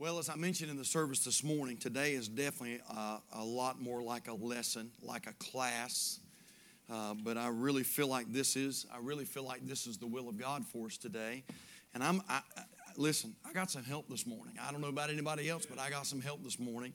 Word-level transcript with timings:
Well, 0.00 0.18
as 0.18 0.30
I 0.30 0.34
mentioned 0.34 0.70
in 0.70 0.78
the 0.78 0.84
service 0.86 1.26
this 1.26 1.44
morning, 1.44 1.76
today 1.76 2.12
is 2.14 2.26
definitely 2.26 2.80
uh, 2.90 3.18
a 3.34 3.44
lot 3.44 3.82
more 3.82 4.02
like 4.02 4.28
a 4.28 4.32
lesson, 4.32 4.90
like 5.02 5.26
a 5.26 5.34
class. 5.34 6.20
Uh, 6.90 7.12
but 7.22 7.36
I 7.36 7.48
really 7.48 7.82
feel 7.82 8.06
like 8.06 8.32
this 8.32 8.56
is, 8.56 8.86
I 8.90 8.96
really 9.02 9.26
feel 9.26 9.42
like 9.42 9.66
this 9.66 9.86
is 9.86 9.98
the 9.98 10.06
will 10.06 10.30
of 10.30 10.38
God 10.38 10.64
for 10.64 10.86
us 10.86 10.96
today. 10.96 11.44
And 11.92 12.02
I'm, 12.02 12.22
I, 12.30 12.40
I, 12.56 12.62
listen, 12.96 13.36
I 13.46 13.52
got 13.52 13.70
some 13.70 13.84
help 13.84 14.08
this 14.08 14.26
morning. 14.26 14.54
I 14.58 14.72
don't 14.72 14.80
know 14.80 14.88
about 14.88 15.10
anybody 15.10 15.50
else, 15.50 15.66
but 15.66 15.78
I 15.78 15.90
got 15.90 16.06
some 16.06 16.22
help 16.22 16.42
this 16.42 16.58
morning. 16.58 16.94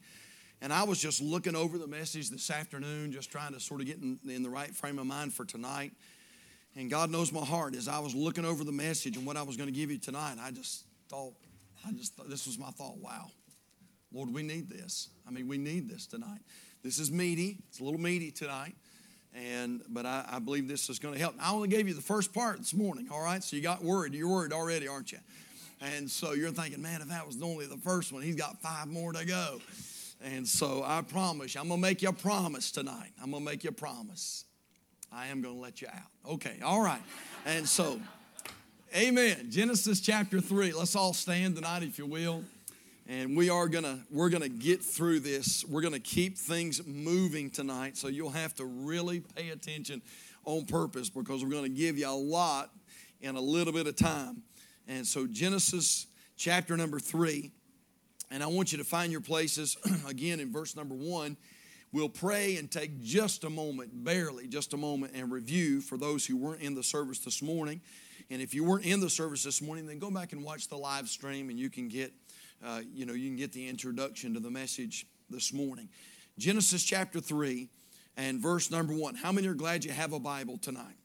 And 0.63 0.73
I 0.73 0.81
was 0.81 0.99
just 0.99 1.21
looking 1.21 1.55
over 1.55 1.77
the 1.77 1.85
message 1.85 2.31
this 2.31 2.49
afternoon, 2.49 3.11
just 3.11 3.31
trying 3.31 3.53
to 3.53 3.59
sort 3.59 3.81
of 3.81 3.85
get 3.85 3.97
in, 3.97 4.17
in 4.27 4.41
the 4.41 4.49
right 4.49 4.75
frame 4.75 4.97
of 4.97 5.05
mind 5.05 5.31
for 5.31 5.45
tonight. 5.45 5.91
And 6.75 6.89
God 6.89 7.11
knows 7.11 7.31
my 7.31 7.45
heart. 7.45 7.75
As 7.75 7.87
I 7.87 7.99
was 7.99 8.15
looking 8.15 8.45
over 8.45 8.63
the 8.63 8.71
message 8.71 9.15
and 9.15 9.27
what 9.27 9.37
I 9.37 9.43
was 9.43 9.57
going 9.57 9.71
to 9.71 9.75
give 9.75 9.91
you 9.91 9.99
tonight, 9.99 10.37
I 10.41 10.49
just 10.49 10.85
thought, 11.07 11.35
I 11.87 11.91
just 11.91 12.15
thought, 12.15 12.29
this 12.29 12.45
was 12.47 12.57
my 12.57 12.71
thought. 12.71 12.97
Wow, 12.97 13.31
Lord, 14.11 14.33
we 14.33 14.43
need 14.43 14.69
this. 14.69 15.09
I 15.27 15.31
mean, 15.31 15.47
we 15.47 15.57
need 15.57 15.89
this 15.89 16.07
tonight. 16.07 16.41
This 16.83 16.99
is 16.99 17.11
meaty. 17.11 17.59
It's 17.69 17.79
a 17.79 17.83
little 17.83 17.99
meaty 17.99 18.31
tonight, 18.31 18.75
and 19.33 19.81
but 19.89 20.05
I, 20.05 20.25
I 20.33 20.39
believe 20.39 20.67
this 20.67 20.89
is 20.89 20.99
going 20.99 21.13
to 21.13 21.19
help. 21.19 21.35
I 21.39 21.51
only 21.51 21.67
gave 21.67 21.87
you 21.87 21.93
the 21.93 22.01
first 22.01 22.33
part 22.33 22.57
this 22.57 22.73
morning. 22.73 23.07
All 23.11 23.21
right, 23.21 23.43
so 23.43 23.55
you 23.55 23.61
got 23.61 23.83
worried. 23.83 24.13
You're 24.13 24.29
worried 24.29 24.53
already, 24.53 24.87
aren't 24.87 25.11
you? 25.11 25.19
And 25.81 26.09
so 26.09 26.33
you're 26.33 26.51
thinking, 26.51 26.81
man, 26.81 27.01
if 27.01 27.09
that 27.09 27.27
was 27.27 27.41
only 27.41 27.67
the 27.67 27.77
first 27.77 28.11
one, 28.13 28.21
he's 28.21 28.35
got 28.35 28.61
five 28.61 28.87
more 28.87 29.11
to 29.13 29.25
go. 29.25 29.59
And 30.23 30.47
so 30.47 30.83
I 30.85 31.01
promise 31.01 31.53
you, 31.53 31.61
I'm 31.61 31.67
going 31.67 31.81
to 31.81 31.87
make 31.87 32.01
you 32.01 32.09
a 32.09 32.13
promise 32.13 32.71
tonight. 32.71 33.11
I'm 33.21 33.31
going 33.31 33.43
to 33.43 33.51
make 33.51 33.63
you 33.63 33.71
a 33.71 33.73
promise. 33.73 34.45
I 35.11 35.27
am 35.27 35.41
going 35.41 35.55
to 35.55 35.61
let 35.61 35.81
you 35.81 35.87
out. 35.89 36.33
Okay, 36.33 36.59
all 36.63 36.81
right. 36.81 37.01
And 37.45 37.67
so. 37.67 37.99
Amen. 38.95 39.47
Genesis 39.49 39.99
chapter 39.99 40.39
3. 40.39 40.71
Let's 40.71 40.95
all 40.95 41.11
stand 41.11 41.55
tonight 41.55 41.83
if 41.83 41.97
you 41.97 42.05
will. 42.05 42.45
And 43.09 43.35
we 43.35 43.49
are 43.49 43.67
gonna 43.67 43.99
we're 44.09 44.29
gonna 44.29 44.47
get 44.47 44.81
through 44.81 45.19
this. 45.19 45.65
We're 45.65 45.81
gonna 45.81 45.99
keep 45.99 46.37
things 46.37 46.81
moving 46.87 47.49
tonight. 47.49 47.97
So 47.97 48.07
you'll 48.07 48.29
have 48.29 48.55
to 48.55 48.63
really 48.63 49.19
pay 49.19 49.49
attention 49.49 50.01
on 50.45 50.63
purpose 50.63 51.09
because 51.09 51.43
we're 51.43 51.51
gonna 51.51 51.67
give 51.67 51.97
you 51.97 52.07
a 52.07 52.15
lot 52.15 52.69
in 53.19 53.35
a 53.35 53.41
little 53.41 53.73
bit 53.73 53.85
of 53.85 53.97
time. 53.97 54.43
And 54.87 55.05
so 55.05 55.27
Genesis 55.27 56.07
chapter 56.37 56.77
number 56.77 56.97
three. 56.97 57.51
And 58.31 58.41
I 58.41 58.47
want 58.47 58.71
you 58.71 58.77
to 58.77 58.85
find 58.85 59.11
your 59.11 59.19
places 59.19 59.75
again 60.07 60.39
in 60.39 60.53
verse 60.53 60.73
number 60.73 60.95
one. 60.95 61.35
We'll 61.91 62.07
pray 62.07 62.55
and 62.55 62.71
take 62.71 63.01
just 63.01 63.43
a 63.43 63.49
moment, 63.49 64.05
barely 64.05 64.47
just 64.47 64.73
a 64.73 64.77
moment, 64.77 65.13
and 65.15 65.31
review 65.31 65.81
for 65.81 65.97
those 65.97 66.25
who 66.25 66.37
weren't 66.37 66.61
in 66.61 66.75
the 66.75 66.83
service 66.83 67.19
this 67.19 67.41
morning. 67.41 67.81
And 68.29 68.41
if 68.41 68.53
you 68.53 68.63
weren't 68.63 68.85
in 68.85 68.99
the 68.99 69.09
service 69.09 69.43
this 69.43 69.61
morning, 69.61 69.85
then 69.85 69.99
go 69.99 70.09
back 70.09 70.33
and 70.33 70.43
watch 70.43 70.67
the 70.67 70.77
live 70.77 71.07
stream, 71.09 71.49
and 71.49 71.59
you 71.59 71.69
can 71.69 71.87
get, 71.87 72.11
uh, 72.65 72.81
you 72.93 73.05
know, 73.05 73.13
you 73.13 73.29
can 73.29 73.35
get 73.35 73.51
the 73.51 73.67
introduction 73.67 74.33
to 74.33 74.39
the 74.39 74.49
message 74.49 75.05
this 75.29 75.53
morning. 75.53 75.89
Genesis 76.37 76.83
chapter 76.83 77.19
three, 77.19 77.69
and 78.17 78.39
verse 78.39 78.71
number 78.71 78.93
one. 78.93 79.15
How 79.15 79.31
many 79.31 79.47
are 79.47 79.53
glad 79.53 79.85
you 79.85 79.91
have 79.91 80.13
a 80.13 80.19
Bible 80.19 80.57
tonight? 80.57 80.95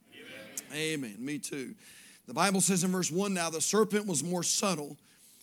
Amen. 0.72 1.04
Amen. 1.04 1.16
Me 1.18 1.38
too. 1.38 1.74
The 2.26 2.34
Bible 2.34 2.60
says 2.60 2.84
in 2.84 2.92
verse 2.92 3.10
one, 3.10 3.34
now 3.34 3.50
the 3.50 3.60
serpent 3.60 4.06
was 4.06 4.22
more 4.22 4.42
subtle 4.42 4.96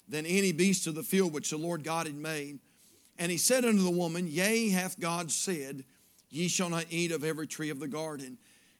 than 0.08 0.26
any 0.26 0.52
beast 0.52 0.88
of 0.88 0.96
the 0.96 1.04
field 1.04 1.34
which 1.34 1.50
the 1.50 1.58
Lord 1.58 1.84
God 1.84 2.08
had 2.08 2.16
made. 2.16 2.60
And 3.20 3.32
he 3.32 3.38
said 3.38 3.66
unto 3.66 3.84
the 3.84 3.92
woman, 3.92 4.28
Yea, 4.28 4.70
hath 4.70 5.00
God 5.00 5.32
said, 5.32 5.84
Ye 6.30 6.48
shall 6.48 6.70
not 6.70 6.86
eat 6.90 7.12
of 7.12 7.24
every 7.24 7.48
tree 7.48 7.70
of 7.70 7.80
the 7.80 7.88
garden. 7.88 8.38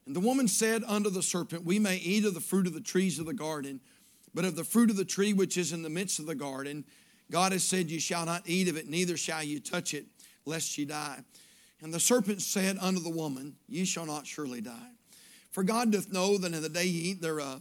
And 0.08 0.16
the 0.16 0.20
woman 0.20 0.48
said 0.48 0.84
unto 0.86 1.10
the 1.10 1.22
serpent, 1.22 1.66
We 1.66 1.78
may 1.78 1.96
eat 1.96 2.24
of 2.24 2.32
the 2.32 2.40
fruit 2.40 2.66
of 2.66 2.72
the 2.72 2.80
trees 2.80 3.18
of 3.18 3.26
the 3.26 3.34
garden, 3.34 3.78
but 4.32 4.46
of 4.46 4.56
the 4.56 4.64
fruit 4.64 4.88
of 4.88 4.96
the 4.96 5.04
tree 5.04 5.34
which 5.34 5.58
is 5.58 5.70
in 5.70 5.82
the 5.82 5.90
midst 5.90 6.18
of 6.18 6.24
the 6.24 6.34
garden, 6.34 6.86
God 7.30 7.52
has 7.52 7.62
said, 7.62 7.90
You 7.90 8.00
shall 8.00 8.24
not 8.24 8.44
eat 8.46 8.68
of 8.68 8.78
it, 8.78 8.88
neither 8.88 9.18
shall 9.18 9.42
you 9.42 9.60
touch 9.60 9.92
it, 9.92 10.06
lest 10.46 10.78
ye 10.78 10.86
die. 10.86 11.18
And 11.82 11.92
the 11.92 12.00
serpent 12.00 12.40
said 12.40 12.78
unto 12.80 13.00
the 13.00 13.10
woman, 13.10 13.56
Ye 13.68 13.84
shall 13.84 14.06
not 14.06 14.26
surely 14.26 14.62
die. 14.62 14.92
For 15.50 15.62
God 15.62 15.92
doth 15.92 16.10
know 16.10 16.38
that 16.38 16.54
in 16.54 16.62
the 16.62 16.70
day 16.70 16.86
ye 16.86 17.10
eat 17.10 17.20
thereof, 17.20 17.60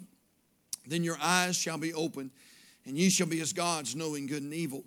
then 0.85 1.03
your 1.03 1.17
eyes 1.21 1.57
shall 1.57 1.77
be 1.77 1.93
opened, 1.93 2.31
and 2.85 2.97
ye 2.97 3.09
shall 3.09 3.27
be 3.27 3.41
as 3.41 3.51
gods, 3.51 3.93
knowing 3.93 4.25
good 4.25 4.43
and 4.43 4.53
evil. 4.53 4.85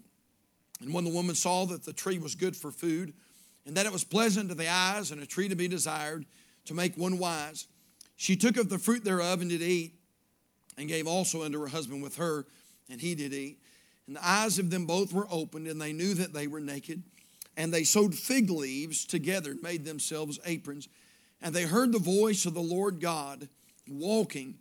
And 0.81 0.94
when 0.94 1.04
the 1.04 1.12
woman 1.12 1.34
saw 1.34 1.66
that 1.66 1.84
the 1.84 1.93
tree 1.93 2.16
was 2.16 2.34
good 2.34 2.56
for 2.56 2.70
food, 2.70 3.12
and 3.66 3.76
that 3.76 3.84
it 3.84 3.93
was 3.93 4.03
pleasant 4.03 4.49
to 4.49 4.54
the 4.54 4.70
eyes, 4.70 5.10
and 5.10 5.22
a 5.22 5.26
tree 5.26 5.50
to 5.50 5.54
be 5.54 5.69
desired, 5.69 6.25
to 6.66 6.75
make 6.75 6.97
one 6.97 7.19
wise. 7.19 7.66
She 8.16 8.37
took 8.37 8.56
of 8.56 8.69
the 8.69 8.78
fruit 8.78 9.04
thereof 9.04 9.41
and 9.41 9.50
did 9.50 9.62
eat, 9.62 9.94
and 10.76 10.88
gave 10.88 11.06
also 11.06 11.43
unto 11.44 11.60
her 11.60 11.69
husband 11.69 12.03
with 12.03 12.16
her, 12.16 12.47
and 12.91 13.00
he 13.00 13.15
did 13.15 13.32
eat. 13.32 13.59
And 14.06 14.16
the 14.16 14.26
eyes 14.26 14.59
of 14.59 14.70
them 14.70 14.87
both 14.87 15.12
were 15.12 15.26
opened, 15.31 15.66
and 15.66 15.81
they 15.81 15.93
knew 15.93 16.15
that 16.15 16.32
they 16.32 16.47
were 16.47 16.60
naked. 16.60 17.03
And 17.56 17.72
they 17.72 17.84
sewed 17.84 18.15
fig 18.15 18.50
leaves 18.50 19.04
together, 19.04 19.53
and 19.53 19.62
made 19.62 19.84
themselves 19.84 20.38
aprons. 20.44 20.88
And 21.43 21.54
they 21.54 21.65
heard 21.65 21.93
the 21.93 21.99
voice 21.99 22.47
of 22.47 22.54
the 22.54 22.60
Lord 22.60 23.00
God 23.00 23.49
walking 23.88 24.56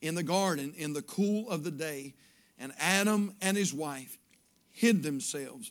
in 0.00 0.14
the 0.14 0.22
garden 0.22 0.74
in 0.76 0.92
the 0.92 1.02
cool 1.02 1.48
of 1.50 1.64
the 1.64 1.70
day. 1.70 2.14
And 2.58 2.72
Adam 2.78 3.34
and 3.40 3.56
his 3.56 3.72
wife 3.72 4.18
hid 4.70 5.02
themselves 5.02 5.70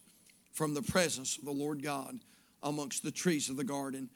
from 0.52 0.74
the 0.74 0.82
presence 0.82 1.38
of 1.38 1.46
the 1.46 1.52
Lord 1.52 1.84
God 1.84 2.20
amongst 2.64 3.04
the 3.04 3.12
trees 3.12 3.50
of 3.50 3.58
the 3.58 3.64
garden. 3.64 4.10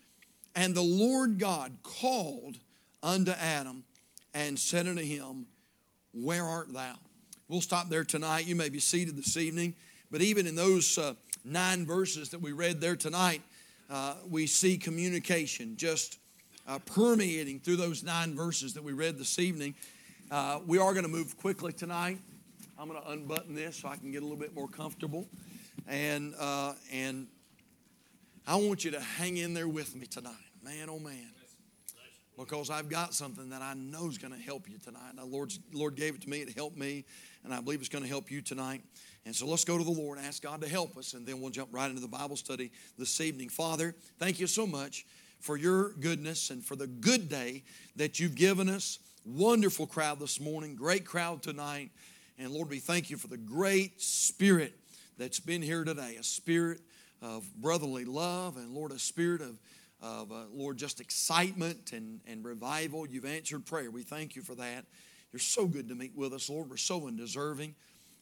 And 0.56 0.74
the 0.74 0.82
Lord 0.82 1.38
God 1.38 1.72
called 1.84 2.58
unto 3.04 3.32
Adam 3.32 3.84
and 4.34 4.58
said 4.58 4.88
unto 4.88 5.04
him, 5.04 5.46
Where 6.14 6.44
art 6.44 6.74
thou? 6.74 6.96
We'll 7.48 7.62
stop 7.62 7.90
there 7.90 8.04
tonight. 8.04 8.48
You 8.48 8.56
may 8.56 8.70
be 8.70 8.80
seated 8.80 9.16
this 9.16 9.38
evening. 9.38 9.76
But 10.12 10.22
even 10.22 10.48
in 10.48 10.56
those 10.56 10.98
uh, 10.98 11.14
nine 11.44 11.86
verses 11.86 12.30
that 12.30 12.42
we 12.42 12.52
read 12.52 12.80
there 12.80 12.96
tonight, 12.96 13.42
uh, 13.90 14.16
we 14.30 14.48
see 14.48 14.78
communication 14.78 15.76
just 15.78 16.18
uh, 16.68 16.80
permeating 16.80 17.60
through 17.60 17.76
those 17.76 18.04
nine 18.04 18.36
verses 18.36 18.74
that 18.74 18.84
we 18.84 18.94
read 18.94 19.18
this 19.18 19.40
evening. 19.40 19.76
Uh, 20.32 20.60
we 20.66 20.80
are 20.80 20.94
going 20.94 21.04
to 21.06 21.12
move 21.12 21.38
quickly 21.38 21.74
tonight. 21.74 22.18
I'm 22.80 22.90
going 22.90 23.02
to 23.02 23.10
unbutton 23.10 23.56
this 23.56 23.78
so 23.78 23.90
I 23.90 23.96
can 23.98 24.12
get 24.12 24.22
a 24.22 24.26
little 24.26 24.40
bit 24.40 24.56
more 24.56 24.68
comfortable. 24.68 25.28
And, 25.88 26.34
uh, 26.40 26.74
and 26.92 27.28
I 28.48 28.56
want 28.56 28.84
you 28.84 28.92
to 28.92 29.00
hang 29.00 29.38
in 29.38 29.54
there 29.54 29.68
with 29.68 29.96
me 29.96 30.08
tonight. 30.08 30.45
Man, 30.66 30.90
oh 30.90 30.98
man. 30.98 31.30
Because 32.40 32.72
I've 32.72 32.90
got 32.90 33.14
something 33.14 33.50
that 33.52 33.62
I 33.62 33.76
know 33.76 34.08
is 34.08 34.18
going 34.18 34.34
to 34.34 34.40
help 34.40 34.68
you 34.68 34.80
tonight. 34.80 35.16
The 35.16 35.24
Lord's, 35.24 35.60
Lord 35.72 35.96
gave 35.96 36.16
it 36.16 36.22
to 36.24 36.30
me, 36.30 36.40
it 36.40 36.56
helped 36.56 36.76
me, 36.76 37.06
and 37.44 37.54
I 37.54 37.62
believe 37.62 37.82
it's 37.82 37.88
going 37.88 38.04
to 38.04 38.10
help 38.10 38.32
you 38.32 38.42
tonight. 38.42 38.82
And 39.28 39.36
so 39.36 39.46
let's 39.46 39.64
go 39.64 39.78
to 39.78 39.84
the 39.84 39.92
Lord 39.92 40.18
and 40.18 40.26
ask 40.26 40.42
God 40.42 40.62
to 40.62 40.68
help 40.68 40.98
us, 40.98 41.14
and 41.14 41.24
then 41.24 41.40
we'll 41.40 41.52
jump 41.52 41.70
right 41.72 41.88
into 41.88 42.02
the 42.02 42.08
Bible 42.08 42.36
study 42.36 42.72
this 42.98 43.22
evening. 43.22 43.48
Father, 43.48 43.94
thank 44.18 44.40
you 44.40 44.48
so 44.48 44.66
much 44.66 45.06
for 45.40 45.56
your 45.56 45.92
goodness 45.94 46.50
and 46.50 46.66
for 46.66 46.76
the 46.76 46.88
good 46.88 47.30
day 47.30 47.62
that 47.96 48.20
you've 48.20 48.36
given 48.36 48.68
us. 48.68 48.98
Wonderful 49.24 49.86
crowd 49.86 50.20
this 50.20 50.42
morning, 50.42 50.76
great 50.76 51.06
crowd 51.06 51.44
tonight. 51.44 51.92
And 52.40 52.50
Lord, 52.50 52.72
we 52.72 52.80
thank 52.80 53.12
you 53.12 53.18
for 53.18 53.28
the 53.28 53.38
great 53.38 54.02
spirit 54.02 54.74
that's 55.16 55.40
been 55.40 55.62
here 55.62 55.84
today 55.84 56.18
a 56.20 56.24
spirit 56.24 56.82
of 57.22 57.46
brotherly 57.56 58.06
love, 58.06 58.58
and 58.58 58.72
Lord, 58.72 58.92
a 58.92 59.00
spirit 59.00 59.42
of, 59.42 59.58
of 60.06 60.32
uh, 60.32 60.36
Lord, 60.54 60.78
just 60.78 61.02
excitement 61.02 61.92
and, 61.92 62.22
and 62.28 62.46
revival. 62.46 63.08
You've 63.08 63.26
answered 63.26 63.66
prayer. 63.66 63.90
We 63.90 64.04
thank 64.04 64.36
you 64.36 64.44
for 64.44 64.54
that. 64.56 64.86
You're 65.32 65.40
so 65.40 65.66
good 65.66 65.90
to 65.90 65.96
meet 65.96 66.16
with 66.16 66.32
us, 66.32 66.48
Lord. 66.50 66.70
We're 66.70 66.78
so 66.78 67.08
undeserving. 67.08 67.74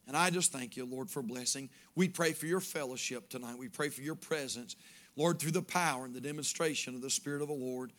And 0.07 0.15
I 0.15 0.29
just 0.29 0.51
thank 0.51 0.77
you, 0.77 0.85
Lord, 0.85 1.09
for 1.09 1.21
blessing. 1.21 1.69
We 1.95 2.07
pray 2.07 2.31
for 2.31 2.45
your 2.45 2.61
fellowship 2.61 3.29
tonight. 3.29 3.57
We 3.57 3.67
pray 3.67 3.89
for 3.89 4.01
your 4.01 4.15
presence, 4.15 4.75
Lord, 5.15 5.39
through 5.39 5.51
the 5.51 5.61
power 5.61 6.05
and 6.05 6.13
the 6.13 6.21
demonstration 6.21 6.95
of 6.95 7.01
the 7.01 7.09
Spirit 7.09 7.41
of 7.41 7.49
the 7.49 7.53
Lord. 7.53 7.91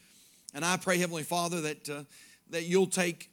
And 0.55 0.65
I 0.65 0.79
pray, 0.79 0.99
Heavenly 0.99 1.23
Father, 1.23 1.61
that, 1.61 1.89
uh, 1.89 2.05
that 2.51 2.65
you'll 2.65 2.87
take 2.87 3.31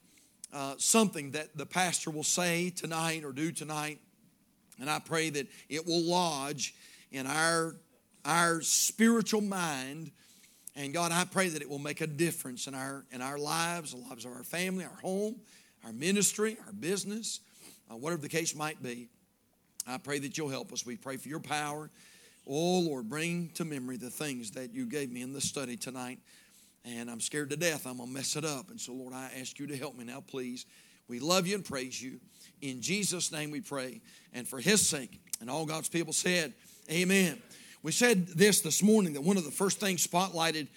uh, 0.53 0.75
something 0.78 1.31
that 1.31 1.56
the 1.57 1.66
pastor 1.66 2.12
will 2.12 2.23
say 2.23 2.69
tonight 2.69 3.23
or 3.23 3.31
do 3.31 3.51
tonight, 3.51 4.00
and 4.79 4.89
I 4.89 5.00
pray 5.00 5.29
that 5.29 5.47
it 5.69 5.85
will 5.85 6.01
lodge 6.01 6.75
in 7.12 7.25
our, 7.25 7.75
our 8.25 8.62
spiritual 8.62 9.42
mind. 9.42 10.12
And 10.75 10.94
God, 10.94 11.12
I 11.12 11.25
pray 11.25 11.50
that 11.50 11.62
it 11.62 11.69
will 11.69 11.79
make 11.79 12.01
a 12.01 12.07
difference 12.07 12.68
in 12.68 12.75
our, 12.75 13.03
in 13.12 13.21
our 13.21 13.38
lives, 13.38 13.91
the 13.91 13.97
lives 13.97 14.25
of 14.25 14.31
our 14.31 14.44
family, 14.44 14.85
our 14.85 15.00
home, 15.01 15.35
our 15.83 15.91
ministry, 15.91 16.57
our 16.65 16.73
business, 16.73 17.41
uh, 17.91 17.95
whatever 17.97 18.21
the 18.21 18.29
case 18.29 18.56
might 18.56 18.81
be. 18.81 19.09
I 19.88 19.97
pray 19.97 20.19
that 20.19 20.38
you'll 20.38 20.50
help 20.50 20.71
us. 20.71 20.85
We 20.85 20.95
pray 20.95 21.18
for 21.18 21.27
your 21.27 21.39
power. 21.39 21.89
Oh, 22.47 22.79
Lord, 22.79 23.09
bring 23.09 23.50
to 23.56 23.65
memory 23.65 23.97
the 23.97 24.09
things 24.09 24.51
that 24.51 24.73
you 24.73 24.85
gave 24.85 25.12
me 25.12 25.21
in 25.21 25.33
the 25.33 25.41
study 25.41 25.75
tonight. 25.75 26.19
And 26.85 27.09
I'm 27.12 27.19
scared 27.19 27.50
to 27.51 27.57
death 27.57 27.85
I'm 27.85 27.97
going 27.97 28.09
to 28.09 28.13
mess 28.13 28.35
it 28.35 28.45
up. 28.45 28.69
And 28.69 28.79
so, 28.79 28.94
Lord, 28.94 29.13
I 29.13 29.29
ask 29.39 29.59
you 29.59 29.67
to 29.67 29.77
help 29.77 29.97
me 29.97 30.06
now, 30.06 30.24
please. 30.25 30.65
We 31.07 31.19
love 31.19 31.45
you 31.45 31.56
and 31.56 31.65
praise 31.65 32.01
you. 32.01 32.19
In 32.62 32.81
Jesus' 32.81 33.31
name 33.31 33.51
we 33.51 33.62
pray. 33.62 34.01
And 34.33 34.47
for 34.47 34.59
his 34.59 34.88
sake, 34.88 35.19
and 35.41 35.50
all 35.50 35.65
God's 35.65 35.89
people 35.89 36.13
said, 36.13 36.53
Amen. 36.89 37.41
We 37.83 37.92
said 37.92 38.28
this 38.28 38.62
this 38.62 38.83
morning 38.83 39.13
that 39.13 39.22
one 39.22 39.38
of 39.38 39.44
the 39.44 39.50
first 39.50 39.80
things 39.80 40.06
spotlighted 40.06 40.68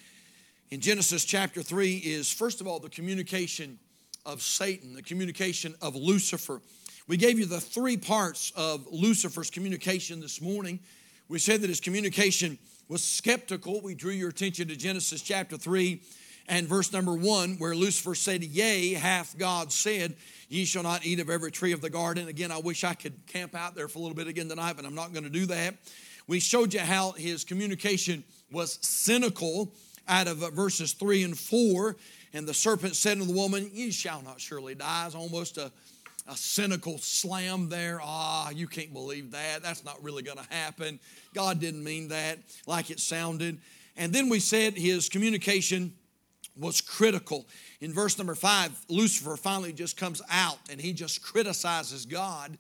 in 0.71 0.81
Genesis 0.81 1.27
chapter 1.27 1.62
3 1.62 1.97
is, 1.97 2.33
first 2.33 2.62
of 2.62 2.67
all, 2.67 2.81
the 2.81 2.89
communication 2.89 3.79
of 4.25 4.41
Satan, 4.41 4.95
the 4.95 5.03
communication 5.03 5.75
of 5.83 5.95
Lucifer. 5.95 6.62
We 7.06 7.19
gave 7.19 7.39
you 7.39 7.45
the 7.45 7.61
three 7.61 7.99
parts 7.99 8.53
of 8.56 8.87
Lucifer's 8.91 9.51
communication 9.51 10.19
this 10.21 10.41
morning. 10.41 10.81
We 11.29 11.39
said 11.39 11.61
that 11.61 11.69
his 11.69 11.79
communication 11.79 12.59
was 12.89 13.05
skeptical. 13.05 13.83
We 13.83 13.95
drew 13.95 14.12
your 14.12 14.31
attention 14.31 14.69
to 14.69 14.77
Genesis 14.77 15.21
chapter 15.21 15.59
3 15.59 16.00
and 16.49 16.67
verse 16.67 16.91
number 16.91 17.12
1, 17.12 17.57
where 17.57 17.75
Lucifer 17.75 18.15
said, 18.15 18.43
Yea, 18.43 18.95
hath 18.95 19.37
God 19.37 19.73
said, 19.73 20.17
Ye 20.49 20.65
shall 20.65 20.83
not 20.83 21.05
eat 21.05 21.21
of 21.21 21.29
every 21.29 21.50
tree 21.50 21.73
of 21.73 21.83
the 21.83 21.91
garden. 21.91 22.29
Again, 22.29 22.50
I 22.50 22.59
wish 22.59 22.83
I 22.83 22.95
could 22.95 23.27
camp 23.27 23.55
out 23.55 23.75
there 23.75 23.89
for 23.89 23.99
a 23.99 24.03
little 24.03 24.17
bit 24.17 24.27
again 24.27 24.49
tonight, 24.49 24.77
but 24.77 24.87
I'm 24.87 24.95
not 24.95 25.12
going 25.12 25.25
to 25.25 25.31
do 25.31 25.45
that. 25.47 25.75
We 26.26 26.41
showed 26.41 26.73
you 26.73 26.81
how 26.81 27.12
his 27.12 27.44
communication 27.44 28.25
was 28.50 28.79
cynical 28.81 29.73
out 30.09 30.26
of 30.26 30.38
verses 30.55 30.93
3 30.93 31.23
and 31.25 31.38
4. 31.38 31.97
And 32.32 32.47
the 32.47 32.55
serpent 32.55 32.97
said 32.97 33.19
to 33.19 33.25
the 33.25 33.32
woman, 33.32 33.71
You 33.73 33.93
shall 33.93 34.23
not 34.23 34.41
surely 34.41 34.75
die. 34.75 35.06
It's 35.06 35.15
almost 35.15 35.59
a, 35.59 35.71
a 36.26 36.37
cynical 36.37 36.99
slam 36.99 37.69
there. 37.69 38.00
Ah, 38.03 38.50
you 38.50 38.67
can't 38.67 38.93
believe 38.93 39.31
that. 39.32 39.62
That's 39.62 39.85
not 39.85 40.03
really 40.03 40.23
going 40.23 40.38
to 40.38 40.55
happen. 40.55 40.99
God 41.35 41.61
didn't 41.61 41.85
mean 41.85 42.09
that 42.09 42.38
like 42.67 42.91
it 42.91 43.00
sounded. 43.00 43.59
And 43.97 44.12
then 44.12 44.29
we 44.29 44.41
said 44.41 44.75
his 44.75 45.09
communication 45.09 45.94
was 46.56 46.81
critical. 46.81 47.47
In 47.81 47.93
verse 47.93 48.17
number 48.19 48.35
five, 48.35 48.73
Lucifer 48.88 49.37
finally 49.37 49.73
just 49.73 49.97
comes 49.97 50.23
out 50.31 50.59
and 50.71 50.81
he 50.81 50.93
just 50.93 51.23
criticizes 51.23 52.06
God 52.06 52.56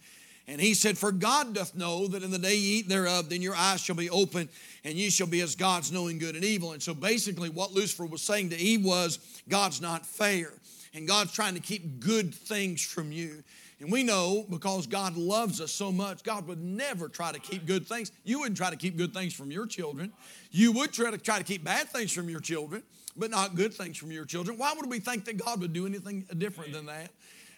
and 0.46 0.60
he 0.60 0.74
said, 0.74 0.98
For 0.98 1.10
God 1.10 1.54
doth 1.54 1.74
know 1.74 2.06
that 2.08 2.22
in 2.22 2.30
the 2.30 2.38
day 2.38 2.54
ye 2.54 2.78
eat 2.78 2.88
thereof, 2.88 3.30
then 3.30 3.40
your 3.40 3.54
eyes 3.54 3.80
shall 3.80 3.96
be 3.96 4.10
open, 4.10 4.48
and 4.84 4.94
ye 4.94 5.08
shall 5.08 5.26
be 5.26 5.40
as 5.40 5.56
gods, 5.56 5.90
knowing 5.90 6.18
good 6.18 6.34
and 6.34 6.44
evil. 6.44 6.72
And 6.72 6.82
so 6.82 6.92
basically, 6.92 7.48
what 7.48 7.72
Lucifer 7.72 8.04
was 8.04 8.22
saying 8.22 8.50
to 8.50 8.56
Eve 8.56 8.84
was, 8.84 9.18
God's 9.48 9.80
not 9.80 10.04
fair, 10.04 10.52
and 10.92 11.08
God's 11.08 11.32
trying 11.32 11.54
to 11.54 11.60
keep 11.60 11.98
good 11.98 12.34
things 12.34 12.82
from 12.82 13.10
you. 13.10 13.42
And 13.80 13.90
we 13.90 14.02
know 14.02 14.46
because 14.48 14.86
God 14.86 15.16
loves 15.16 15.60
us 15.60 15.72
so 15.72 15.90
much, 15.90 16.22
God 16.22 16.46
would 16.46 16.62
never 16.62 17.08
try 17.08 17.32
to 17.32 17.40
keep 17.40 17.66
good 17.66 17.86
things. 17.86 18.12
You 18.22 18.40
wouldn't 18.40 18.56
try 18.56 18.70
to 18.70 18.76
keep 18.76 18.96
good 18.96 19.12
things 19.12 19.34
from 19.34 19.50
your 19.50 19.66
children. 19.66 20.12
You 20.50 20.72
would 20.72 20.92
try 20.92 21.10
to 21.10 21.18
try 21.18 21.38
to 21.38 21.44
keep 21.44 21.64
bad 21.64 21.88
things 21.88 22.12
from 22.12 22.28
your 22.28 22.40
children, 22.40 22.82
but 23.16 23.30
not 23.30 23.56
good 23.56 23.74
things 23.74 23.96
from 23.96 24.12
your 24.12 24.24
children. 24.24 24.58
Why 24.58 24.74
would 24.74 24.88
we 24.88 25.00
think 25.00 25.24
that 25.24 25.38
God 25.38 25.60
would 25.60 25.72
do 25.72 25.86
anything 25.86 26.24
different 26.38 26.72
than 26.72 26.86
that? 26.86 27.10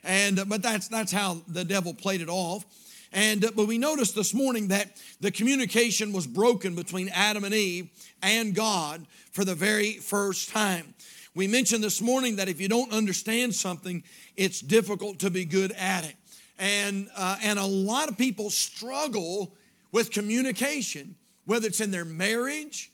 And, 0.04 0.38
uh, 0.38 0.44
but 0.44 0.62
that's, 0.62 0.88
that's 0.88 1.12
how 1.12 1.38
the 1.48 1.64
devil 1.64 1.94
played 1.94 2.20
it 2.20 2.28
off. 2.28 2.64
And, 3.12 3.44
uh, 3.44 3.50
but 3.54 3.66
we 3.66 3.78
noticed 3.78 4.14
this 4.14 4.34
morning 4.34 4.68
that 4.68 5.00
the 5.20 5.30
communication 5.30 6.12
was 6.12 6.26
broken 6.26 6.74
between 6.74 7.08
Adam 7.10 7.44
and 7.44 7.54
Eve 7.54 7.88
and 8.22 8.54
God 8.54 9.06
for 9.32 9.44
the 9.44 9.54
very 9.54 9.92
first 9.94 10.50
time. 10.50 10.94
We 11.34 11.46
mentioned 11.46 11.84
this 11.84 12.00
morning 12.00 12.36
that 12.36 12.48
if 12.48 12.60
you 12.60 12.68
don't 12.68 12.92
understand 12.92 13.54
something, 13.54 14.02
it's 14.36 14.60
difficult 14.60 15.18
to 15.20 15.30
be 15.30 15.44
good 15.44 15.72
at 15.72 16.04
it. 16.04 16.14
And, 16.58 17.08
uh, 17.14 17.36
and 17.42 17.58
a 17.58 17.66
lot 17.66 18.08
of 18.08 18.16
people 18.16 18.48
struggle 18.48 19.52
with 19.92 20.10
communication, 20.10 21.14
whether 21.44 21.66
it's 21.66 21.80
in 21.80 21.90
their 21.90 22.06
marriage 22.06 22.90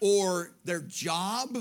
or 0.00 0.50
their 0.64 0.80
job. 0.80 1.56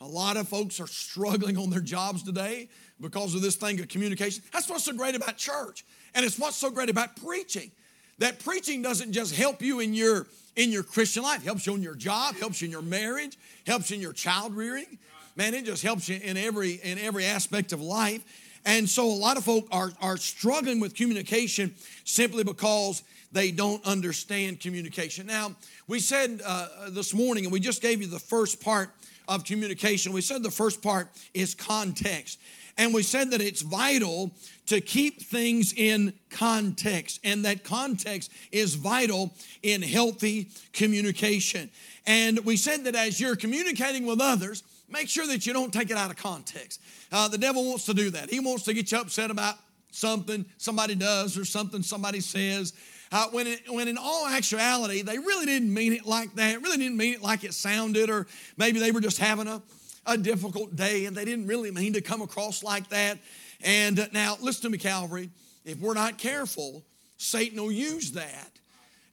A 0.00 0.06
lot 0.06 0.36
of 0.36 0.48
folks 0.48 0.80
are 0.80 0.86
struggling 0.86 1.56
on 1.56 1.70
their 1.70 1.80
jobs 1.80 2.22
today 2.22 2.68
because 3.02 3.34
of 3.34 3.42
this 3.42 3.56
thing 3.56 3.78
of 3.80 3.88
communication. 3.88 4.42
That's 4.52 4.68
what's 4.68 4.84
so 4.84 4.92
great 4.92 5.14
about 5.14 5.36
church. 5.36 5.84
And 6.14 6.24
it's 6.24 6.38
what's 6.38 6.56
so 6.56 6.70
great 6.70 6.88
about 6.88 7.16
preaching. 7.16 7.70
That 8.18 8.38
preaching 8.38 8.82
doesn't 8.82 9.12
just 9.12 9.34
help 9.34 9.60
you 9.60 9.80
in 9.80 9.94
your 9.94 10.26
in 10.54 10.70
your 10.70 10.82
Christian 10.82 11.22
life, 11.22 11.42
helps 11.42 11.66
you 11.66 11.74
in 11.74 11.82
your 11.82 11.94
job, 11.94 12.36
helps 12.36 12.60
you 12.60 12.66
in 12.66 12.72
your 12.72 12.82
marriage, 12.82 13.38
helps 13.66 13.90
you 13.90 13.96
in 13.96 14.02
your 14.02 14.12
child 14.12 14.54
rearing. 14.54 14.98
Man, 15.34 15.54
it 15.54 15.64
just 15.64 15.82
helps 15.82 16.08
you 16.08 16.20
in 16.22 16.36
every 16.36 16.72
in 16.74 16.98
every 16.98 17.24
aspect 17.24 17.72
of 17.72 17.80
life. 17.80 18.22
And 18.64 18.88
so 18.88 19.06
a 19.06 19.08
lot 19.08 19.36
of 19.36 19.44
folk 19.44 19.66
are, 19.72 19.90
are 20.00 20.16
struggling 20.16 20.78
with 20.78 20.94
communication 20.94 21.74
simply 22.04 22.44
because 22.44 23.02
they 23.32 23.50
don't 23.50 23.84
understand 23.84 24.60
communication. 24.60 25.26
Now, 25.26 25.56
we 25.88 25.98
said 25.98 26.42
uh, 26.46 26.90
this 26.90 27.12
morning, 27.12 27.44
and 27.44 27.52
we 27.52 27.58
just 27.58 27.82
gave 27.82 28.00
you 28.00 28.06
the 28.06 28.20
first 28.20 28.62
part 28.62 28.90
of 29.26 29.44
communication. 29.44 30.12
We 30.12 30.20
said 30.20 30.42
the 30.42 30.50
first 30.50 30.82
part 30.82 31.08
is 31.34 31.54
context. 31.54 32.38
And 32.78 32.94
we 32.94 33.02
said 33.02 33.30
that 33.32 33.40
it's 33.40 33.62
vital 33.62 34.32
to 34.66 34.80
keep 34.80 35.22
things 35.22 35.74
in 35.76 36.14
context, 36.30 37.20
and 37.24 37.44
that 37.44 37.64
context 37.64 38.30
is 38.50 38.74
vital 38.74 39.34
in 39.62 39.82
healthy 39.82 40.48
communication. 40.72 41.70
And 42.06 42.44
we 42.44 42.56
said 42.56 42.84
that 42.84 42.94
as 42.94 43.20
you're 43.20 43.36
communicating 43.36 44.06
with 44.06 44.20
others, 44.20 44.62
make 44.88 45.08
sure 45.08 45.26
that 45.26 45.46
you 45.46 45.52
don't 45.52 45.72
take 45.72 45.90
it 45.90 45.96
out 45.96 46.10
of 46.10 46.16
context. 46.16 46.80
Uh, 47.10 47.28
the 47.28 47.38
devil 47.38 47.64
wants 47.64 47.84
to 47.86 47.94
do 47.94 48.10
that. 48.10 48.30
He 48.30 48.40
wants 48.40 48.64
to 48.64 48.74
get 48.74 48.90
you 48.92 48.98
upset 48.98 49.30
about 49.30 49.56
something 49.90 50.44
somebody 50.58 50.94
does 50.94 51.36
or 51.36 51.44
something 51.44 51.82
somebody 51.82 52.20
says. 52.20 52.72
Uh, 53.10 53.26
when, 53.30 53.46
it, 53.46 53.60
when 53.68 53.88
in 53.88 53.98
all 53.98 54.26
actuality, 54.26 55.02
they 55.02 55.18
really 55.18 55.44
didn't 55.44 55.72
mean 55.72 55.92
it 55.92 56.06
like 56.06 56.34
that, 56.36 56.62
really 56.62 56.78
didn't 56.78 56.96
mean 56.96 57.12
it 57.12 57.22
like 57.22 57.44
it 57.44 57.52
sounded, 57.52 58.08
or 58.08 58.26
maybe 58.56 58.80
they 58.80 58.90
were 58.90 59.02
just 59.02 59.18
having 59.18 59.46
a 59.46 59.60
a 60.06 60.16
difficult 60.16 60.74
day 60.76 61.06
and 61.06 61.16
they 61.16 61.24
didn't 61.24 61.46
really 61.46 61.70
mean 61.70 61.92
to 61.94 62.00
come 62.00 62.22
across 62.22 62.62
like 62.62 62.88
that. 62.88 63.18
And 63.62 64.00
uh, 64.00 64.06
now, 64.12 64.36
listen 64.40 64.62
to 64.62 64.70
me, 64.70 64.78
Calvary. 64.78 65.30
If 65.64 65.78
we're 65.78 65.94
not 65.94 66.18
careful, 66.18 66.82
Satan 67.16 67.60
will 67.60 67.72
use 67.72 68.12
that 68.12 68.50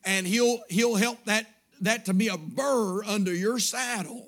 and 0.04 0.26
he'll, 0.26 0.60
he'll 0.70 0.96
help 0.96 1.24
that, 1.26 1.46
that 1.82 2.06
to 2.06 2.14
be 2.14 2.28
a 2.28 2.38
burr 2.38 3.04
under 3.04 3.34
your 3.34 3.60
saddle. 3.60 4.28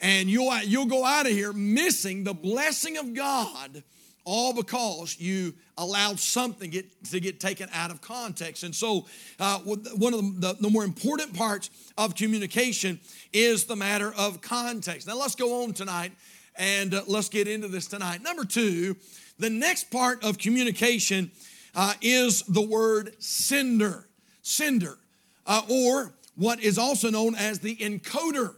And 0.00 0.30
you'll, 0.30 0.56
you'll 0.62 0.86
go 0.86 1.04
out 1.04 1.26
of 1.26 1.32
here 1.32 1.52
missing 1.52 2.24
the 2.24 2.32
blessing 2.32 2.96
of 2.96 3.12
God 3.14 3.82
all 4.30 4.52
because 4.52 5.18
you 5.18 5.52
allowed 5.76 6.20
something 6.20 6.70
get, 6.70 7.04
to 7.04 7.18
get 7.18 7.40
taken 7.40 7.68
out 7.74 7.90
of 7.90 8.00
context. 8.00 8.62
And 8.62 8.72
so, 8.72 9.06
uh, 9.40 9.58
one 9.58 10.14
of 10.14 10.40
the, 10.40 10.56
the, 10.60 10.70
more 10.70 10.84
important 10.84 11.34
parts 11.34 11.68
of 11.98 12.14
communication 12.14 13.00
is 13.32 13.64
the 13.64 13.74
matter 13.74 14.14
of 14.16 14.40
context. 14.40 15.08
Now, 15.08 15.16
let's 15.16 15.34
go 15.34 15.64
on 15.64 15.72
tonight 15.72 16.12
and 16.54 16.94
uh, 16.94 17.02
let's 17.08 17.28
get 17.28 17.48
into 17.48 17.66
this 17.66 17.88
tonight. 17.88 18.22
Number 18.22 18.44
two, 18.44 18.96
the 19.40 19.50
next 19.50 19.90
part 19.90 20.22
of 20.22 20.38
communication 20.38 21.32
uh, 21.74 21.94
is 22.00 22.42
the 22.42 22.62
word 22.62 23.16
sender, 23.18 24.06
sender, 24.42 24.96
uh, 25.44 25.62
or 25.68 26.12
what 26.36 26.60
is 26.60 26.78
also 26.78 27.10
known 27.10 27.34
as 27.34 27.58
the 27.58 27.74
encoder. 27.74 28.54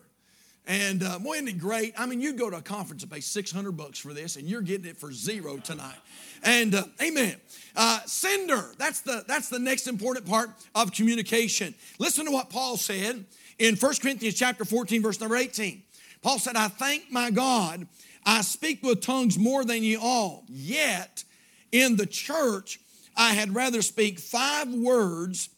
And 0.66 1.02
uh, 1.02 1.18
boy, 1.18 1.34
isn't 1.34 1.48
it 1.48 1.58
great? 1.58 1.92
I 1.98 2.06
mean, 2.06 2.20
you 2.20 2.34
go 2.34 2.48
to 2.48 2.56
a 2.56 2.62
conference 2.62 3.02
and 3.02 3.10
pay 3.10 3.20
600 3.20 3.72
bucks 3.72 3.98
for 3.98 4.14
this, 4.14 4.36
and 4.36 4.46
you're 4.46 4.62
getting 4.62 4.86
it 4.86 4.96
for 4.96 5.12
zero 5.12 5.56
tonight. 5.56 5.98
And 6.44 6.74
uh, 6.74 6.84
amen. 7.02 7.36
Uh, 7.74 8.00
sender, 8.06 8.70
that's 8.78 9.00
the, 9.00 9.24
that's 9.26 9.48
the 9.48 9.58
next 9.58 9.88
important 9.88 10.26
part 10.26 10.50
of 10.74 10.92
communication. 10.92 11.74
Listen 11.98 12.26
to 12.26 12.30
what 12.30 12.48
Paul 12.48 12.76
said 12.76 13.24
in 13.58 13.76
1 13.76 13.94
Corinthians 14.00 14.36
chapter 14.36 14.64
14, 14.64 15.02
verse 15.02 15.20
number 15.20 15.36
18. 15.36 15.82
Paul 16.22 16.38
said, 16.38 16.54
I 16.54 16.68
thank 16.68 17.10
my 17.10 17.30
God, 17.30 17.88
I 18.24 18.42
speak 18.42 18.84
with 18.84 19.00
tongues 19.00 19.36
more 19.38 19.64
than 19.64 19.82
ye 19.82 19.96
all, 19.96 20.44
yet 20.48 21.24
in 21.72 21.96
the 21.96 22.06
church 22.06 22.78
I 23.16 23.32
had 23.32 23.54
rather 23.54 23.82
speak 23.82 24.20
five 24.20 24.72
words 24.72 25.48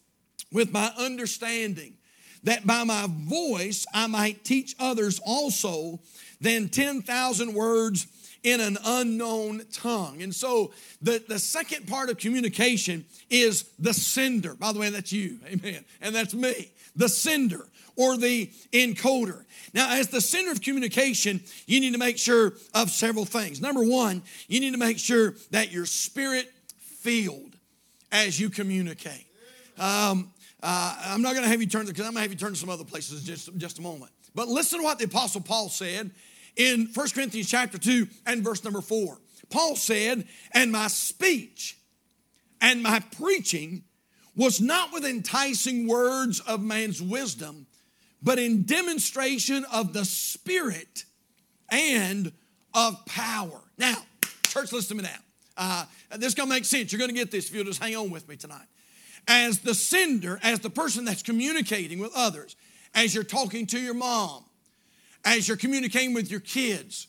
with 0.50 0.73
my 0.73 0.90
understanding 0.97 1.95
that 2.45 2.67
by 2.67 2.85
my 2.85 3.07
voice 3.11 3.87
I 3.93 4.07
might 4.07 4.45
teach 4.45 4.75
others 4.79 5.21
also 5.25 6.01
than 6.41 6.69
10,000 6.69 7.55
words 7.55 8.07
in 8.45 8.61
an 8.61 8.77
unknown 8.85 9.63
tongue. 9.73 10.23
And 10.23 10.35
so 10.35 10.73
the, 11.01 11.23
the 11.27 11.39
second 11.39 11.89
part 11.89 12.11
of 12.11 12.19
communication 12.19 13.07
is 13.31 13.65
the 13.79 13.95
sender. 13.95 14.55
By 14.55 14.73
the 14.73 14.79
way, 14.79 14.91
that's 14.91 15.13
you, 15.13 15.39
amen. 15.47 15.85
And 16.01 16.15
that's 16.15 16.35
me, 16.35 16.71
the 16.95 17.09
sender 17.09 17.67
or 17.97 18.17
the 18.17 18.51
encoder. 18.73 19.45
Now, 19.73 19.97
as 19.97 20.09
the 20.09 20.21
sender 20.21 20.53
of 20.53 20.61
communication, 20.61 21.41
you 21.67 21.81
need 21.81 21.93
to 21.93 21.99
make 21.99 22.19
sure 22.19 22.53
of 22.75 22.91
several 22.91 23.25
things. 23.25 23.61
Number 23.61 23.83
one, 23.83 24.23
you 24.47 24.61
need 24.61 24.73
to 24.73 24.79
make 24.79 24.99
sure 24.99 25.35
that 25.51 25.73
you're 25.73 25.87
spirit 25.87 26.53
filled 26.79 27.57
as 28.13 28.39
you 28.39 28.51
communicate. 28.51 29.27
Um, 29.79 30.31
uh, 30.66 30.97
I'm 31.09 31.21
not 31.21 31.33
going 31.33 31.44
to 31.44 31.50
have 31.50 31.61
you 31.61 31.66
turn 31.66 31.85
because 31.85 32.06
I'm 32.06 32.14
going 32.14 32.16
to 32.16 32.21
have 32.23 32.30
you 32.30 32.38
turn 32.38 32.54
to 32.54 32.59
some 32.59 32.71
other 32.71 32.85
places 32.85 33.23
just, 33.23 33.54
just 33.59 33.78
a 33.78 33.83
moment. 33.83 34.11
But 34.35 34.49
listen 34.49 34.78
to 34.78 34.85
what 34.85 34.99
the 34.99 35.04
Apostle 35.04 35.42
Paul 35.42 35.68
said 35.68 36.11
in 36.56 36.88
1 36.94 37.09
Corinthians 37.11 37.50
chapter 37.50 37.76
2 37.76 38.09
and 38.26 38.42
verse 38.42 38.64
number 38.64 38.80
4. 38.80 39.18
Paul 39.50 39.76
said, 39.76 40.26
And 40.52 40.73
my 40.73 40.87
speech 40.87 41.78
and 42.62 42.83
my 42.83 43.00
preaching 43.00 43.85
was 44.35 44.59
not 44.59 44.90
with 44.90 45.04
enticing 45.04 45.87
words 45.87 46.40
of 46.40 46.62
man's 46.62 47.02
wisdom, 47.02 47.66
but 48.23 48.38
in 48.38 48.64
demonstration 48.64 49.66
of 49.71 49.92
the 49.92 50.06
Spirit 50.06 51.04
and 51.68 52.33
of 52.73 53.04
power. 53.04 53.61
Now, 53.76 53.97
church, 54.44 54.73
listen 54.73 54.97
to 54.97 55.02
me 55.02 55.11
now. 55.11 55.18
Uh, 55.59 55.85
this 56.16 56.28
is 56.28 56.35
going 56.35 56.49
to 56.49 56.54
make 56.54 56.64
sense. 56.64 56.90
You're 56.90 56.99
going 56.99 57.11
to 57.11 57.14
get 57.14 57.30
this 57.30 57.50
if 57.50 57.54
you'll 57.54 57.64
just 57.64 57.83
hang 57.83 57.94
on 57.97 58.11
with 58.11 58.26
me 58.26 58.37
tonight 58.37 58.66
as 59.26 59.61
the 59.61 59.75
sender, 59.75 60.38
as 60.43 60.61
the 60.61 60.71
person 60.71 61.04
that's 61.04 61.23
communicating 61.23 61.99
with 61.99 62.12
others, 62.14 62.57
as 62.95 63.14
you're 63.14 63.25
talking 63.25 63.66
to 63.69 63.81
your 63.81 63.95
mom, 63.95 64.45
as 65.25 65.49
you're 65.49 65.57
communicating 65.57 66.14
with 66.14 66.31
your 66.31 66.40
kids, 66.40 67.07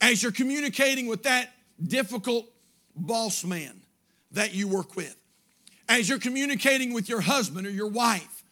as 0.00 0.22
you're 0.22 0.32
communicating 0.32 1.06
with 1.06 1.24
that 1.24 1.50
difficult 1.82 2.46
boss 2.94 3.44
man 3.44 3.80
that 4.32 4.54
you 4.54 4.68
work 4.68 4.96
with, 4.96 5.16
as 5.88 6.08
you're 6.08 6.18
communicating 6.18 6.92
with 6.92 7.08
your 7.08 7.20
husband 7.20 7.66
or 7.66 7.70
your 7.70 7.88
wife, 7.88 8.44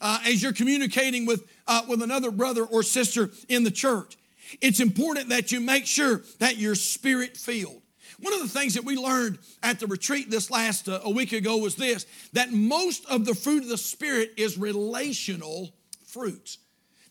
uh, 0.00 0.18
as 0.26 0.42
you're 0.42 0.52
communicating 0.52 1.26
with, 1.26 1.44
uh, 1.66 1.82
with 1.88 2.02
another 2.02 2.30
brother 2.30 2.64
or 2.64 2.82
sister 2.82 3.30
in 3.48 3.64
the 3.64 3.70
church, 3.70 4.16
it's 4.60 4.80
important 4.80 5.30
that 5.30 5.52
you 5.52 5.60
make 5.60 5.86
sure 5.86 6.22
that 6.38 6.58
you're 6.58 6.74
spirit 6.74 7.36
filled. 7.36 7.81
One 8.22 8.34
of 8.34 8.40
the 8.40 8.48
things 8.48 8.74
that 8.74 8.84
we 8.84 8.96
learned 8.96 9.38
at 9.64 9.80
the 9.80 9.88
retreat 9.88 10.30
this 10.30 10.48
last 10.48 10.88
uh, 10.88 11.00
a 11.02 11.10
week 11.10 11.32
ago 11.32 11.56
was 11.56 11.74
this 11.74 12.06
that 12.32 12.52
most 12.52 13.04
of 13.10 13.24
the 13.24 13.34
fruit 13.34 13.64
of 13.64 13.68
the 13.68 13.76
Spirit 13.76 14.32
is 14.36 14.56
relational 14.56 15.70
fruits. 16.06 16.58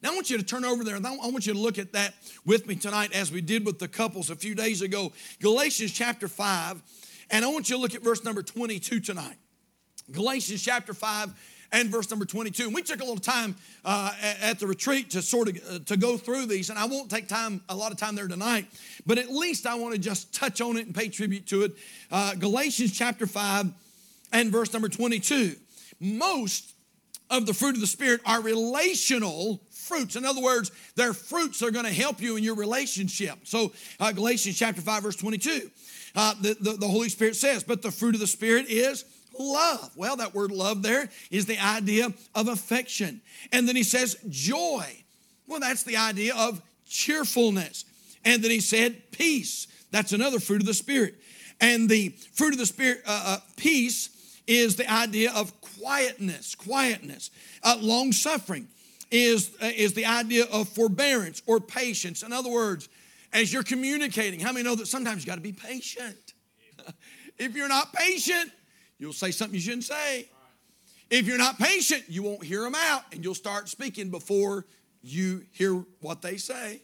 Now, 0.01 0.11
I 0.11 0.15
want 0.15 0.29
you 0.29 0.37
to 0.37 0.43
turn 0.43 0.63
over 0.63 0.83
there 0.83 0.95
and 0.95 1.05
I 1.05 1.11
want 1.11 1.45
you 1.45 1.53
to 1.53 1.59
look 1.59 1.77
at 1.77 1.91
that 1.93 2.13
with 2.45 2.65
me 2.65 2.75
tonight 2.75 3.13
as 3.13 3.31
we 3.31 3.41
did 3.41 3.65
with 3.65 3.77
the 3.77 3.89
couples 3.89 4.29
a 4.29 4.35
few 4.35 4.55
days 4.55 4.81
ago. 4.81 5.11
Galatians 5.41 5.91
chapter 5.91 6.27
5, 6.27 6.81
and 7.29 7.45
I 7.45 7.49
want 7.49 7.69
you 7.69 7.75
to 7.75 7.81
look 7.81 7.93
at 7.93 8.01
verse 8.01 8.23
number 8.23 8.41
22 8.41 9.01
tonight. 9.01 9.35
Galatians 10.11 10.63
chapter 10.63 10.93
5 10.93 11.33
and 11.71 11.89
verse 11.89 12.09
number 12.09 12.25
22. 12.25 12.65
And 12.65 12.75
we 12.75 12.81
took 12.81 12.99
a 12.99 13.03
little 13.03 13.17
time 13.17 13.55
uh, 13.85 14.13
at 14.41 14.59
the 14.59 14.67
retreat 14.67 15.11
to 15.11 15.21
sort 15.21 15.49
of 15.49 15.57
uh, 15.69 15.79
to 15.85 15.97
go 15.97 16.17
through 16.17 16.47
these, 16.47 16.69
and 16.69 16.77
I 16.77 16.85
won't 16.85 17.09
take 17.09 17.27
time 17.27 17.61
a 17.69 17.75
lot 17.75 17.91
of 17.91 17.97
time 17.97 18.15
there 18.15 18.27
tonight, 18.27 18.67
but 19.05 19.17
at 19.17 19.29
least 19.29 19.65
I 19.65 19.75
want 19.75 19.93
to 19.93 19.99
just 19.99 20.33
touch 20.33 20.61
on 20.61 20.77
it 20.77 20.85
and 20.85 20.95
pay 20.95 21.07
tribute 21.09 21.47
to 21.47 21.63
it. 21.63 21.73
Uh, 22.11 22.35
Galatians 22.35 22.91
chapter 22.91 23.25
5 23.25 23.67
and 24.33 24.51
verse 24.51 24.73
number 24.73 24.89
22. 24.89 25.55
Most 25.99 26.73
of 27.29 27.45
the 27.45 27.53
fruit 27.53 27.75
of 27.75 27.81
the 27.81 27.87
Spirit 27.87 28.21
are 28.25 28.41
relational 28.41 29.61
fruits. 29.71 30.15
In 30.15 30.25
other 30.25 30.41
words, 30.41 30.71
they're 30.95 31.13
fruits 31.13 31.63
are 31.63 31.71
going 31.71 31.85
to 31.85 31.93
help 31.93 32.21
you 32.21 32.35
in 32.35 32.43
your 32.43 32.55
relationship. 32.55 33.39
So, 33.43 33.71
uh, 33.99 34.11
Galatians 34.11 34.57
chapter 34.57 34.81
5, 34.81 35.03
verse 35.03 35.15
22, 35.15 35.69
uh, 36.15 36.33
the, 36.41 36.57
the, 36.59 36.71
the 36.73 36.87
Holy 36.87 37.09
Spirit 37.09 37.35
says, 37.35 37.63
But 37.63 37.81
the 37.81 37.91
fruit 37.91 38.15
of 38.15 38.21
the 38.21 38.27
Spirit 38.27 38.65
is 38.67 39.05
love. 39.41 39.91
Well, 39.95 40.17
that 40.17 40.33
word 40.33 40.51
love 40.51 40.83
there 40.83 41.09
is 41.29 41.45
the 41.45 41.57
idea 41.57 42.13
of 42.35 42.47
affection. 42.47 43.21
And 43.51 43.67
then 43.67 43.75
he 43.75 43.83
says 43.83 44.17
joy. 44.29 44.85
Well, 45.47 45.59
that's 45.59 45.83
the 45.83 45.97
idea 45.97 46.33
of 46.35 46.61
cheerfulness. 46.87 47.85
And 48.23 48.43
then 48.43 48.51
he 48.51 48.59
said 48.59 49.11
peace. 49.11 49.67
That's 49.91 50.13
another 50.13 50.39
fruit 50.39 50.61
of 50.61 50.67
the 50.67 50.73
Spirit. 50.73 51.15
And 51.59 51.89
the 51.89 52.09
fruit 52.33 52.53
of 52.53 52.59
the 52.59 52.65
Spirit, 52.65 53.01
uh, 53.05 53.23
uh, 53.25 53.37
peace, 53.57 54.09
is 54.47 54.75
the 54.75 54.91
idea 54.91 55.31
of 55.33 55.53
quietness, 55.61 56.55
quietness. 56.55 57.29
Uh, 57.63 57.77
long 57.79 58.11
suffering 58.11 58.67
is, 59.11 59.51
uh, 59.61 59.69
is 59.75 59.93
the 59.93 60.05
idea 60.05 60.45
of 60.51 60.69
forbearance 60.69 61.41
or 61.45 61.59
patience. 61.59 62.23
In 62.23 62.33
other 62.33 62.49
words, 62.49 62.89
as 63.33 63.53
you're 63.53 63.63
communicating, 63.63 64.39
how 64.39 64.51
many 64.51 64.63
know 64.63 64.75
that 64.75 64.87
sometimes 64.87 65.23
you 65.23 65.27
got 65.27 65.35
to 65.35 65.41
be 65.41 65.53
patient? 65.53 66.33
if 67.37 67.55
you're 67.55 67.69
not 67.69 67.93
patient, 67.93 68.51
You'll 69.01 69.13
say 69.13 69.31
something 69.31 69.55
you 69.55 69.61
shouldn't 69.61 69.85
say. 69.85 70.29
If 71.09 71.25
you're 71.25 71.39
not 71.39 71.57
patient, 71.57 72.03
you 72.07 72.21
won't 72.21 72.43
hear 72.43 72.61
them 72.61 72.75
out 72.75 73.01
and 73.11 73.23
you'll 73.23 73.33
start 73.33 73.67
speaking 73.67 74.11
before 74.11 74.67
you 75.01 75.43
hear 75.53 75.83
what 76.01 76.21
they 76.21 76.37
say. 76.37 76.81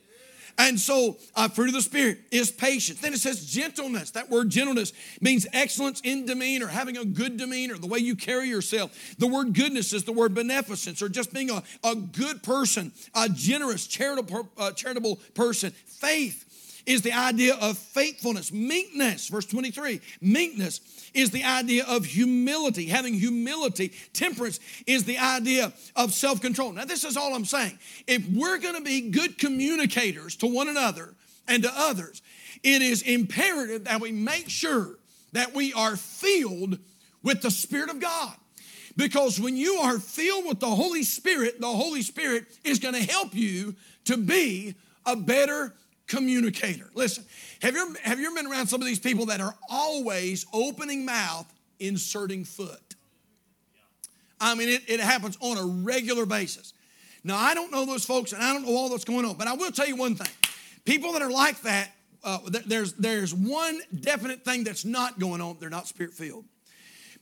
And 0.57 0.79
so, 0.79 1.17
uh, 1.35 1.47
fruit 1.49 1.67
of 1.67 1.75
the 1.75 1.83
Spirit 1.83 2.17
is 2.31 2.49
patience. 2.49 3.01
Then 3.01 3.13
it 3.13 3.19
says 3.19 3.45
gentleness. 3.45 4.09
That 4.11 4.31
word 4.31 4.49
gentleness 4.49 4.91
means 5.21 5.45
excellence 5.53 6.01
in 6.03 6.25
demeanor, 6.25 6.65
having 6.65 6.97
a 6.97 7.05
good 7.05 7.37
demeanor, 7.37 7.77
the 7.77 7.85
way 7.85 7.99
you 7.99 8.15
carry 8.15 8.49
yourself. 8.49 9.15
The 9.19 9.27
word 9.27 9.53
goodness 9.53 9.93
is 9.93 10.03
the 10.03 10.11
word 10.11 10.33
beneficence, 10.33 11.03
or 11.03 11.09
just 11.09 11.31
being 11.31 11.51
a, 11.51 11.61
a 11.83 11.93
good 11.93 12.41
person, 12.41 12.91
a 13.13 13.29
generous, 13.29 13.85
charitable, 13.85 14.49
uh, 14.57 14.71
charitable 14.71 15.17
person. 15.35 15.69
Faith 15.85 16.46
is 16.87 17.01
the 17.01 17.11
idea 17.11 17.55
of 17.55 17.77
faithfulness. 17.77 18.51
Meekness, 18.51 19.27
verse 19.27 19.45
23, 19.45 19.99
meekness 20.21 21.11
is 21.13 21.29
the 21.29 21.43
idea 21.43 21.85
of 21.85 22.05
humility, 22.05 22.85
having 22.85 23.13
humility. 23.13 23.91
Temperance 24.13 24.59
is 24.87 25.03
the 25.03 25.17
idea 25.19 25.73
of 25.95 26.13
self 26.13 26.41
control. 26.41 26.71
Now, 26.71 26.85
this 26.85 27.03
is 27.03 27.17
all 27.17 27.35
I'm 27.35 27.45
saying. 27.45 27.77
If 28.07 28.27
we're 28.29 28.57
going 28.57 28.75
to 28.75 28.81
be 28.81 29.11
good 29.11 29.37
communicators 29.37 30.37
to 30.37 30.47
one 30.47 30.69
another 30.69 31.13
and 31.47 31.61
to 31.63 31.71
others, 31.75 32.21
it 32.63 32.81
is 32.81 33.01
imperative 33.01 33.83
that 33.83 33.99
we 33.99 34.13
make 34.13 34.49
sure 34.49 34.95
that 35.33 35.53
we 35.53 35.73
are 35.73 35.97
filled 35.97 36.79
with 37.21 37.41
the 37.41 37.51
Spirit 37.51 37.89
of 37.89 37.99
God. 37.99 38.33
Because 38.95 39.39
when 39.39 39.57
you 39.57 39.75
are 39.75 39.99
filled 39.99 40.45
with 40.47 40.59
the 40.61 40.67
Holy 40.67 41.03
Spirit, 41.03 41.59
the 41.59 41.67
Holy 41.67 42.01
Spirit 42.01 42.45
is 42.63 42.79
going 42.79 42.95
to 42.95 43.03
help 43.03 43.35
you 43.35 43.75
to 44.05 44.17
be 44.17 44.73
a 45.05 45.15
better 45.15 45.73
communicator. 46.07 46.89
Listen, 46.93 47.25
have 47.61 47.75
you, 47.75 47.95
have 48.03 48.19
you 48.19 48.27
ever 48.27 48.35
been 48.35 48.47
around 48.47 48.67
some 48.67 48.81
of 48.81 48.87
these 48.87 48.99
people 48.99 49.27
that 49.27 49.41
are 49.41 49.55
always 49.69 50.45
opening 50.53 51.05
mouth, 51.05 51.51
inserting 51.79 52.43
foot? 52.43 52.95
I 54.39 54.55
mean, 54.55 54.69
it, 54.69 54.83
it 54.87 54.99
happens 54.99 55.37
on 55.41 55.57
a 55.57 55.83
regular 55.83 56.25
basis. 56.25 56.73
Now, 57.23 57.37
I 57.37 57.53
don't 57.53 57.71
know 57.71 57.85
those 57.85 58.05
folks 58.05 58.31
and 58.31 58.41
I 58.41 58.53
don't 58.53 58.63
know 58.63 58.75
all 58.75 58.89
that's 58.89 59.03
going 59.03 59.25
on, 59.25 59.35
but 59.35 59.47
I 59.47 59.53
will 59.53 59.71
tell 59.71 59.87
you 59.87 59.95
one 59.95 60.15
thing. 60.15 60.31
People 60.85 61.13
that 61.13 61.21
are 61.21 61.31
like 61.31 61.61
that, 61.63 61.91
uh, 62.23 62.39
there's, 62.65 62.93
there's 62.93 63.33
one 63.33 63.79
definite 63.99 64.45
thing 64.45 64.63
that's 64.63 64.85
not 64.85 65.19
going 65.19 65.41
on. 65.41 65.57
They're 65.59 65.69
not 65.69 65.87
spirit 65.87 66.13
filled. 66.13 66.45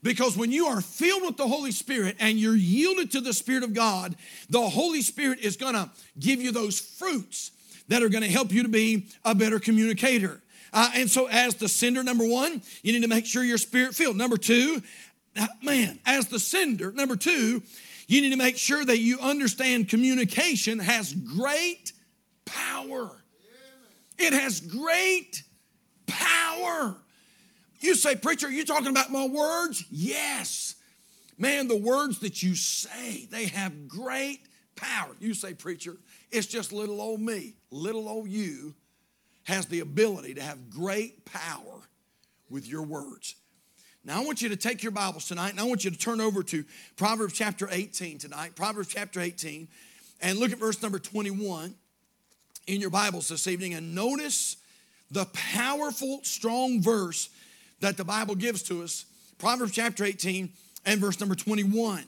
Because 0.02 0.36
when 0.36 0.52
you 0.52 0.66
are 0.66 0.80
filled 0.80 1.22
with 1.22 1.36
the 1.36 1.48
Holy 1.48 1.72
Spirit 1.72 2.16
and 2.20 2.38
you're 2.38 2.54
yielded 2.54 3.10
to 3.12 3.20
the 3.20 3.32
Spirit 3.32 3.64
of 3.64 3.74
God, 3.74 4.14
the 4.48 4.60
Holy 4.60 5.02
Spirit 5.02 5.40
is 5.40 5.56
going 5.56 5.74
to 5.74 5.90
give 6.18 6.40
you 6.40 6.52
those 6.52 6.78
fruits 6.78 7.50
that 7.88 8.02
are 8.02 8.08
going 8.08 8.24
to 8.24 8.30
help 8.30 8.52
you 8.52 8.62
to 8.62 8.68
be 8.68 9.06
a 9.24 9.34
better 9.34 9.58
communicator. 9.58 10.40
Uh, 10.72 10.90
and 10.94 11.10
so, 11.10 11.26
as 11.28 11.54
the 11.54 11.68
sender, 11.68 12.02
number 12.02 12.26
one, 12.26 12.62
you 12.82 12.92
need 12.92 13.02
to 13.02 13.08
make 13.08 13.26
sure 13.26 13.42
you're 13.42 13.58
spirit 13.58 13.94
filled. 13.94 14.16
Number 14.16 14.36
two, 14.36 14.82
uh, 15.38 15.46
man, 15.62 15.98
as 16.04 16.28
the 16.28 16.38
sender, 16.38 16.92
number 16.92 17.16
two, 17.16 17.62
you 18.08 18.20
need 18.20 18.30
to 18.30 18.36
make 18.36 18.56
sure 18.56 18.84
that 18.84 18.98
you 18.98 19.18
understand 19.20 19.88
communication 19.88 20.78
has 20.78 21.12
great 21.12 21.92
power. 22.44 23.10
It 24.18 24.32
has 24.32 24.60
great 24.60 25.42
power. 26.06 26.96
You 27.80 27.94
say, 27.94 28.16
Preacher, 28.16 28.46
are 28.46 28.50
you 28.50 28.64
talking 28.64 28.88
about 28.88 29.10
my 29.10 29.26
words? 29.26 29.84
Yes. 29.90 30.74
Man, 31.38 31.68
the 31.68 31.76
words 31.76 32.20
that 32.20 32.42
you 32.42 32.54
say, 32.54 33.26
they 33.30 33.46
have 33.46 33.88
great 33.88 34.40
power. 34.74 35.14
You 35.20 35.34
say, 35.34 35.52
Preacher, 35.52 35.96
it's 36.30 36.46
just 36.46 36.72
little 36.72 37.00
old 37.00 37.20
me, 37.20 37.54
little 37.76 38.08
old 38.08 38.28
you 38.28 38.74
has 39.44 39.66
the 39.66 39.80
ability 39.80 40.34
to 40.34 40.42
have 40.42 40.70
great 40.70 41.24
power 41.24 41.82
with 42.50 42.66
your 42.66 42.82
words. 42.82 43.36
Now, 44.04 44.20
I 44.20 44.24
want 44.24 44.40
you 44.40 44.48
to 44.48 44.56
take 44.56 44.82
your 44.82 44.92
Bibles 44.92 45.26
tonight 45.26 45.50
and 45.50 45.60
I 45.60 45.64
want 45.64 45.84
you 45.84 45.90
to 45.90 45.98
turn 45.98 46.20
over 46.20 46.42
to 46.44 46.64
Proverbs 46.96 47.34
chapter 47.34 47.68
18 47.70 48.18
tonight. 48.18 48.54
Proverbs 48.54 48.88
chapter 48.88 49.20
18, 49.20 49.68
and 50.22 50.38
look 50.38 50.52
at 50.52 50.58
verse 50.58 50.80
number 50.80 50.98
21 50.98 51.74
in 52.66 52.80
your 52.80 52.90
Bibles 52.90 53.28
this 53.28 53.46
evening 53.46 53.74
and 53.74 53.94
notice 53.94 54.56
the 55.10 55.26
powerful, 55.32 56.20
strong 56.22 56.80
verse 56.80 57.30
that 57.80 57.96
the 57.96 58.04
Bible 58.04 58.34
gives 58.34 58.62
to 58.64 58.82
us. 58.82 59.06
Proverbs 59.38 59.72
chapter 59.72 60.04
18 60.04 60.50
and 60.84 61.00
verse 61.00 61.20
number 61.20 61.34
21. 61.34 62.04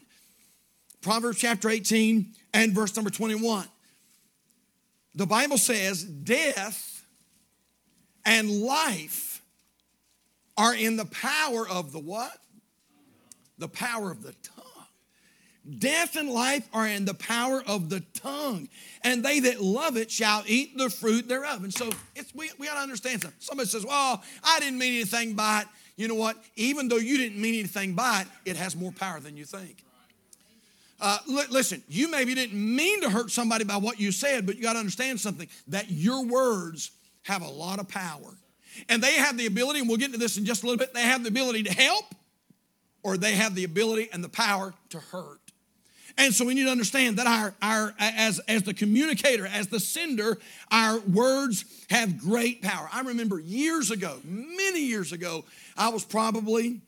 Proverbs 1.03 1.39
chapter 1.39 1.69
18 1.69 2.33
and 2.55 2.73
verse 2.73 2.95
number 2.97 3.11
21 3.11 3.67
the 5.19 5.27
Bible 5.27 5.59
says 5.59 6.05
death 6.05 7.05
and 8.25 8.49
life 8.49 9.43
are 10.57 10.73
in 10.73 10.97
the 10.97 11.07
power 11.07 11.69
of 11.69 11.91
the 11.91 11.99
what? 11.99 12.39
The 13.59 13.67
power 13.67 14.13
of 14.13 14.23
the 14.23 14.33
tongue. 14.45 14.65
Death 15.81 16.15
and 16.15 16.31
life 16.31 16.69
are 16.73 16.87
in 16.87 17.05
the 17.05 17.15
power 17.15 17.65
of 17.67 17.91
the 17.91 18.01
tongue, 18.15 18.69
and 19.03 19.25
they 19.25 19.41
that 19.41 19.61
love 19.61 19.97
it 19.97 20.09
shall 20.09 20.45
eat 20.47 20.79
the 20.79 20.89
fruit 20.89 21.27
thereof. 21.27 21.65
And 21.65 21.75
so 21.75 21.91
it's, 22.15 22.33
we, 22.33 22.53
we 22.57 22.69
got 22.69 22.75
to 22.75 22.81
understand 22.81 23.23
something. 23.23 23.41
Somebody 23.41 23.69
says, 23.69 23.85
Well, 23.85 24.23
I 24.45 24.61
didn't 24.61 24.79
mean 24.79 24.95
anything 24.95 25.35
by 25.35 25.63
it. 25.63 25.67
You 25.97 26.07
know 26.07 26.15
what? 26.15 26.37
Even 26.55 26.87
though 26.87 26.97
you 26.97 27.19
didn't 27.19 27.41
mean 27.41 27.55
anything 27.55 27.95
by 27.95 28.21
it, 28.21 28.51
it 28.51 28.57
has 28.57 28.77
more 28.77 28.93
power 28.93 29.19
than 29.19 29.37
you 29.37 29.45
think. 29.45 29.83
Uh, 31.01 31.19
li- 31.27 31.45
listen, 31.51 31.83
you 31.89 32.11
maybe 32.11 32.35
didn't 32.35 32.59
mean 32.59 33.01
to 33.03 33.11
hurt 33.11 33.31
somebody 33.31 33.65
by 33.65 33.77
what 33.77 34.01
you 34.01 34.11
said, 34.11 34.47
but 34.47 34.57
you 34.57 34.63
got 34.63 34.73
to 34.73 34.81
understand 34.81 35.21
something 35.21 35.49
that 35.69 35.91
your 35.91 36.25
words 36.27 36.91
have 37.23 37.43
a 37.43 37.49
lot 37.49 37.79
of 37.79 37.89
power. 37.89 38.35
And 38.89 39.03
they 39.03 39.15
have 39.15 39.37
the 39.37 39.47
ability, 39.47 39.81
and 39.81 39.89
we'll 39.89 39.99
get 39.99 40.07
into 40.07 40.19
this 40.19 40.39
in 40.39 40.45
just 40.45 40.63
a 40.63 40.67
little 40.67 40.79
bit, 40.79 40.95
they 40.95 41.03
have 41.03 41.23
the 41.23 41.29
ability 41.29 41.65
to 41.65 41.73
help, 41.73 42.05
or 43.03 43.17
they 43.17 43.33
have 43.33 43.55
the 43.55 43.65
ability 43.65 44.09
and 44.13 44.23
the 44.23 44.29
power 44.29 44.75
to 44.91 44.99
hurt. 44.99 45.41
And 46.17 46.35
so 46.35 46.45
we 46.45 46.55
need 46.55 46.65
to 46.65 46.71
understand 46.71 47.17
that 47.19 47.29
our, 47.29 47.55
our 47.63 47.95
as, 47.99 48.41
as 48.49 48.65
the 48.65 48.75
communicator, 48.75 49.47
as 49.47 49.69
the 49.69 49.79
sender, 49.79 50.39
our 50.73 50.99
words 50.99 51.65
have 51.91 52.19
great 52.19 52.61
power. 52.61 52.89
I 52.93 53.03
remember 53.03 53.39
years 53.39 53.93
ago, 53.93 54.19
many 54.25 54.81
years 54.81 55.13
ago, 55.13 55.45
I 55.77 55.91
was 55.91 56.05
probably, 56.05 56.81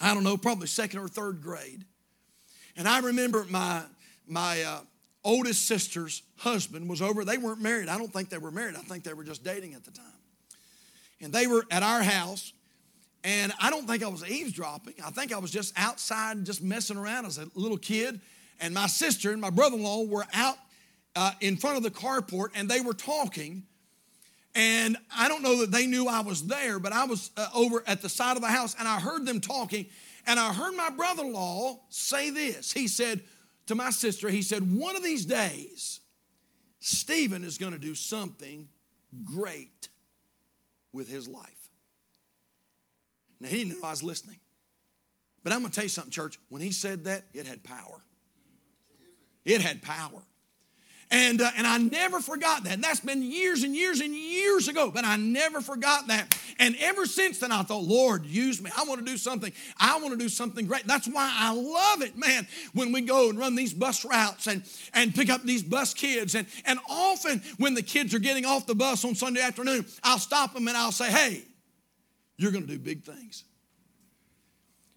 I 0.00 0.14
don't 0.14 0.24
know, 0.24 0.36
probably 0.36 0.66
second 0.66 0.98
or 0.98 1.06
third 1.06 1.42
grade. 1.42 1.84
And 2.76 2.86
I 2.86 3.00
remember 3.00 3.46
my, 3.48 3.82
my 4.26 4.62
uh, 4.62 4.80
oldest 5.24 5.66
sister's 5.66 6.22
husband 6.36 6.88
was 6.88 7.02
over. 7.02 7.24
They 7.24 7.38
weren't 7.38 7.60
married. 7.60 7.88
I 7.88 7.98
don't 7.98 8.12
think 8.12 8.28
they 8.28 8.38
were 8.38 8.50
married. 8.50 8.76
I 8.76 8.80
think 8.80 9.04
they 9.04 9.14
were 9.14 9.24
just 9.24 9.42
dating 9.42 9.74
at 9.74 9.84
the 9.84 9.90
time. 9.90 10.06
And 11.20 11.32
they 11.32 11.46
were 11.46 11.64
at 11.70 11.82
our 11.82 12.02
house, 12.02 12.52
And 13.24 13.52
I 13.60 13.70
don't 13.70 13.86
think 13.86 14.02
I 14.02 14.08
was 14.08 14.28
eavesdropping. 14.28 14.94
I 15.04 15.10
think 15.10 15.32
I 15.32 15.38
was 15.38 15.50
just 15.50 15.72
outside, 15.76 16.44
just 16.44 16.62
messing 16.62 16.96
around 16.96 17.26
as 17.26 17.38
a 17.38 17.48
little 17.54 17.78
kid. 17.78 18.20
And 18.60 18.74
my 18.74 18.86
sister 18.86 19.32
and 19.32 19.40
my 19.40 19.50
brother 19.50 19.76
in 19.76 19.82
law 19.82 20.04
were 20.04 20.26
out 20.32 20.56
uh, 21.16 21.32
in 21.40 21.56
front 21.56 21.78
of 21.78 21.82
the 21.82 21.90
carport 21.90 22.48
and 22.54 22.68
they 22.68 22.80
were 22.80 22.94
talking. 22.94 23.64
And 24.54 24.96
I 25.14 25.28
don't 25.28 25.42
know 25.42 25.60
that 25.60 25.70
they 25.70 25.86
knew 25.86 26.06
I 26.06 26.20
was 26.20 26.46
there, 26.46 26.78
but 26.78 26.92
I 26.92 27.04
was 27.04 27.30
uh, 27.36 27.48
over 27.54 27.82
at 27.86 28.00
the 28.00 28.08
side 28.08 28.36
of 28.36 28.42
the 28.42 28.48
house 28.48 28.76
and 28.78 28.86
I 28.86 29.00
heard 29.00 29.26
them 29.26 29.40
talking. 29.40 29.86
And 30.26 30.40
I 30.40 30.52
heard 30.52 30.74
my 30.74 30.90
brother 30.90 31.24
in 31.24 31.32
law 31.32 31.80
say 31.88 32.30
this. 32.30 32.72
He 32.72 32.88
said 32.88 33.22
to 33.66 33.74
my 33.74 33.90
sister, 33.90 34.28
he 34.28 34.42
said, 34.42 34.76
One 34.76 34.96
of 34.96 35.02
these 35.02 35.24
days, 35.24 36.00
Stephen 36.80 37.44
is 37.44 37.58
going 37.58 37.72
to 37.72 37.78
do 37.78 37.94
something 37.94 38.68
great 39.24 39.88
with 40.92 41.08
his 41.08 41.28
life. 41.28 41.68
Now, 43.40 43.48
he 43.48 43.58
didn't 43.58 43.80
know 43.80 43.86
I 43.86 43.90
was 43.90 44.02
listening. 44.02 44.38
But 45.44 45.52
I'm 45.52 45.60
going 45.60 45.70
to 45.70 45.74
tell 45.74 45.84
you 45.84 45.90
something, 45.90 46.10
church. 46.10 46.38
When 46.48 46.60
he 46.60 46.72
said 46.72 47.04
that, 47.04 47.24
it 47.32 47.46
had 47.46 47.62
power. 47.62 48.02
It 49.44 49.60
had 49.60 49.80
power. 49.80 50.22
And, 51.10 51.40
uh, 51.40 51.50
and 51.56 51.66
I 51.68 51.78
never 51.78 52.20
forgot 52.20 52.64
that. 52.64 52.82
That's 52.82 52.98
been 52.98 53.22
years 53.22 53.62
and 53.62 53.76
years 53.76 54.00
and 54.00 54.12
years 54.12 54.66
ago, 54.66 54.90
but 54.90 55.04
I 55.04 55.16
never 55.16 55.60
forgot 55.60 56.08
that. 56.08 56.36
And 56.58 56.74
ever 56.80 57.06
since 57.06 57.38
then, 57.38 57.52
I 57.52 57.62
thought, 57.62 57.84
Lord, 57.84 58.26
use 58.26 58.60
me. 58.60 58.70
I 58.76 58.82
want 58.84 58.98
to 58.98 59.06
do 59.06 59.16
something. 59.16 59.52
I 59.78 60.00
want 60.00 60.10
to 60.10 60.18
do 60.18 60.28
something 60.28 60.66
great. 60.66 60.84
That's 60.84 61.06
why 61.06 61.32
I 61.32 61.54
love 61.54 62.02
it, 62.02 62.18
man, 62.18 62.48
when 62.74 62.90
we 62.90 63.02
go 63.02 63.30
and 63.30 63.38
run 63.38 63.54
these 63.54 63.72
bus 63.72 64.04
routes 64.04 64.48
and, 64.48 64.64
and 64.94 65.14
pick 65.14 65.30
up 65.30 65.44
these 65.44 65.62
bus 65.62 65.94
kids. 65.94 66.34
And, 66.34 66.46
and 66.64 66.80
often 66.90 67.40
when 67.58 67.74
the 67.74 67.82
kids 67.82 68.12
are 68.12 68.18
getting 68.18 68.44
off 68.44 68.66
the 68.66 68.74
bus 68.74 69.04
on 69.04 69.14
Sunday 69.14 69.42
afternoon, 69.42 69.86
I'll 70.02 70.18
stop 70.18 70.54
them 70.54 70.66
and 70.66 70.76
I'll 70.76 70.92
say, 70.92 71.10
hey, 71.10 71.44
you're 72.36 72.50
going 72.50 72.66
to 72.66 72.72
do 72.72 72.80
big 72.80 73.04
things. 73.04 73.44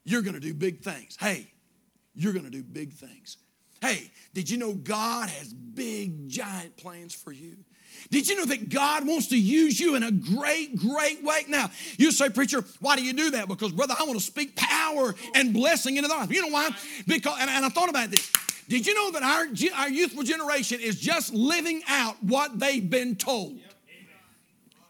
You're 0.05 0.23
going 0.23 0.33
to 0.33 0.39
do 0.39 0.55
big 0.55 0.81
things. 0.81 1.17
Hey, 1.19 1.51
you're 2.15 2.33
going 2.33 2.45
to 2.45 2.51
do 2.51 2.63
big 2.63 2.93
things. 2.93 3.37
Hey, 3.81 4.12
did 4.33 4.50
you 4.50 4.57
know 4.57 4.74
God 4.74 5.29
has 5.29 5.53
big, 5.53 6.29
giant 6.29 6.77
plans 6.77 7.13
for 7.13 7.31
you? 7.31 7.57
Did 8.12 8.27
you 8.27 8.38
know 8.38 8.45
that 8.45 8.69
God 8.69 9.05
wants 9.05 9.27
to 9.27 9.38
use 9.38 9.79
you 9.79 9.95
in 9.95 10.03
a 10.03 10.12
great, 10.12 10.77
great 10.77 11.24
way? 11.24 11.43
Now, 11.48 11.69
you 11.98 12.12
say, 12.12 12.29
Preacher, 12.29 12.63
why 12.79 12.95
do 12.95 13.03
you 13.03 13.13
do 13.13 13.31
that? 13.31 13.48
Because, 13.48 13.71
brother, 13.71 13.95
I 14.00 14.03
want 14.03 14.17
to 14.17 14.25
speak 14.25 14.55
power 14.55 15.13
and 15.36 15.53
blessing 15.53 15.98
into 15.98 16.07
the 16.07 16.15
life. 16.15 16.31
You 16.31 16.41
know 16.41 16.53
why? 16.53 16.69
Because, 17.07 17.38
and, 17.39 17.50
and 17.50 17.65
I 17.65 17.69
thought 17.69 17.89
about 17.89 18.09
this. 18.09 18.31
Did 18.67 18.86
you 18.86 18.93
know 18.93 19.12
that 19.12 19.24
our, 19.24 19.81
our 19.81 19.89
youthful 19.89 20.24
generation 20.24 20.79
is 20.79 21.00
just 21.00 21.33
living 21.33 21.81
out 21.88 22.15
what 22.24 22.59
they've 22.59 22.88
been 22.88 23.15
told? 23.15 23.57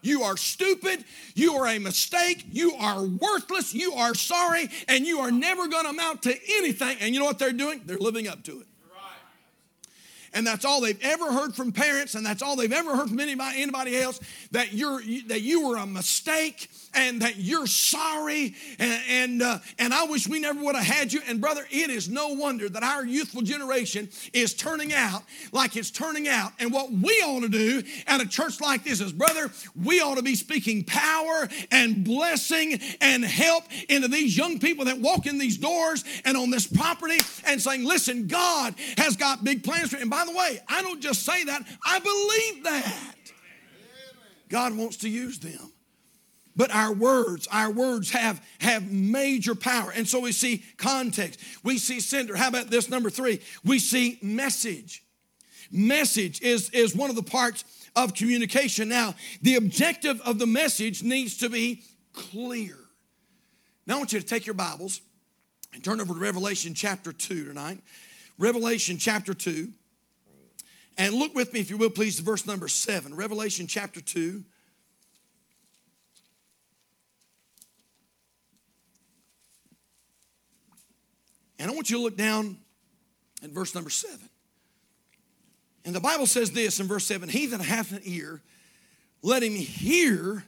You 0.02 0.22
are 0.22 0.36
stupid. 0.36 1.04
You 1.34 1.54
are 1.54 1.66
a 1.66 1.78
mistake. 1.78 2.46
You 2.50 2.74
are 2.74 3.04
worthless. 3.04 3.74
You 3.74 3.94
are 3.94 4.14
sorry. 4.14 4.68
And 4.88 5.06
you 5.06 5.20
are 5.20 5.30
never 5.30 5.68
going 5.68 5.84
to 5.84 5.90
amount 5.90 6.22
to 6.22 6.34
anything. 6.56 6.96
And 7.00 7.12
you 7.12 7.20
know 7.20 7.26
what 7.26 7.38
they're 7.38 7.52
doing? 7.52 7.82
They're 7.84 7.98
living 7.98 8.26
up 8.26 8.42
to 8.44 8.60
it 8.60 8.66
and 10.32 10.46
that's 10.46 10.64
all 10.64 10.80
they've 10.80 11.00
ever 11.02 11.32
heard 11.32 11.54
from 11.54 11.72
parents, 11.72 12.14
and 12.14 12.24
that's 12.24 12.42
all 12.42 12.56
they've 12.56 12.72
ever 12.72 12.96
heard 12.96 13.08
from 13.08 13.20
anybody, 13.20 13.62
anybody 13.62 13.96
else 13.96 14.20
that 14.52 14.72
you're 14.72 15.00
that 15.28 15.42
you 15.42 15.68
were 15.68 15.76
a 15.76 15.86
mistake 15.86 16.70
and 16.94 17.22
that 17.22 17.36
you're 17.36 17.66
sorry, 17.66 18.54
and 18.78 19.00
and, 19.08 19.42
uh, 19.42 19.58
and 19.78 19.92
I 19.92 20.04
wish 20.04 20.28
we 20.28 20.40
never 20.40 20.62
would 20.62 20.74
have 20.74 20.84
had 20.84 21.12
you. 21.12 21.20
And 21.28 21.40
brother, 21.40 21.66
it 21.70 21.90
is 21.90 22.08
no 22.08 22.28
wonder 22.28 22.68
that 22.68 22.82
our 22.82 23.04
youthful 23.04 23.42
generation 23.42 24.08
is 24.32 24.54
turning 24.54 24.92
out 24.92 25.22
like 25.52 25.76
it's 25.76 25.90
turning 25.90 26.28
out. 26.28 26.52
And 26.58 26.72
what 26.72 26.90
we 26.90 27.12
ought 27.24 27.42
to 27.42 27.48
do 27.48 27.82
at 28.06 28.20
a 28.20 28.28
church 28.28 28.60
like 28.60 28.84
this 28.84 29.00
is, 29.00 29.12
brother, 29.12 29.50
we 29.80 30.00
ought 30.00 30.16
to 30.16 30.22
be 30.22 30.34
speaking 30.34 30.84
power 30.84 31.48
and 31.70 32.04
blessing 32.04 32.80
and 33.00 33.24
help 33.24 33.64
into 33.88 34.08
these 34.08 34.36
young 34.36 34.58
people 34.58 34.86
that 34.86 34.98
walk 34.98 35.26
in 35.26 35.38
these 35.38 35.56
doors 35.56 36.04
and 36.24 36.36
on 36.36 36.50
this 36.50 36.66
property 36.66 37.18
and 37.46 37.60
saying, 37.60 37.84
listen, 37.84 38.26
God 38.26 38.74
has 38.98 39.16
got 39.16 39.44
big 39.44 39.62
plans 39.62 39.90
for 39.90 39.96
you. 39.96 40.02
And 40.02 40.10
by 40.10 40.19
by 40.20 40.30
the 40.30 40.36
way, 40.36 40.60
I 40.68 40.82
don't 40.82 41.00
just 41.00 41.24
say 41.24 41.44
that, 41.44 41.62
I 41.84 41.98
believe 41.98 42.64
that. 42.64 43.14
God 44.48 44.76
wants 44.76 44.98
to 44.98 45.08
use 45.08 45.38
them. 45.38 45.72
But 46.56 46.74
our 46.74 46.92
words, 46.92 47.48
our 47.50 47.70
words 47.70 48.10
have, 48.10 48.44
have 48.58 48.90
major 48.90 49.54
power. 49.54 49.92
And 49.94 50.06
so 50.06 50.20
we 50.20 50.32
see 50.32 50.64
context. 50.76 51.40
We 51.62 51.78
see 51.78 52.00
sender. 52.00 52.36
How 52.36 52.48
about 52.48 52.68
this 52.68 52.90
number 52.90 53.08
three? 53.08 53.40
We 53.64 53.78
see 53.78 54.18
message. 54.20 55.02
Message 55.70 56.42
is, 56.42 56.68
is 56.70 56.94
one 56.94 57.08
of 57.08 57.16
the 57.16 57.22
parts 57.22 57.64
of 57.94 58.14
communication. 58.14 58.88
Now, 58.88 59.14
the 59.40 59.54
objective 59.54 60.20
of 60.22 60.38
the 60.38 60.46
message 60.46 61.02
needs 61.02 61.38
to 61.38 61.48
be 61.48 61.82
clear. 62.12 62.76
Now, 63.86 63.94
I 63.94 63.98
want 63.98 64.12
you 64.12 64.20
to 64.20 64.26
take 64.26 64.44
your 64.44 64.54
Bibles 64.54 65.00
and 65.72 65.82
turn 65.82 66.00
over 66.00 66.12
to 66.12 66.20
Revelation 66.20 66.74
chapter 66.74 67.12
2 67.12 67.46
tonight. 67.46 67.78
Revelation 68.36 68.98
chapter 68.98 69.32
2. 69.32 69.72
And 71.00 71.14
look 71.14 71.34
with 71.34 71.54
me, 71.54 71.60
if 71.60 71.70
you 71.70 71.78
will, 71.78 71.88
please, 71.88 72.16
to 72.16 72.22
verse 72.22 72.46
number 72.46 72.68
seven, 72.68 73.14
Revelation 73.14 73.66
chapter 73.66 74.02
2. 74.02 74.44
And 81.58 81.70
I 81.70 81.74
want 81.74 81.88
you 81.88 81.96
to 81.96 82.02
look 82.02 82.18
down 82.18 82.58
at 83.42 83.48
verse 83.48 83.74
number 83.74 83.88
seven. 83.88 84.28
And 85.86 85.94
the 85.94 86.00
Bible 86.00 86.26
says 86.26 86.50
this 86.50 86.80
in 86.80 86.86
verse 86.86 87.06
seven 87.06 87.30
He 87.30 87.46
that 87.46 87.62
hath 87.62 87.92
an 87.92 88.02
ear, 88.04 88.42
let 89.22 89.42
him 89.42 89.54
hear 89.54 90.44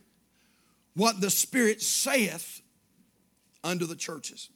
what 0.92 1.22
the 1.22 1.30
Spirit 1.30 1.80
saith 1.80 2.60
unto 3.64 3.86
the 3.86 3.96
churches. 3.96 4.50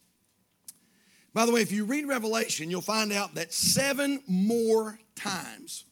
By 1.33 1.47
the 1.47 1.53
way, 1.53 1.63
if 1.63 1.73
you 1.73 1.87
read 1.87 2.07
Revelation, 2.07 2.71
you'll 2.71 2.83
find 2.83 3.15
out 3.15 3.37
that 3.37 3.55
seven 3.55 4.23
more 4.27 4.99
times 5.17 5.85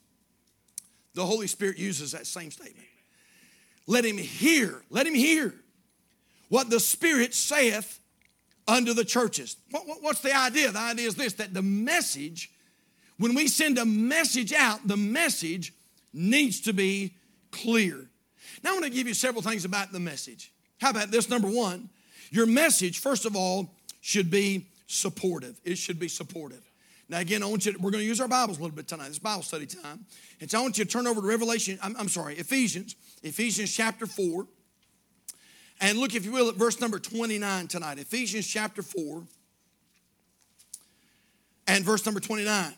the 1.15 1.25
Holy 1.25 1.47
Spirit 1.47 1.79
uses 1.79 2.13
that 2.13 2.27
same 2.27 2.51
statement. 2.51 2.87
Let 3.87 4.05
him 4.05 4.19
hear, 4.19 4.83
let 4.91 5.07
him 5.07 5.15
hear 5.15 5.55
what 6.49 6.71
the 6.71 6.81
Spirit 6.81 7.35
saith 7.35 8.01
unto 8.67 8.95
the 8.95 9.05
churches. 9.05 9.57
What, 9.71 9.87
what, 9.87 10.03
what's 10.03 10.21
the 10.21 10.35
idea? 10.35 10.71
The 10.73 10.79
idea 10.79 11.07
is 11.07 11.15
this 11.15 11.35
that 11.35 11.55
the 11.55 11.63
message, 11.63 12.51
when 13.19 13.35
we 13.35 13.49
send 13.49 13.79
a 13.79 13.85
message 13.85 14.53
out, 14.53 14.87
the 14.87 14.97
message 14.97 15.73
needs 16.13 16.61
to 16.63 16.73
be 16.73 17.15
clear. 17.51 18.07
Now, 18.63 18.71
I 18.71 18.73
want 18.73 18.85
to 18.85 18.91
give 18.91 19.07
you 19.07 19.15
several 19.15 19.43
things 19.43 19.65
about 19.65 19.93
the 19.93 20.01
message. 20.01 20.53
How 20.81 20.91
about 20.91 21.11
this? 21.11 21.29
Number 21.29 21.49
one, 21.49 21.91
your 22.31 22.47
message, 22.47 22.99
first 22.99 23.27
of 23.27 23.37
all, 23.37 23.71
should 24.01 24.31
be 24.31 24.67
supportive. 24.87 25.61
It 25.65 25.77
should 25.77 25.99
be 25.99 26.09
supportive. 26.09 26.63
Now, 27.09 27.19
again, 27.19 27.43
I 27.43 27.47
want 27.47 27.67
you 27.67 27.73
to, 27.73 27.79
we're 27.79 27.91
going 27.91 28.03
to 28.03 28.09
use 28.09 28.21
our 28.21 28.29
Bibles 28.29 28.59
a 28.59 28.63
little 28.63 28.75
bit 28.75 28.89
tonight. 28.89 29.09
It's 29.09 29.19
Bible 29.19 29.43
study 29.43 29.67
time. 29.67 30.07
And 30.41 30.51
so 30.51 30.59
I 30.59 30.63
want 30.63 30.79
you 30.79 30.85
to 30.85 30.91
turn 30.91 31.07
over 31.07 31.21
to 31.21 31.27
Revelation, 31.27 31.79
I'm, 31.83 31.95
I'm 31.99 32.09
sorry, 32.09 32.37
Ephesians, 32.37 32.97
Ephesians 33.23 33.75
chapter 33.75 34.07
4. 34.07 34.47
And 35.81 35.99
look, 35.99 36.15
if 36.15 36.25
you 36.25 36.33
will, 36.33 36.49
at 36.49 36.55
verse 36.55 36.81
number 36.81 36.99
29 36.99 37.67
tonight. 37.67 37.99
Ephesians 37.99 38.47
chapter 38.47 38.83
4 38.83 39.23
and 41.67 41.85
verse 41.85 42.07
number 42.07 42.21
29. 42.21 42.75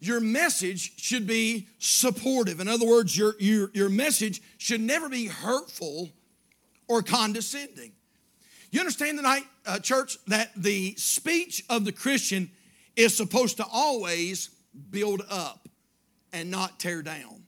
Your 0.00 0.20
message 0.20 0.98
should 1.00 1.26
be 1.26 1.68
supportive. 1.78 2.60
In 2.60 2.68
other 2.68 2.86
words, 2.86 3.16
your, 3.16 3.34
your, 3.38 3.70
your 3.72 3.88
message 3.88 4.42
should 4.58 4.80
never 4.80 5.08
be 5.08 5.26
hurtful 5.26 6.10
or 6.88 7.02
condescending. 7.02 7.92
You 8.70 8.80
understand 8.80 9.18
tonight, 9.18 9.44
uh, 9.66 9.78
church, 9.78 10.16
that 10.26 10.50
the 10.56 10.94
speech 10.96 11.64
of 11.68 11.84
the 11.84 11.92
Christian 11.92 12.50
is 13.00 13.16
supposed 13.16 13.56
to 13.58 13.66
always 13.70 14.50
build 14.90 15.22
up 15.30 15.68
and 16.32 16.50
not 16.50 16.78
tear 16.78 17.02
down. 17.02 17.16
Amen. 17.16 17.44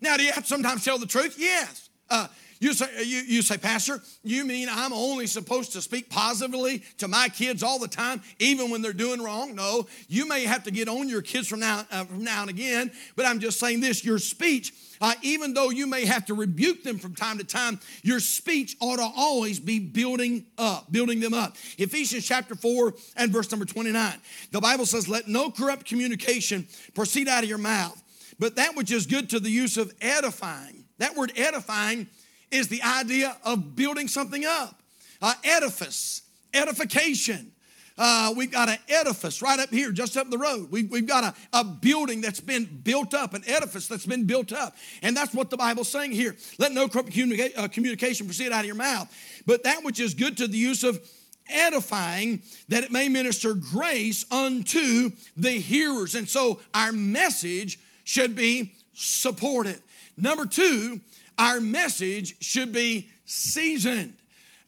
Now, 0.00 0.16
do 0.16 0.22
you 0.22 0.32
have 0.32 0.44
to 0.44 0.48
sometimes 0.48 0.84
tell 0.84 0.98
the 0.98 1.06
truth? 1.06 1.36
Yes. 1.38 1.88
Uh, 2.10 2.28
you 2.58 2.72
say, 2.72 3.04
you, 3.04 3.18
you 3.18 3.42
say, 3.42 3.58
Pastor, 3.58 4.00
you 4.22 4.44
mean 4.44 4.68
I'm 4.70 4.92
only 4.92 5.26
supposed 5.26 5.72
to 5.72 5.82
speak 5.82 6.08
positively 6.08 6.82
to 6.98 7.08
my 7.08 7.28
kids 7.28 7.62
all 7.62 7.78
the 7.78 7.88
time, 7.88 8.22
even 8.38 8.70
when 8.70 8.82
they're 8.82 8.92
doing 8.92 9.22
wrong? 9.22 9.54
No, 9.54 9.86
you 10.08 10.26
may 10.26 10.44
have 10.44 10.64
to 10.64 10.70
get 10.70 10.88
on 10.88 11.08
your 11.08 11.22
kids 11.22 11.48
from 11.48 11.60
now, 11.60 11.84
uh, 11.90 12.04
from 12.04 12.24
now 12.24 12.42
and 12.42 12.50
again, 12.50 12.90
but 13.14 13.26
I'm 13.26 13.40
just 13.40 13.60
saying 13.60 13.80
this 13.80 14.04
your 14.04 14.18
speech, 14.18 14.72
uh, 15.00 15.14
even 15.22 15.54
though 15.54 15.70
you 15.70 15.86
may 15.86 16.06
have 16.06 16.24
to 16.26 16.34
rebuke 16.34 16.82
them 16.82 16.98
from 16.98 17.14
time 17.14 17.38
to 17.38 17.44
time, 17.44 17.78
your 18.02 18.20
speech 18.20 18.76
ought 18.80 18.96
to 18.96 19.08
always 19.16 19.60
be 19.60 19.78
building 19.78 20.46
up, 20.56 20.90
building 20.90 21.20
them 21.20 21.34
up. 21.34 21.56
Ephesians 21.78 22.26
chapter 22.26 22.54
4 22.54 22.94
and 23.16 23.30
verse 23.30 23.50
number 23.50 23.66
29. 23.66 24.14
The 24.52 24.60
Bible 24.60 24.86
says, 24.86 25.08
Let 25.08 25.28
no 25.28 25.50
corrupt 25.50 25.86
communication 25.86 26.66
proceed 26.94 27.28
out 27.28 27.42
of 27.42 27.48
your 27.48 27.58
mouth, 27.58 28.02
but 28.38 28.56
that 28.56 28.76
which 28.76 28.90
is 28.90 29.06
good 29.06 29.30
to 29.30 29.40
the 29.40 29.50
use 29.50 29.76
of 29.76 29.92
edifying. 30.00 30.84
That 30.98 31.14
word 31.14 31.32
edifying 31.36 32.08
is 32.56 32.68
the 32.68 32.82
idea 32.82 33.36
of 33.44 33.76
building 33.76 34.08
something 34.08 34.44
up. 34.44 34.82
Uh, 35.22 35.34
edifice, 35.44 36.22
edification. 36.52 37.52
Uh, 37.98 38.34
we've 38.36 38.50
got 38.50 38.68
an 38.68 38.76
edifice 38.88 39.40
right 39.40 39.58
up 39.58 39.70
here, 39.70 39.90
just 39.90 40.16
up 40.16 40.28
the 40.28 40.36
road. 40.36 40.70
We, 40.70 40.84
we've 40.84 41.06
got 41.06 41.24
a, 41.24 41.34
a 41.58 41.64
building 41.64 42.20
that's 42.20 42.40
been 42.40 42.66
built 42.84 43.14
up, 43.14 43.32
an 43.32 43.42
edifice 43.46 43.88
that's 43.88 44.04
been 44.04 44.26
built 44.26 44.52
up. 44.52 44.76
And 45.02 45.16
that's 45.16 45.32
what 45.32 45.48
the 45.48 45.56
Bible's 45.56 45.88
saying 45.88 46.12
here. 46.12 46.36
Let 46.58 46.72
no 46.72 46.88
communica- 46.88 47.56
uh, 47.56 47.68
communication 47.68 48.26
proceed 48.26 48.52
out 48.52 48.60
of 48.60 48.66
your 48.66 48.74
mouth, 48.74 49.10
but 49.46 49.62
that 49.62 49.82
which 49.82 49.98
is 49.98 50.12
good 50.12 50.36
to 50.38 50.46
the 50.46 50.58
use 50.58 50.84
of 50.84 51.00
edifying, 51.48 52.42
that 52.68 52.84
it 52.84 52.90
may 52.90 53.08
minister 53.08 53.54
grace 53.54 54.30
unto 54.30 55.10
the 55.36 55.52
hearers. 55.52 56.14
And 56.14 56.28
so 56.28 56.60
our 56.74 56.92
message 56.92 57.78
should 58.04 58.36
be 58.36 58.74
supported. 58.92 59.80
Number 60.18 60.44
two, 60.44 61.00
our 61.38 61.60
message 61.60 62.36
should 62.40 62.72
be 62.72 63.10
seasoned. 63.24 64.14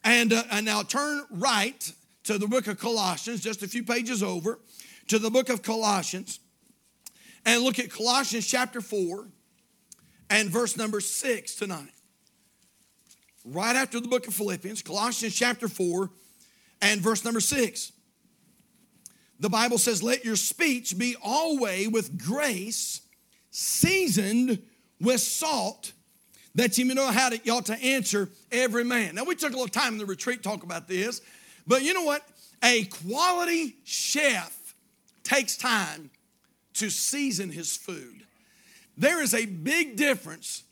And, 0.03 0.31
uh, 0.31 0.43
and 0.51 0.65
now 0.65 0.83
turn 0.83 1.25
right 1.29 1.91
to 2.23 2.37
the 2.37 2.47
book 2.47 2.67
of 2.67 2.79
Colossians, 2.79 3.41
just 3.41 3.63
a 3.63 3.67
few 3.67 3.83
pages 3.83 4.23
over, 4.23 4.59
to 5.07 5.19
the 5.19 5.29
book 5.29 5.49
of 5.49 5.61
Colossians, 5.61 6.39
and 7.45 7.63
look 7.63 7.79
at 7.79 7.89
Colossians 7.91 8.45
chapter 8.47 8.81
4 8.81 9.27
and 10.29 10.49
verse 10.49 10.77
number 10.77 11.01
6 11.01 11.55
tonight. 11.55 11.91
Right 13.43 13.75
after 13.75 13.99
the 13.99 14.07
book 14.07 14.27
of 14.27 14.33
Philippians, 14.33 14.83
Colossians 14.83 15.35
chapter 15.35 15.67
4 15.67 16.09
and 16.81 17.01
verse 17.01 17.25
number 17.25 17.39
6. 17.39 17.91
The 19.39 19.49
Bible 19.49 19.77
says, 19.77 20.03
Let 20.03 20.25
your 20.25 20.35
speech 20.35 20.97
be 20.97 21.15
always 21.23 21.89
with 21.89 22.23
grace, 22.23 23.01
seasoned 23.51 24.61
with 24.99 25.21
salt, 25.21 25.93
that 26.55 26.77
you 26.77 26.85
know 26.93 27.07
how 27.07 27.29
to, 27.29 27.39
you 27.43 27.53
ought 27.53 27.67
to 27.67 27.81
answer 27.81 28.29
every 28.51 28.83
man. 28.83 29.15
Now, 29.15 29.23
we 29.23 29.35
took 29.35 29.51
a 29.51 29.55
little 29.55 29.67
time 29.67 29.93
in 29.93 29.99
the 29.99 30.05
retreat 30.05 30.43
talk 30.43 30.63
about 30.63 30.87
this, 30.87 31.21
but 31.67 31.83
you 31.83 31.93
know 31.93 32.03
what? 32.03 32.23
A 32.63 32.85
quality 32.85 33.75
chef 33.83 34.75
takes 35.23 35.55
time 35.55 36.09
to 36.73 36.89
season 36.89 37.51
his 37.51 37.77
food. 37.77 38.23
There 38.97 39.21
is 39.21 39.33
a 39.33 39.45
big 39.45 39.95
difference 39.95 40.63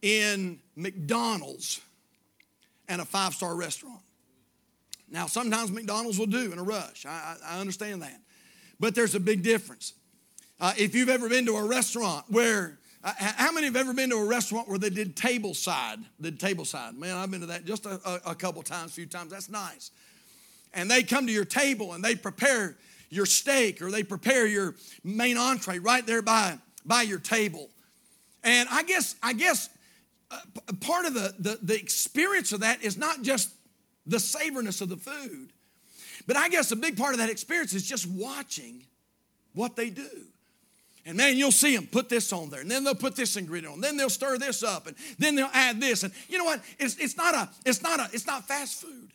in 0.00 0.60
McDonald's 0.76 1.80
and 2.88 3.00
a 3.00 3.04
five 3.04 3.34
star 3.34 3.54
restaurant. 3.54 4.00
Now, 5.10 5.26
sometimes 5.26 5.70
McDonald's 5.70 6.18
will 6.18 6.26
do 6.26 6.52
in 6.52 6.58
a 6.58 6.62
rush. 6.62 7.06
I, 7.06 7.36
I 7.44 7.60
understand 7.60 8.02
that. 8.02 8.20
But 8.78 8.94
there's 8.94 9.14
a 9.14 9.20
big 9.20 9.42
difference. 9.42 9.94
Uh, 10.60 10.74
if 10.76 10.94
you've 10.94 11.08
ever 11.08 11.28
been 11.28 11.46
to 11.46 11.56
a 11.56 11.64
restaurant 11.64 12.24
where, 12.28 12.78
how 13.16 13.52
many 13.52 13.66
have 13.66 13.76
ever 13.76 13.92
been 13.92 14.10
to 14.10 14.16
a 14.16 14.24
restaurant 14.24 14.68
where 14.68 14.78
they 14.78 14.90
did 14.90 15.16
table 15.16 15.54
side? 15.54 15.98
Did 16.20 16.40
table 16.40 16.64
side? 16.64 16.94
Man, 16.94 17.16
I've 17.16 17.30
been 17.30 17.40
to 17.40 17.46
that 17.46 17.64
just 17.64 17.86
a, 17.86 18.00
a, 18.04 18.30
a 18.30 18.34
couple 18.34 18.62
times, 18.62 18.90
a 18.90 18.94
few 18.94 19.06
times. 19.06 19.30
That's 19.30 19.48
nice 19.48 19.90
and 20.74 20.90
they 20.90 21.02
come 21.02 21.26
to 21.26 21.32
your 21.32 21.44
table 21.44 21.94
and 21.94 22.04
they 22.04 22.14
prepare 22.14 22.76
your 23.10 23.26
steak 23.26 23.80
or 23.80 23.90
they 23.90 24.02
prepare 24.02 24.46
your 24.46 24.74
main 25.02 25.36
entree 25.36 25.78
right 25.78 26.06
there 26.06 26.22
by, 26.22 26.58
by 26.84 27.02
your 27.02 27.18
table. 27.18 27.68
And 28.44 28.68
I 28.70 28.82
guess, 28.82 29.16
I 29.22 29.32
guess 29.32 29.70
uh, 30.30 30.38
part 30.80 31.06
of 31.06 31.14
the, 31.14 31.34
the, 31.38 31.58
the 31.62 31.74
experience 31.74 32.52
of 32.52 32.60
that 32.60 32.82
is 32.82 32.96
not 32.96 33.22
just 33.22 33.50
the 34.06 34.18
savoriness 34.18 34.80
of 34.80 34.88
the 34.88 34.96
food, 34.96 35.50
but 36.26 36.36
I 36.36 36.48
guess 36.48 36.70
a 36.70 36.76
big 36.76 36.96
part 36.96 37.12
of 37.12 37.18
that 37.18 37.30
experience 37.30 37.74
is 37.74 37.86
just 37.86 38.06
watching 38.06 38.84
what 39.54 39.76
they 39.76 39.90
do. 39.90 40.08
And 41.08 41.16
man, 41.16 41.38
you'll 41.38 41.50
see 41.50 41.74
them 41.74 41.86
put 41.86 42.10
this 42.10 42.34
on 42.34 42.50
there, 42.50 42.60
and 42.60 42.70
then 42.70 42.84
they'll 42.84 42.94
put 42.94 43.16
this 43.16 43.38
ingredient 43.38 43.72
on, 43.72 43.80
then 43.80 43.96
they'll 43.96 44.10
stir 44.10 44.36
this 44.36 44.62
up, 44.62 44.86
and 44.86 44.94
then 45.18 45.36
they'll 45.36 45.48
add 45.54 45.80
this. 45.80 46.02
And 46.02 46.12
you 46.28 46.36
know 46.36 46.44
what? 46.44 46.60
It's, 46.78 46.98
it's 46.98 47.16
not 47.16 47.34
a, 47.34 47.48
it's 47.64 47.82
not 47.82 47.98
a, 47.98 48.10
it's 48.12 48.26
not 48.26 48.46
fast 48.46 48.82
food. 48.82 49.08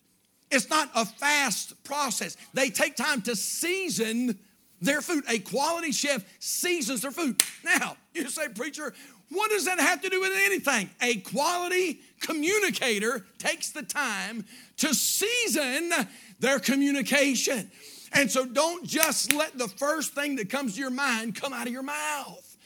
It's 0.49 0.71
not 0.71 0.89
a 0.95 1.05
fast 1.05 1.83
process. 1.83 2.35
They 2.51 2.71
take 2.71 2.95
time 2.95 3.21
to 3.23 3.35
season 3.35 4.39
their 4.81 5.01
food. 5.01 5.23
A 5.29 5.37
quality 5.37 5.91
chef 5.91 6.25
seasons 6.39 7.03
their 7.03 7.11
food. 7.11 7.39
Now, 7.63 7.95
you 8.15 8.27
say, 8.27 8.47
preacher, 8.47 8.91
what 9.29 9.51
does 9.51 9.65
that 9.65 9.79
have 9.79 10.01
to 10.01 10.09
do 10.09 10.19
with 10.19 10.31
anything? 10.33 10.89
A 10.99 11.17
quality 11.17 11.99
communicator 12.21 13.23
takes 13.37 13.69
the 13.69 13.83
time 13.83 14.45
to 14.77 14.95
season 14.95 15.91
their 16.39 16.57
communication. 16.57 17.69
And 18.13 18.29
so 18.29 18.45
don't 18.45 18.85
just 18.85 19.33
let 19.33 19.57
the 19.57 19.67
first 19.67 20.13
thing 20.13 20.35
that 20.35 20.49
comes 20.49 20.75
to 20.75 20.79
your 20.79 20.91
mind 20.91 21.35
come 21.35 21.53
out 21.53 21.67
of 21.67 21.73
your 21.73 21.83
mouth. 21.83 22.57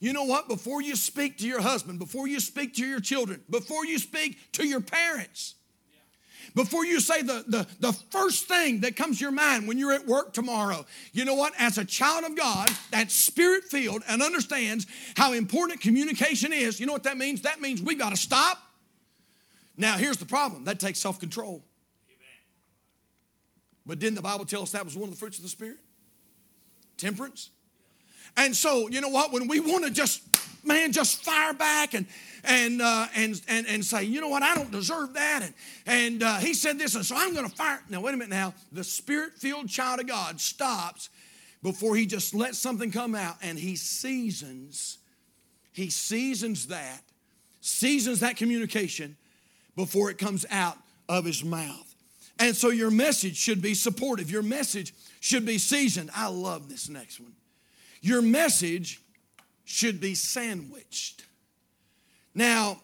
You 0.00 0.12
know 0.12 0.24
what? 0.24 0.48
Before 0.48 0.80
you 0.80 0.96
speak 0.96 1.38
to 1.38 1.46
your 1.46 1.60
husband, 1.60 1.98
before 1.98 2.28
you 2.28 2.40
speak 2.40 2.74
to 2.74 2.86
your 2.86 3.00
children, 3.00 3.42
before 3.50 3.84
you 3.84 3.98
speak 3.98 4.52
to 4.52 4.66
your 4.66 4.80
parents, 4.80 5.54
before 6.54 6.84
you 6.84 7.00
say 7.00 7.22
the, 7.22 7.44
the, 7.46 7.66
the 7.80 7.92
first 8.10 8.46
thing 8.46 8.80
that 8.80 8.96
comes 8.96 9.18
to 9.18 9.24
your 9.24 9.32
mind 9.32 9.68
when 9.68 9.78
you're 9.78 9.92
at 9.92 10.06
work 10.06 10.32
tomorrow, 10.32 10.84
you 11.12 11.24
know 11.24 11.34
what? 11.34 11.52
As 11.58 11.78
a 11.78 11.84
child 11.84 12.24
of 12.24 12.36
God 12.36 12.68
that's 12.90 13.14
spirit 13.14 13.64
filled 13.64 14.02
and 14.08 14.22
understands 14.22 14.86
how 15.16 15.32
important 15.32 15.80
communication 15.80 16.52
is, 16.52 16.80
you 16.80 16.86
know 16.86 16.92
what 16.92 17.04
that 17.04 17.18
means? 17.18 17.42
That 17.42 17.60
means 17.60 17.82
we've 17.82 17.98
got 17.98 18.10
to 18.10 18.16
stop. 18.16 18.58
Now, 19.76 19.96
here's 19.96 20.16
the 20.16 20.26
problem 20.26 20.64
that 20.64 20.80
takes 20.80 20.98
self 20.98 21.20
control. 21.20 21.62
But 23.88 23.98
didn't 23.98 24.14
the 24.14 24.22
Bible 24.22 24.44
tell 24.44 24.62
us 24.62 24.70
that 24.72 24.84
was 24.84 24.96
one 24.96 25.08
of 25.08 25.14
the 25.14 25.18
fruits 25.18 25.38
of 25.38 25.42
the 25.42 25.48
Spirit? 25.48 25.78
Temperance. 26.96 27.50
And 28.36 28.54
so, 28.54 28.88
you 28.88 29.00
know 29.00 29.08
what? 29.08 29.32
When 29.32 29.48
we 29.48 29.58
want 29.58 29.84
to 29.84 29.90
just, 29.90 30.22
man, 30.64 30.92
just 30.92 31.24
fire 31.24 31.54
back 31.54 31.94
and 31.94 32.06
and, 32.44 32.80
uh, 32.80 33.06
and, 33.14 33.40
and, 33.48 33.66
and 33.66 33.84
say, 33.84 34.04
you 34.04 34.20
know 34.20 34.28
what, 34.28 34.42
I 34.42 34.54
don't 34.54 34.70
deserve 34.70 35.14
that. 35.14 35.42
And, 35.42 35.54
and 35.86 36.22
uh, 36.22 36.36
he 36.36 36.54
said 36.54 36.78
this, 36.78 36.94
and 36.94 37.04
so 37.04 37.16
I'm 37.16 37.34
going 37.34 37.48
to 37.48 37.54
fire. 37.54 37.80
Now, 37.88 38.00
wait 38.00 38.14
a 38.14 38.16
minute 38.16 38.30
now. 38.30 38.54
The 38.72 38.84
spirit 38.84 39.34
filled 39.34 39.68
child 39.68 40.00
of 40.00 40.06
God 40.06 40.40
stops 40.40 41.10
before 41.62 41.96
he 41.96 42.06
just 42.06 42.34
lets 42.34 42.58
something 42.58 42.90
come 42.90 43.14
out 43.14 43.36
and 43.42 43.58
he 43.58 43.76
seasons, 43.76 44.98
he 45.72 45.90
seasons 45.90 46.68
that, 46.68 47.02
seasons 47.60 48.20
that 48.20 48.36
communication 48.36 49.16
before 49.76 50.10
it 50.10 50.18
comes 50.18 50.46
out 50.50 50.78
of 51.08 51.24
his 51.24 51.44
mouth. 51.44 51.87
And 52.38 52.56
so 52.56 52.70
your 52.70 52.90
message 52.90 53.36
should 53.36 53.60
be 53.60 53.74
supportive. 53.74 54.30
Your 54.30 54.42
message 54.42 54.94
should 55.20 55.44
be 55.44 55.58
seasoned. 55.58 56.10
I 56.14 56.28
love 56.28 56.68
this 56.68 56.88
next 56.88 57.20
one. 57.20 57.32
Your 58.00 58.22
message 58.22 59.00
should 59.64 60.00
be 60.00 60.14
sandwiched. 60.14 61.24
Now, 62.34 62.80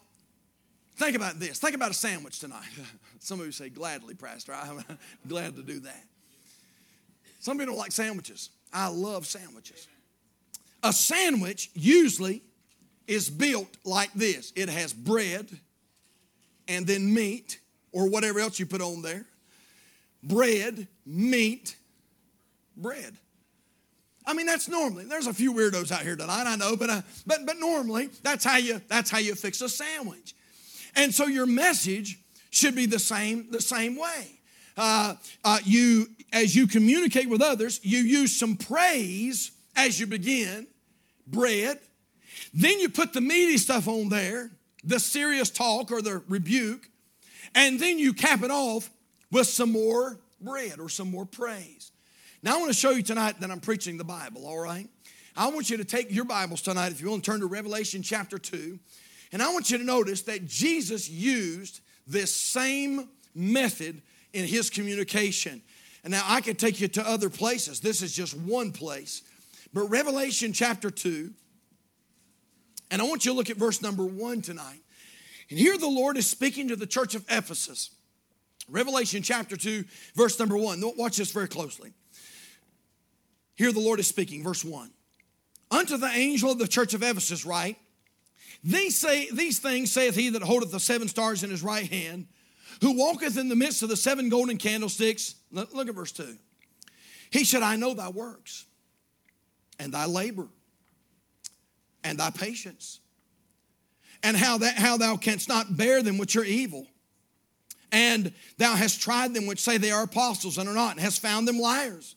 think 0.97 1.15
about 1.15 1.39
this. 1.39 1.57
Think 1.57 1.75
about 1.75 1.91
a 1.91 1.95
sandwich 1.95 2.39
tonight. 2.39 2.67
Some 3.19 3.39
of 3.39 3.45
you 3.45 3.51
say, 3.51 3.69
gladly, 3.69 4.13
Pastor. 4.13 4.53
I'm 4.53 4.83
glad 5.27 5.55
to 5.55 5.63
do 5.63 5.79
that. 5.79 6.03
Some 7.39 7.57
people 7.57 7.73
don't 7.73 7.79
like 7.79 7.91
sandwiches. 7.91 8.49
I 8.73 8.89
love 8.89 9.25
sandwiches. 9.25 9.87
A 10.83 10.91
sandwich 10.91 11.69
usually 11.73 12.43
is 13.07 13.29
built 13.29 13.77
like 13.83 14.11
this 14.13 14.51
it 14.55 14.67
has 14.67 14.93
bread 14.93 15.47
and 16.67 16.85
then 16.87 17.13
meat 17.13 17.59
or 17.91 18.09
whatever 18.09 18.39
else 18.39 18.59
you 18.59 18.65
put 18.65 18.81
on 18.81 19.01
there. 19.01 19.25
Bread, 20.25 20.87
meat, 21.05 21.75
bread. 22.75 23.15
I 24.25 24.33
mean, 24.33 24.47
that's 24.47 24.67
normally. 24.67 25.05
There's 25.05 25.27
a 25.27 25.33
few 25.33 25.53
weirdos 25.53 25.91
out 25.91 26.01
here 26.01 26.15
tonight, 26.15 26.45
I 26.47 26.55
know, 26.55 26.75
but 26.75 26.89
uh, 26.89 27.01
but 27.27 27.45
but 27.45 27.59
normally 27.59 28.09
that's 28.23 28.43
how 28.43 28.57
you 28.57 28.81
that's 28.87 29.09
how 29.09 29.19
you 29.19 29.35
fix 29.35 29.61
a 29.61 29.69
sandwich. 29.69 30.33
And 30.95 31.13
so 31.13 31.27
your 31.27 31.45
message 31.45 32.19
should 32.49 32.75
be 32.75 32.87
the 32.87 32.99
same 32.99 33.51
the 33.51 33.61
same 33.61 33.95
way. 33.95 34.39
Uh, 34.75 35.15
uh, 35.43 35.59
you 35.63 36.07
as 36.33 36.55
you 36.55 36.67
communicate 36.67 37.29
with 37.29 37.41
others, 37.41 37.79
you 37.83 37.99
use 37.99 38.35
some 38.35 38.57
praise 38.57 39.51
as 39.75 39.99
you 39.99 40.07
begin, 40.07 40.67
bread. 41.27 41.79
Then 42.53 42.79
you 42.79 42.89
put 42.89 43.13
the 43.13 43.21
meaty 43.21 43.57
stuff 43.57 43.87
on 43.87 44.09
there, 44.09 44.49
the 44.83 44.99
serious 44.99 45.49
talk 45.49 45.91
or 45.91 46.01
the 46.01 46.23
rebuke, 46.27 46.89
and 47.53 47.79
then 47.79 47.99
you 47.99 48.13
cap 48.13 48.41
it 48.43 48.51
off 48.51 48.89
with 49.31 49.47
some 49.47 49.71
more 49.71 50.19
bread 50.41 50.79
or 50.79 50.89
some 50.89 51.11
more 51.11 51.25
praise. 51.25 51.91
Now, 52.43 52.55
I 52.55 52.57
want 52.59 52.71
to 52.71 52.77
show 52.77 52.91
you 52.91 53.01
tonight 53.01 53.39
that 53.39 53.49
I'm 53.49 53.59
preaching 53.59 53.97
the 53.97 54.03
Bible, 54.03 54.45
all 54.45 54.59
right? 54.59 54.87
I 55.35 55.47
want 55.49 55.69
you 55.69 55.77
to 55.77 55.85
take 55.85 56.11
your 56.11 56.25
Bibles 56.25 56.61
tonight, 56.61 56.91
if 56.91 57.01
you 57.01 57.09
want 57.09 57.23
to 57.23 57.31
turn 57.31 57.39
to 57.41 57.47
Revelation 57.47 58.01
chapter 58.01 58.37
2. 58.37 58.79
And 59.31 59.41
I 59.41 59.51
want 59.51 59.71
you 59.71 59.77
to 59.77 59.83
notice 59.83 60.21
that 60.23 60.45
Jesus 60.45 61.09
used 61.09 61.81
this 62.07 62.33
same 62.33 63.09
method 63.33 64.01
in 64.33 64.45
his 64.45 64.69
communication. 64.69 65.61
And 66.03 66.11
now 66.11 66.23
I 66.25 66.41
could 66.41 66.59
take 66.59 66.79
you 66.79 66.87
to 66.89 67.07
other 67.07 67.29
places. 67.29 67.79
This 67.79 68.01
is 68.01 68.15
just 68.15 68.37
one 68.37 68.71
place. 68.71 69.23
But 69.73 69.89
Revelation 69.89 70.53
chapter 70.53 70.89
2, 70.89 71.31
and 72.91 73.01
I 73.01 73.05
want 73.05 73.25
you 73.25 73.31
to 73.31 73.37
look 73.37 73.49
at 73.49 73.57
verse 73.57 73.81
number 73.81 74.05
1 74.05 74.41
tonight. 74.41 74.81
And 75.49 75.59
here 75.59 75.77
the 75.77 75.87
Lord 75.87 76.15
is 76.17 76.27
speaking 76.27 76.67
to 76.67 76.75
the 76.75 76.85
church 76.85 77.15
of 77.15 77.25
Ephesus. 77.29 77.89
Revelation 78.67 79.21
chapter 79.21 79.55
2, 79.55 79.83
verse 80.15 80.39
number 80.39 80.57
1. 80.57 80.81
Watch 80.97 81.17
this 81.17 81.31
very 81.31 81.47
closely. 81.47 81.93
Here 83.55 83.71
the 83.71 83.79
Lord 83.79 83.99
is 83.99 84.07
speaking, 84.07 84.43
verse 84.43 84.65
1. 84.65 84.91
Unto 85.71 85.97
the 85.97 86.07
angel 86.07 86.51
of 86.51 86.59
the 86.59 86.67
church 86.67 86.93
of 86.93 87.03
Ephesus 87.03 87.45
write, 87.45 87.77
these, 88.63 88.97
say, 88.97 89.29
these 89.31 89.59
things 89.59 89.91
saith 89.91 90.15
he 90.15 90.29
that 90.29 90.41
holdeth 90.41 90.71
the 90.71 90.79
seven 90.79 91.07
stars 91.07 91.43
in 91.43 91.49
his 91.49 91.63
right 91.63 91.87
hand, 91.87 92.27
who 92.81 92.97
walketh 92.97 93.37
in 93.37 93.49
the 93.49 93.55
midst 93.55 93.83
of 93.83 93.89
the 93.89 93.97
seven 93.97 94.29
golden 94.29 94.57
candlesticks. 94.57 95.35
Look 95.51 95.87
at 95.87 95.95
verse 95.95 96.11
2. 96.11 96.37
He 97.29 97.43
said, 97.43 97.61
I 97.61 97.75
know 97.75 97.93
thy 97.93 98.09
works 98.09 98.65
and 99.79 99.93
thy 99.93 100.05
labor 100.05 100.47
and 102.03 102.17
thy 102.17 102.31
patience 102.31 102.99
and 104.23 104.35
how, 104.35 104.57
that, 104.57 104.75
how 104.75 104.97
thou 104.97 105.17
canst 105.17 105.47
not 105.47 105.77
bear 105.77 106.01
them 106.01 106.17
which 106.17 106.35
are 106.35 106.43
evil. 106.43 106.87
And 107.91 108.33
thou 108.57 108.75
hast 108.75 109.01
tried 109.01 109.33
them 109.33 109.45
which 109.45 109.59
say 109.59 109.77
they 109.77 109.91
are 109.91 110.03
apostles 110.03 110.57
and 110.57 110.67
are 110.67 110.75
not, 110.75 110.91
and 110.91 110.99
hast 110.99 111.21
found 111.21 111.47
them 111.47 111.59
liars. 111.59 112.15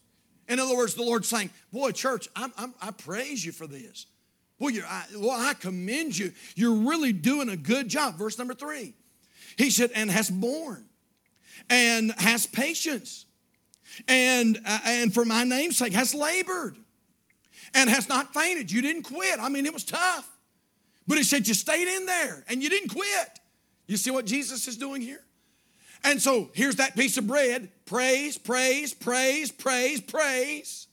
In 0.49 0.59
other 0.59 0.77
words, 0.77 0.95
the 0.95 1.03
Lord's 1.03 1.29
saying, 1.29 1.51
Boy, 1.73 1.93
church, 1.93 2.29
I'm, 2.35 2.53
I'm, 2.57 2.75
i 2.81 2.91
praise 2.91 3.45
you 3.45 3.53
for 3.53 3.67
this. 3.67 4.07
Boy, 4.59 4.71
I, 4.87 5.05
well, 5.17 5.31
I 5.31 5.55
commend 5.55 6.19
you. 6.19 6.33
You're 6.57 6.89
really 6.89 7.13
doing 7.13 7.49
a 7.49 7.57
good 7.57 7.89
job. 7.89 8.17
Verse 8.17 8.39
number 8.39 8.55
three. 8.55 8.95
He 9.57 9.71
said, 9.71 9.91
and 9.95 10.11
has 10.11 10.31
borne, 10.31 10.85
and 11.69 12.13
has 12.19 12.47
patience, 12.47 13.27
and, 14.07 14.59
uh, 14.65 14.79
and 14.85 15.13
for 15.13 15.25
my 15.25 15.43
name's 15.43 15.77
sake 15.77 15.93
has 15.93 16.15
labored, 16.15 16.77
and 17.75 17.91
has 17.91 18.09
not 18.09 18.33
fainted. 18.33 18.71
You 18.71 18.83
didn't 18.83 19.03
quit. 19.03 19.41
I 19.41 19.49
mean, 19.49 19.67
it 19.67 19.75
was 19.75 19.85
tough. 19.85 20.29
But 21.09 21.17
he 21.17 21.25
said, 21.25 21.49
you 21.49 21.55
stayed 21.55 21.89
in 21.89 22.05
there 22.05 22.45
and 22.49 22.63
you 22.63 22.69
didn't 22.69 22.91
quit. 22.91 23.41
You 23.87 23.97
see 23.97 24.11
what 24.11 24.27
Jesus 24.27 24.69
is 24.69 24.77
doing 24.77 25.01
here? 25.01 25.25
And 26.05 26.21
so 26.21 26.51
here's 26.55 26.77
that 26.77 26.97
piece 26.97 27.17
of 27.17 27.27
bread 27.27 27.71
praise, 27.85 28.39
praise, 28.39 28.95
praise, 28.95 29.51
praise, 29.51 30.01
praise. 30.01 30.87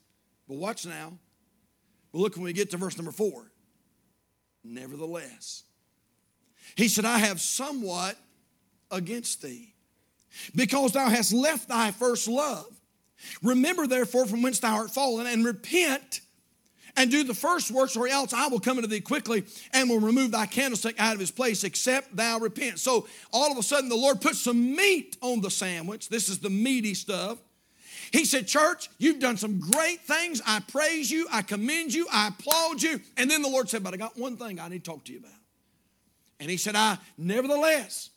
But 0.47 0.57
watch 0.57 0.85
now. 0.85 1.13
But 2.11 2.19
look 2.19 2.35
when 2.35 2.45
we 2.45 2.53
get 2.53 2.71
to 2.71 2.77
verse 2.77 2.97
number 2.97 3.11
four. 3.11 3.51
Nevertheless, 4.63 5.63
he 6.75 6.87
said, 6.87 7.05
I 7.05 7.19
have 7.19 7.39
somewhat 7.39 8.17
against 8.89 9.41
thee, 9.41 9.73
because 10.55 10.93
thou 10.93 11.07
hast 11.07 11.33
left 11.33 11.67
thy 11.69 11.91
first 11.91 12.27
love. 12.27 12.65
Remember, 13.43 13.87
therefore, 13.87 14.25
from 14.25 14.41
whence 14.41 14.59
thou 14.59 14.75
art 14.75 14.91
fallen, 14.91 15.27
and 15.27 15.45
repent 15.45 16.21
and 16.97 17.11
do 17.11 17.23
the 17.23 17.33
first 17.33 17.71
works, 17.71 17.95
or 17.95 18.07
else 18.07 18.33
I 18.33 18.47
will 18.47 18.59
come 18.59 18.77
into 18.77 18.87
thee 18.87 19.01
quickly 19.01 19.45
and 19.73 19.89
will 19.89 19.99
remove 19.99 20.31
thy 20.31 20.45
candlestick 20.45 20.99
out 20.99 21.13
of 21.13 21.19
his 21.19 21.31
place, 21.31 21.63
except 21.63 22.15
thou 22.15 22.39
repent. 22.39 22.79
So 22.79 23.07
all 23.33 23.51
of 23.51 23.57
a 23.57 23.63
sudden, 23.63 23.89
the 23.89 23.95
Lord 23.95 24.21
put 24.21 24.35
some 24.35 24.75
meat 24.75 25.17
on 25.21 25.41
the 25.41 25.51
sandwich. 25.51 26.09
This 26.09 26.29
is 26.29 26.39
the 26.39 26.49
meaty 26.49 26.93
stuff. 26.93 27.39
He 28.11 28.23
said, 28.23 28.47
Church, 28.47 28.89
you've 28.97 29.19
done 29.19 29.37
some 29.37 29.59
great 29.59 30.01
things. 30.01 30.41
I 30.45 30.61
praise 30.61 31.11
you. 31.11 31.27
I 31.31 31.41
commend 31.41 31.93
you. 31.93 32.07
I 32.11 32.29
applaud 32.29 32.81
you. 32.81 33.01
And 33.17 33.29
then 33.29 33.41
the 33.41 33.49
Lord 33.49 33.69
said, 33.69 33.83
But 33.83 33.93
I 33.93 33.97
got 33.97 34.17
one 34.17 34.37
thing 34.37 34.59
I 34.59 34.67
need 34.69 34.83
to 34.83 34.91
talk 34.91 35.03
to 35.05 35.11
you 35.13 35.19
about. 35.19 35.31
And 36.39 36.49
he 36.49 36.57
said, 36.57 36.75
I, 36.75 36.97
nevertheless, 37.17 38.09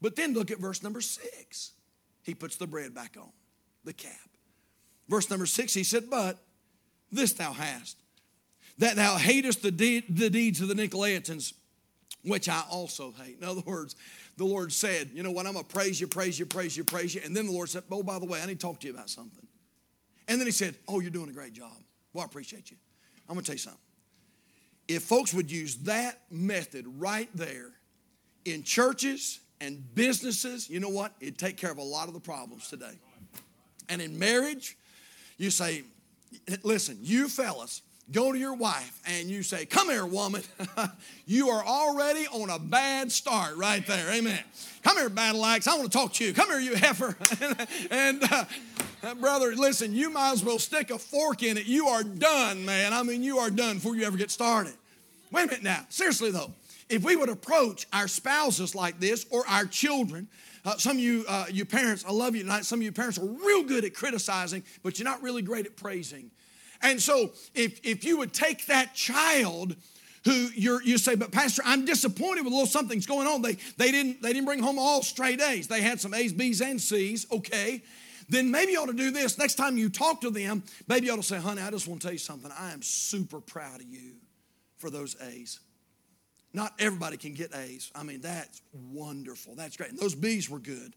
but 0.00 0.16
then 0.16 0.32
look 0.32 0.50
at 0.50 0.58
verse 0.58 0.82
number 0.82 1.00
six. 1.00 1.72
He 2.22 2.34
puts 2.34 2.56
the 2.56 2.66
bread 2.66 2.94
back 2.94 3.16
on, 3.18 3.30
the 3.84 3.92
cap. 3.92 4.12
Verse 5.08 5.28
number 5.30 5.46
six, 5.46 5.74
he 5.74 5.84
said, 5.84 6.10
But 6.10 6.38
this 7.10 7.32
thou 7.32 7.52
hast, 7.52 7.96
that 8.78 8.96
thou 8.96 9.16
hatest 9.16 9.62
the, 9.62 9.70
de- 9.70 10.04
the 10.08 10.30
deeds 10.30 10.60
of 10.60 10.68
the 10.68 10.74
Nicolaitans, 10.74 11.52
which 12.24 12.48
I 12.48 12.62
also 12.70 13.12
hate. 13.22 13.38
In 13.40 13.46
other 13.46 13.62
words, 13.66 13.96
the 14.36 14.44
Lord 14.44 14.72
said, 14.72 15.10
You 15.12 15.22
know 15.22 15.30
what? 15.30 15.46
I'm 15.46 15.52
going 15.52 15.64
to 15.64 15.74
praise 15.74 16.00
you, 16.00 16.06
praise 16.06 16.38
you, 16.38 16.46
praise 16.46 16.76
you, 16.76 16.84
praise 16.84 17.14
you. 17.14 17.20
And 17.24 17.36
then 17.36 17.46
the 17.46 17.52
Lord 17.52 17.68
said, 17.68 17.82
Oh, 17.90 18.02
by 18.02 18.18
the 18.18 18.26
way, 18.26 18.40
I 18.40 18.46
need 18.46 18.60
to 18.60 18.66
talk 18.66 18.80
to 18.80 18.86
you 18.86 18.94
about 18.94 19.10
something. 19.10 19.46
And 20.28 20.40
then 20.40 20.46
He 20.46 20.52
said, 20.52 20.76
Oh, 20.86 21.00
you're 21.00 21.10
doing 21.10 21.28
a 21.28 21.32
great 21.32 21.52
job. 21.52 21.72
Well, 22.12 22.22
I 22.22 22.26
appreciate 22.26 22.70
you. 22.70 22.76
I'm 23.28 23.34
going 23.34 23.44
to 23.44 23.46
tell 23.46 23.54
you 23.54 23.58
something. 23.58 23.80
If 24.86 25.02
folks 25.02 25.34
would 25.34 25.50
use 25.50 25.76
that 25.78 26.20
method 26.30 26.86
right 26.98 27.28
there 27.34 27.72
in 28.44 28.62
churches 28.62 29.40
and 29.60 29.84
businesses, 29.94 30.70
you 30.70 30.80
know 30.80 30.88
what? 30.88 31.12
It'd 31.20 31.36
take 31.36 31.56
care 31.58 31.70
of 31.70 31.78
a 31.78 31.82
lot 31.82 32.08
of 32.08 32.14
the 32.14 32.20
problems 32.20 32.68
today. 32.68 32.98
And 33.90 34.00
in 34.00 34.18
marriage, 34.18 34.78
you 35.36 35.50
say, 35.50 35.82
listen, 36.62 36.98
you 37.02 37.28
fellas, 37.28 37.82
go 38.12 38.32
to 38.32 38.38
your 38.38 38.54
wife 38.54 39.00
and 39.06 39.28
you 39.28 39.42
say, 39.42 39.66
Come 39.66 39.88
here, 39.88 40.06
woman. 40.06 40.42
you 41.26 41.48
are 41.48 41.64
already 41.64 42.26
on 42.28 42.50
a 42.50 42.58
bad 42.58 43.12
start 43.12 43.56
right 43.56 43.86
there. 43.86 44.12
Amen. 44.12 44.40
Come 44.82 44.96
here, 44.96 45.08
battle 45.08 45.44
axe. 45.44 45.66
I 45.66 45.76
want 45.76 45.90
to 45.90 45.98
talk 45.98 46.14
to 46.14 46.24
you. 46.24 46.32
Come 46.32 46.48
here, 46.48 46.60
you 46.60 46.74
heifer. 46.74 47.16
and 47.90 48.22
uh, 48.32 49.14
brother, 49.20 49.54
listen, 49.54 49.94
you 49.94 50.10
might 50.10 50.32
as 50.32 50.44
well 50.44 50.58
stick 50.58 50.90
a 50.90 50.98
fork 50.98 51.42
in 51.42 51.56
it. 51.56 51.66
You 51.66 51.88
are 51.88 52.02
done, 52.02 52.64
man. 52.64 52.92
I 52.92 53.02
mean, 53.02 53.22
you 53.22 53.38
are 53.38 53.50
done 53.50 53.76
before 53.76 53.96
you 53.96 54.04
ever 54.04 54.16
get 54.16 54.30
started. 54.30 54.74
Wait 55.30 55.42
a 55.42 55.46
minute 55.46 55.62
now. 55.62 55.84
Seriously, 55.88 56.30
though, 56.30 56.52
if 56.88 57.04
we 57.04 57.16
would 57.16 57.28
approach 57.28 57.86
our 57.92 58.08
spouses 58.08 58.74
like 58.74 58.98
this 58.98 59.26
or 59.30 59.46
our 59.46 59.66
children, 59.66 60.28
uh, 60.64 60.76
some 60.76 60.96
of 60.96 61.02
you, 61.02 61.24
uh, 61.28 61.46
you 61.50 61.64
parents, 61.64 62.04
I 62.06 62.12
love 62.12 62.34
you 62.34 62.42
tonight. 62.42 62.64
Some 62.64 62.80
of 62.80 62.82
you 62.82 62.92
parents 62.92 63.18
are 63.18 63.26
real 63.26 63.62
good 63.64 63.84
at 63.84 63.94
criticizing, 63.94 64.62
but 64.82 64.98
you're 64.98 65.08
not 65.08 65.22
really 65.22 65.42
great 65.42 65.66
at 65.66 65.76
praising. 65.76 66.30
And 66.82 67.00
so, 67.00 67.32
if, 67.54 67.80
if 67.84 68.04
you 68.04 68.18
would 68.18 68.32
take 68.32 68.66
that 68.66 68.94
child 68.94 69.74
who 70.24 70.48
you're, 70.54 70.82
you 70.82 70.98
say, 70.98 71.14
but 71.14 71.32
Pastor, 71.32 71.62
I'm 71.64 71.84
disappointed 71.84 72.44
with 72.44 72.52
a 72.52 72.56
little 72.56 72.66
something's 72.66 73.06
going 73.06 73.26
on. 73.26 73.42
They, 73.42 73.56
they, 73.76 73.90
didn't, 73.90 74.22
they 74.22 74.32
didn't 74.32 74.46
bring 74.46 74.60
home 74.60 74.78
all 74.78 75.02
straight 75.02 75.40
A's. 75.40 75.68
They 75.68 75.80
had 75.80 76.00
some 76.00 76.14
A's, 76.14 76.32
B's, 76.32 76.60
and 76.60 76.80
C's. 76.80 77.26
Okay. 77.32 77.82
Then 78.28 78.50
maybe 78.50 78.72
you 78.72 78.80
ought 78.80 78.86
to 78.86 78.92
do 78.92 79.10
this. 79.10 79.38
Next 79.38 79.54
time 79.54 79.78
you 79.78 79.88
talk 79.88 80.20
to 80.20 80.30
them, 80.30 80.62
maybe 80.86 81.06
you 81.06 81.12
ought 81.12 81.16
to 81.16 81.22
say, 81.22 81.38
honey, 81.38 81.62
I 81.62 81.70
just 81.70 81.88
want 81.88 82.02
to 82.02 82.06
tell 82.06 82.12
you 82.12 82.18
something. 82.18 82.50
I 82.58 82.72
am 82.72 82.82
super 82.82 83.40
proud 83.40 83.80
of 83.80 83.86
you 83.86 84.16
for 84.76 84.90
those 84.90 85.16
A's. 85.22 85.60
Not 86.52 86.72
everybody 86.78 87.16
can 87.16 87.34
get 87.34 87.54
A's. 87.54 87.90
I 87.94 88.02
mean, 88.02 88.20
that's 88.20 88.60
wonderful. 88.72 89.54
That's 89.54 89.76
great. 89.76 89.90
And 89.90 89.98
those 89.98 90.14
B's 90.14 90.48
were 90.50 90.58
good. 90.58 90.94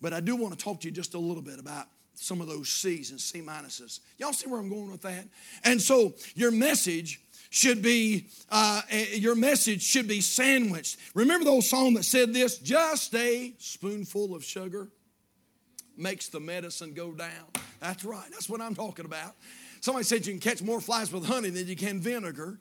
But 0.00 0.12
I 0.12 0.20
do 0.20 0.36
want 0.36 0.58
to 0.58 0.62
talk 0.62 0.80
to 0.80 0.88
you 0.88 0.92
just 0.92 1.14
a 1.14 1.18
little 1.18 1.42
bit 1.42 1.58
about 1.58 1.86
some 2.16 2.40
of 2.40 2.48
those 2.48 2.68
C's 2.68 3.10
and 3.10 3.20
C 3.20 3.40
minuses. 3.40 4.00
Y'all 4.18 4.32
see 4.32 4.48
where 4.48 4.60
I'm 4.60 4.68
going 4.68 4.90
with 4.90 5.02
that? 5.02 5.26
And 5.64 5.80
so 5.80 6.14
your 6.34 6.50
message 6.50 7.20
should 7.50 7.82
be 7.82 8.26
uh, 8.50 8.82
eh, 8.90 9.14
your 9.14 9.34
message 9.34 9.82
should 9.82 10.08
be 10.08 10.20
sandwiched. 10.20 10.98
Remember 11.14 11.44
the 11.44 11.50
old 11.50 11.64
song 11.64 11.94
that 11.94 12.04
said 12.04 12.34
this? 12.34 12.58
Just 12.58 13.14
a 13.14 13.54
spoonful 13.58 14.34
of 14.34 14.44
sugar 14.44 14.88
makes 15.96 16.28
the 16.28 16.40
medicine 16.40 16.92
go 16.92 17.12
down. 17.12 17.46
That's 17.80 18.04
right. 18.04 18.28
That's 18.30 18.48
what 18.48 18.60
I'm 18.60 18.74
talking 18.74 19.04
about. 19.04 19.34
Somebody 19.80 20.04
said 20.04 20.26
you 20.26 20.32
can 20.32 20.40
catch 20.40 20.62
more 20.62 20.80
flies 20.80 21.12
with 21.12 21.24
honey 21.24 21.50
than 21.50 21.66
you 21.66 21.76
can 21.76 22.00
vinegar. 22.00 22.58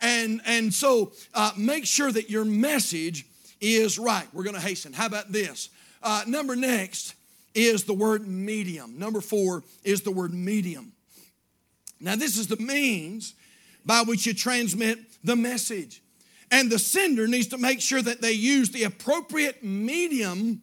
And, 0.00 0.40
and 0.44 0.74
so 0.74 1.12
uh, 1.32 1.52
make 1.56 1.86
sure 1.86 2.10
that 2.10 2.28
your 2.28 2.44
message 2.44 3.26
is 3.60 3.98
right. 3.98 4.26
We're 4.32 4.42
going 4.42 4.56
to 4.56 4.60
hasten. 4.60 4.92
How 4.92 5.06
about 5.06 5.32
this? 5.32 5.70
Uh, 6.02 6.24
number 6.26 6.56
next 6.56 7.14
is 7.54 7.84
the 7.84 7.94
word 7.94 8.26
medium. 8.26 8.98
Number 8.98 9.20
four 9.20 9.62
is 9.82 10.02
the 10.02 10.10
word 10.10 10.34
medium. 10.34 10.92
Now, 12.00 12.16
this 12.16 12.36
is 12.36 12.48
the 12.48 12.56
means 12.56 13.34
by 13.84 14.02
which 14.02 14.26
you 14.26 14.34
transmit 14.34 14.98
the 15.22 15.36
message. 15.36 16.02
And 16.50 16.70
the 16.70 16.78
sender 16.78 17.26
needs 17.26 17.48
to 17.48 17.58
make 17.58 17.80
sure 17.80 18.02
that 18.02 18.20
they 18.20 18.32
use 18.32 18.70
the 18.70 18.84
appropriate 18.84 19.62
medium 19.64 20.62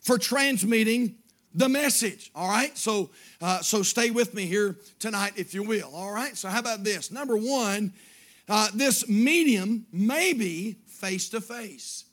for 0.00 0.18
transmitting 0.18 1.16
the 1.54 1.68
message. 1.68 2.30
All 2.34 2.48
right, 2.48 2.76
so 2.76 3.10
uh, 3.40 3.60
so 3.60 3.82
stay 3.82 4.10
with 4.10 4.34
me 4.34 4.46
here 4.46 4.76
tonight, 4.98 5.34
if 5.36 5.54
you 5.54 5.62
will. 5.62 5.90
All 5.94 6.12
right, 6.12 6.36
so 6.36 6.48
how 6.48 6.58
about 6.58 6.84
this? 6.84 7.10
Number 7.10 7.36
one, 7.36 7.92
uh, 8.48 8.68
this 8.74 9.08
medium 9.08 9.86
may 9.92 10.32
be 10.32 10.76
face 10.86 11.28
to 11.30 11.40
face. 11.40 12.03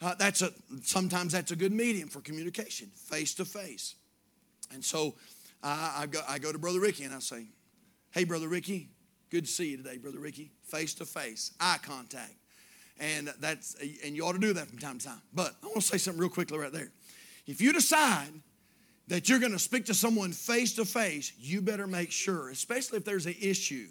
That's 0.00 0.42
a 0.42 0.50
sometimes 0.82 1.32
that's 1.32 1.50
a 1.50 1.56
good 1.56 1.72
medium 1.72 2.08
for 2.08 2.20
communication, 2.20 2.88
face 2.94 3.34
to 3.34 3.44
face. 3.44 3.96
And 4.72 4.84
so 4.84 5.14
uh, 5.62 5.94
I 5.98 6.06
go 6.06 6.20
I 6.28 6.38
go 6.38 6.52
to 6.52 6.58
Brother 6.58 6.80
Ricky 6.80 7.04
and 7.04 7.14
I 7.14 7.18
say, 7.18 7.46
"Hey, 8.10 8.24
Brother 8.24 8.48
Ricky, 8.48 8.88
good 9.30 9.44
to 9.44 9.50
see 9.50 9.70
you 9.70 9.76
today, 9.76 9.98
Brother 9.98 10.18
Ricky. 10.18 10.52
Face 10.64 10.94
to 10.94 11.04
face, 11.04 11.52
eye 11.60 11.78
contact." 11.82 12.34
And 12.98 13.32
that's 13.40 13.76
and 14.04 14.16
you 14.16 14.24
ought 14.26 14.32
to 14.32 14.38
do 14.38 14.54
that 14.54 14.68
from 14.68 14.78
time 14.78 14.98
to 14.98 15.06
time. 15.06 15.22
But 15.34 15.54
I 15.62 15.66
want 15.66 15.80
to 15.80 15.86
say 15.86 15.98
something 15.98 16.20
real 16.20 16.30
quickly 16.30 16.58
right 16.58 16.72
there. 16.72 16.90
If 17.46 17.60
you 17.60 17.72
decide 17.72 18.30
that 19.08 19.28
you're 19.28 19.40
going 19.40 19.52
to 19.52 19.58
speak 19.58 19.86
to 19.86 19.94
someone 19.94 20.32
face 20.32 20.74
to 20.74 20.84
face, 20.84 21.32
you 21.38 21.60
better 21.60 21.86
make 21.86 22.12
sure, 22.12 22.48
especially 22.50 22.98
if 22.98 23.04
there's 23.04 23.26
an 23.26 23.34
issue, 23.40 23.88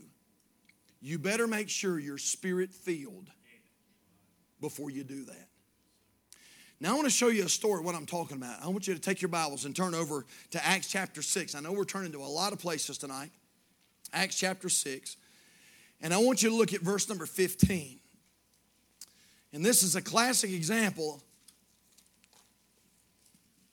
you 1.01 1.19
better 1.19 1.45
make 1.45 1.69
sure 1.69 1.99
you're 1.99 2.17
spirit 2.17 2.71
filled 2.71 3.29
before 4.61 4.89
you 4.89 5.03
do 5.03 5.25
that. 5.25 5.48
Now, 6.81 6.91
I 6.91 6.93
want 6.93 7.05
to 7.05 7.11
show 7.13 7.27
you 7.27 7.43
a 7.43 7.49
story, 7.49 7.81
what 7.81 7.93
I'm 7.93 8.05
talking 8.05 8.37
about. 8.37 8.63
I 8.63 8.69
want 8.69 8.87
you 8.87 8.93
to 8.93 9.01
take 9.01 9.21
your 9.21 9.29
Bibles 9.29 9.65
and 9.65 9.75
turn 9.75 9.93
over 9.93 10.25
to 10.51 10.65
Acts 10.65 10.87
chapter 10.89 11.21
6. 11.21 11.53
I 11.53 11.59
know 11.59 11.73
we're 11.73 11.83
turning 11.83 12.13
to 12.13 12.19
a 12.19 12.23
lot 12.23 12.53
of 12.53 12.59
places 12.59 12.97
tonight. 12.97 13.31
Acts 14.13 14.39
chapter 14.39 14.69
6. 14.69 15.17
And 16.01 16.13
I 16.13 16.19
want 16.19 16.41
you 16.41 16.49
to 16.49 16.55
look 16.55 16.73
at 16.73 16.79
verse 16.79 17.09
number 17.09 17.25
15. 17.25 17.99
And 19.51 19.65
this 19.65 19.83
is 19.83 19.97
a 19.97 20.01
classic 20.01 20.51
example 20.51 21.21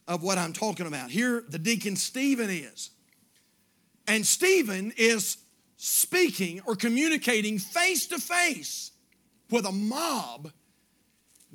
of 0.08 0.24
what 0.24 0.36
I'm 0.36 0.52
talking 0.52 0.88
about. 0.88 1.10
Here, 1.10 1.44
the 1.48 1.58
deacon 1.60 1.94
Stephen 1.94 2.50
is. 2.50 2.90
And 4.08 4.26
Stephen 4.26 4.92
is 4.96 5.36
speaking 5.76 6.60
or 6.66 6.74
communicating 6.74 7.58
face 7.60 8.08
to 8.08 8.18
face 8.18 8.90
with 9.48 9.64
a 9.64 9.72
mob 9.72 10.50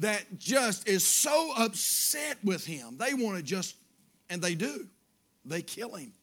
that 0.02 0.40
just 0.40 0.88
is 0.88 1.06
so 1.06 1.54
upset 1.56 2.38
with 2.44 2.66
him. 2.66 2.98
They 2.98 3.14
want 3.14 3.38
to 3.38 3.44
just, 3.44 3.76
and 4.30 4.42
they 4.42 4.56
do, 4.56 4.88
they 5.46 5.62
kill 5.62 5.96
him. 5.96 6.14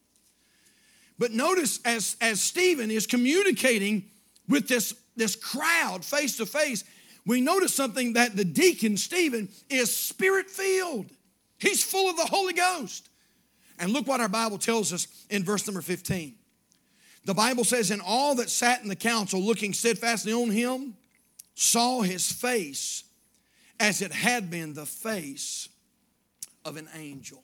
But 1.19 1.33
notice 1.33 1.81
as, 1.85 2.17
as 2.21 2.41
Stephen 2.41 2.91
is 2.91 3.07
communicating 3.07 4.05
with 4.49 4.69
this, 4.69 4.95
this 5.17 5.37
crowd 5.37 6.05
face 6.05 6.37
to 6.39 6.47
face, 6.47 6.85
we 7.25 7.41
notice 7.41 7.75
something 7.75 8.15
that 8.15 8.37
the 8.37 8.45
deacon, 8.45 8.97
Stephen, 8.97 9.49
is 9.71 9.95
spirit 9.95 10.51
filled. 10.51 11.07
He's 11.59 11.85
full 11.85 12.11
of 12.11 12.17
the 12.17 12.25
Holy 12.25 12.55
Ghost. 12.55 13.09
And 13.79 13.93
look 13.93 14.09
what 14.09 14.21
our 14.21 14.29
Bible 14.29 14.59
tells 14.59 14.93
us 14.93 15.07
in 15.31 15.45
verse 15.45 15.67
number 15.67 15.83
15. 15.83 16.35
The 17.25 17.35
Bible 17.35 17.65
says, 17.65 17.91
And 17.91 18.03
all 18.05 18.35
that 18.37 18.51
sat 18.51 18.83
in 18.83 18.89
the 18.89 18.97
council, 18.97 19.41
looking 19.41 19.73
steadfastly 19.73 20.33
on 20.33 20.51
him, 20.51 20.95
saw 21.55 22.03
his 22.03 22.31
face 22.33 23.05
as 23.81 24.03
it 24.03 24.13
had 24.13 24.51
been 24.51 24.75
the 24.75 24.87
face 24.87 25.69
of 26.65 26.77
an 26.77 26.89
angel. 26.97 27.43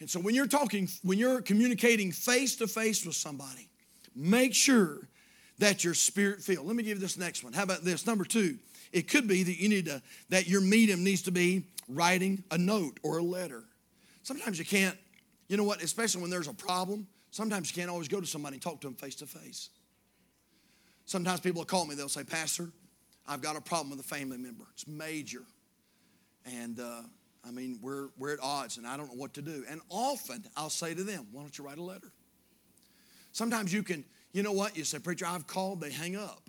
And 0.00 0.08
so 0.08 0.18
when 0.20 0.34
you're 0.34 0.46
talking, 0.46 0.88
when 1.02 1.18
you're 1.18 1.42
communicating 1.42 2.12
face 2.12 2.56
to 2.56 2.66
face 2.66 3.04
with 3.04 3.16
somebody, 3.16 3.68
make 4.14 4.54
sure 4.54 5.08
that 5.58 5.84
you're 5.84 5.94
spirit 5.94 6.40
filled. 6.40 6.66
Let 6.66 6.74
me 6.74 6.82
give 6.82 6.96
you 6.96 7.02
this 7.02 7.18
next 7.18 7.44
one. 7.44 7.52
How 7.52 7.64
about 7.64 7.84
this? 7.84 8.06
Number 8.06 8.24
two, 8.24 8.58
it 8.92 9.08
could 9.08 9.28
be 9.28 9.42
that 9.42 9.60
you 9.60 9.68
need 9.68 9.84
to, 9.86 10.02
that 10.30 10.48
your 10.48 10.62
medium 10.62 11.04
needs 11.04 11.22
to 11.22 11.30
be 11.30 11.64
writing 11.86 12.42
a 12.50 12.56
note 12.56 12.98
or 13.02 13.18
a 13.18 13.22
letter. 13.22 13.64
Sometimes 14.22 14.58
you 14.58 14.64
can't, 14.64 14.96
you 15.48 15.56
know 15.56 15.64
what, 15.64 15.82
especially 15.82 16.22
when 16.22 16.30
there's 16.30 16.48
a 16.48 16.54
problem, 16.54 17.06
sometimes 17.30 17.70
you 17.70 17.80
can't 17.80 17.90
always 17.90 18.08
go 18.08 18.20
to 18.20 18.26
somebody 18.26 18.54
and 18.54 18.62
talk 18.62 18.80
to 18.80 18.86
them 18.86 18.94
face 18.94 19.16
to 19.16 19.26
face. 19.26 19.68
Sometimes 21.04 21.40
people 21.40 21.60
will 21.60 21.66
call 21.66 21.86
me, 21.86 21.94
they'll 21.94 22.08
say, 22.08 22.24
Pastor, 22.24 22.70
I've 23.30 23.40
got 23.40 23.54
a 23.54 23.60
problem 23.60 23.90
with 23.90 24.00
a 24.00 24.08
family 24.08 24.38
member. 24.38 24.64
It's 24.72 24.88
major. 24.88 25.44
And 26.44 26.80
uh, 26.80 27.02
I 27.46 27.52
mean, 27.52 27.78
we're, 27.80 28.08
we're 28.18 28.32
at 28.32 28.40
odds 28.42 28.76
and 28.76 28.84
I 28.84 28.96
don't 28.96 29.06
know 29.06 29.14
what 29.14 29.34
to 29.34 29.42
do. 29.42 29.64
And 29.70 29.80
often 29.88 30.44
I'll 30.56 30.68
say 30.68 30.94
to 30.94 31.04
them, 31.04 31.28
Why 31.30 31.42
don't 31.42 31.56
you 31.56 31.64
write 31.64 31.78
a 31.78 31.82
letter? 31.82 32.10
Sometimes 33.30 33.72
you 33.72 33.84
can, 33.84 34.04
you 34.32 34.42
know 34.42 34.50
what? 34.50 34.76
You 34.76 34.82
say, 34.82 34.98
Preacher, 34.98 35.26
I've 35.26 35.46
called, 35.46 35.80
they 35.80 35.92
hang 35.92 36.16
up. 36.16 36.42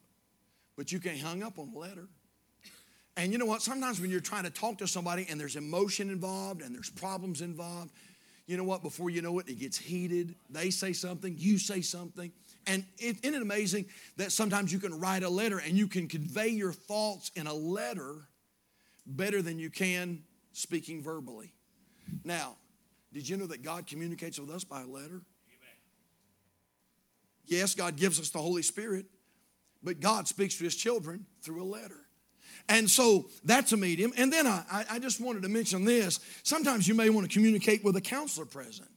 But 0.75 0.91
you 0.91 0.99
can't 0.99 1.17
hang 1.17 1.43
up 1.43 1.59
on 1.59 1.71
a 1.75 1.77
letter. 1.77 2.07
And 3.15 3.31
you 3.31 3.37
know 3.37 3.45
what? 3.45 3.61
Sometimes 3.61 4.01
when 4.01 4.09
you're 4.09 4.19
trying 4.19 4.45
to 4.45 4.49
talk 4.49 4.79
to 4.79 4.87
somebody 4.87 5.27
and 5.29 5.39
there's 5.39 5.57
emotion 5.57 6.09
involved 6.09 6.63
and 6.63 6.73
there's 6.73 6.89
problems 6.89 7.41
involved, 7.41 7.91
you 8.47 8.57
know 8.57 8.63
what? 8.63 8.81
Before 8.81 9.11
you 9.11 9.21
know 9.21 9.37
it, 9.37 9.47
it 9.47 9.59
gets 9.59 9.77
heated. 9.77 10.33
They 10.49 10.71
say 10.71 10.93
something, 10.93 11.35
you 11.37 11.59
say 11.59 11.81
something. 11.81 12.31
And 12.67 12.85
isn't 12.99 13.23
it 13.23 13.41
amazing 13.41 13.85
that 14.17 14.31
sometimes 14.31 14.71
you 14.71 14.79
can 14.79 14.99
write 14.99 15.23
a 15.23 15.29
letter 15.29 15.57
and 15.57 15.77
you 15.77 15.87
can 15.87 16.07
convey 16.07 16.49
your 16.49 16.71
thoughts 16.71 17.31
in 17.35 17.47
a 17.47 17.53
letter 17.53 18.27
better 19.05 19.41
than 19.41 19.59
you 19.59 19.69
can 19.69 20.23
speaking 20.53 21.01
verbally. 21.01 21.53
Now, 22.23 22.55
did 23.13 23.27
you 23.27 23.37
know 23.37 23.47
that 23.47 23.63
God 23.63 23.87
communicates 23.87 24.39
with 24.39 24.49
us 24.49 24.63
by 24.63 24.81
a 24.81 24.87
letter? 24.87 25.21
Yes, 27.45 27.75
God 27.75 27.97
gives 27.97 28.19
us 28.19 28.29
the 28.29 28.39
Holy 28.39 28.61
Spirit, 28.61 29.05
but 29.83 29.99
God 29.99 30.27
speaks 30.27 30.57
to 30.57 30.63
his 30.63 30.75
children 30.75 31.25
through 31.41 31.61
a 31.61 31.65
letter. 31.65 31.97
And 32.69 32.89
so 32.89 33.27
that's 33.43 33.73
a 33.73 33.77
medium. 33.77 34.13
And 34.15 34.31
then 34.31 34.45
I, 34.45 34.85
I 34.89 34.99
just 34.99 35.19
wanted 35.19 35.43
to 35.43 35.49
mention 35.49 35.83
this. 35.83 36.19
Sometimes 36.43 36.87
you 36.87 36.93
may 36.93 37.09
want 37.09 37.27
to 37.27 37.33
communicate 37.33 37.83
with 37.83 37.95
a 37.95 38.01
counselor 38.01 38.45
present. 38.45 38.87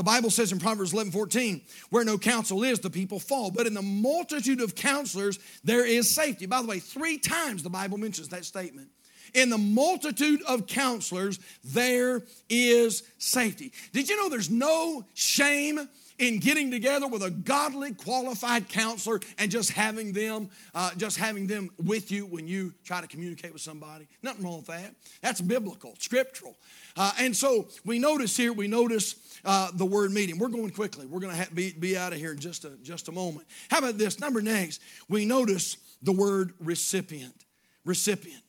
The 0.00 0.04
Bible 0.04 0.30
says 0.30 0.50
in 0.50 0.58
Proverbs 0.58 0.94
11 0.94 1.12
14, 1.12 1.60
where 1.90 2.06
no 2.06 2.16
counsel 2.16 2.62
is, 2.62 2.80
the 2.80 2.88
people 2.88 3.20
fall. 3.20 3.50
But 3.50 3.66
in 3.66 3.74
the 3.74 3.82
multitude 3.82 4.62
of 4.62 4.74
counselors, 4.74 5.38
there 5.62 5.84
is 5.84 6.08
safety. 6.08 6.46
By 6.46 6.62
the 6.62 6.68
way, 6.68 6.78
three 6.78 7.18
times 7.18 7.62
the 7.62 7.68
Bible 7.68 7.98
mentions 7.98 8.30
that 8.30 8.46
statement. 8.46 8.88
In 9.34 9.50
the 9.50 9.58
multitude 9.58 10.40
of 10.48 10.66
counselors, 10.66 11.38
there 11.62 12.22
is 12.48 13.02
safety. 13.18 13.74
Did 13.92 14.08
you 14.08 14.16
know 14.16 14.30
there's 14.30 14.48
no 14.48 15.04
shame 15.12 15.86
in 16.20 16.38
getting 16.38 16.70
together 16.70 17.08
with 17.08 17.22
a 17.22 17.30
godly, 17.30 17.94
qualified 17.94 18.68
counselor 18.68 19.20
and 19.38 19.50
just 19.50 19.72
having 19.72 20.12
them, 20.12 20.50
uh, 20.74 20.90
just 20.96 21.16
having 21.16 21.46
them 21.46 21.70
with 21.82 22.12
you 22.12 22.26
when 22.26 22.46
you 22.46 22.72
try 22.84 23.00
to 23.00 23.06
communicate 23.06 23.52
with 23.52 23.62
somebody? 23.62 24.06
Nothing 24.22 24.44
wrong 24.44 24.58
with 24.58 24.66
that. 24.66 24.94
That's 25.22 25.40
biblical, 25.40 25.94
scriptural. 25.98 26.56
Uh, 26.96 27.12
and 27.18 27.34
so 27.34 27.68
we 27.84 27.98
notice 27.98 28.36
here, 28.36 28.52
we 28.52 28.68
notice 28.68 29.16
uh, 29.44 29.70
the 29.74 29.86
word 29.86 30.12
meeting. 30.12 30.38
We're 30.38 30.48
going 30.48 30.70
quickly. 30.70 31.06
We're 31.06 31.20
going 31.20 31.36
to 31.36 31.54
be, 31.54 31.72
be 31.72 31.96
out 31.96 32.12
of 32.12 32.18
here 32.18 32.32
in 32.32 32.38
just 32.38 32.64
a, 32.64 32.70
just 32.82 33.08
a 33.08 33.12
moment. 33.12 33.46
How 33.70 33.78
about 33.78 33.98
this? 33.98 34.20
Number 34.20 34.40
next, 34.42 34.80
we 35.08 35.24
notice 35.24 35.76
the 36.02 36.12
word 36.12 36.52
recipient. 36.60 37.46
Recipient 37.84 38.42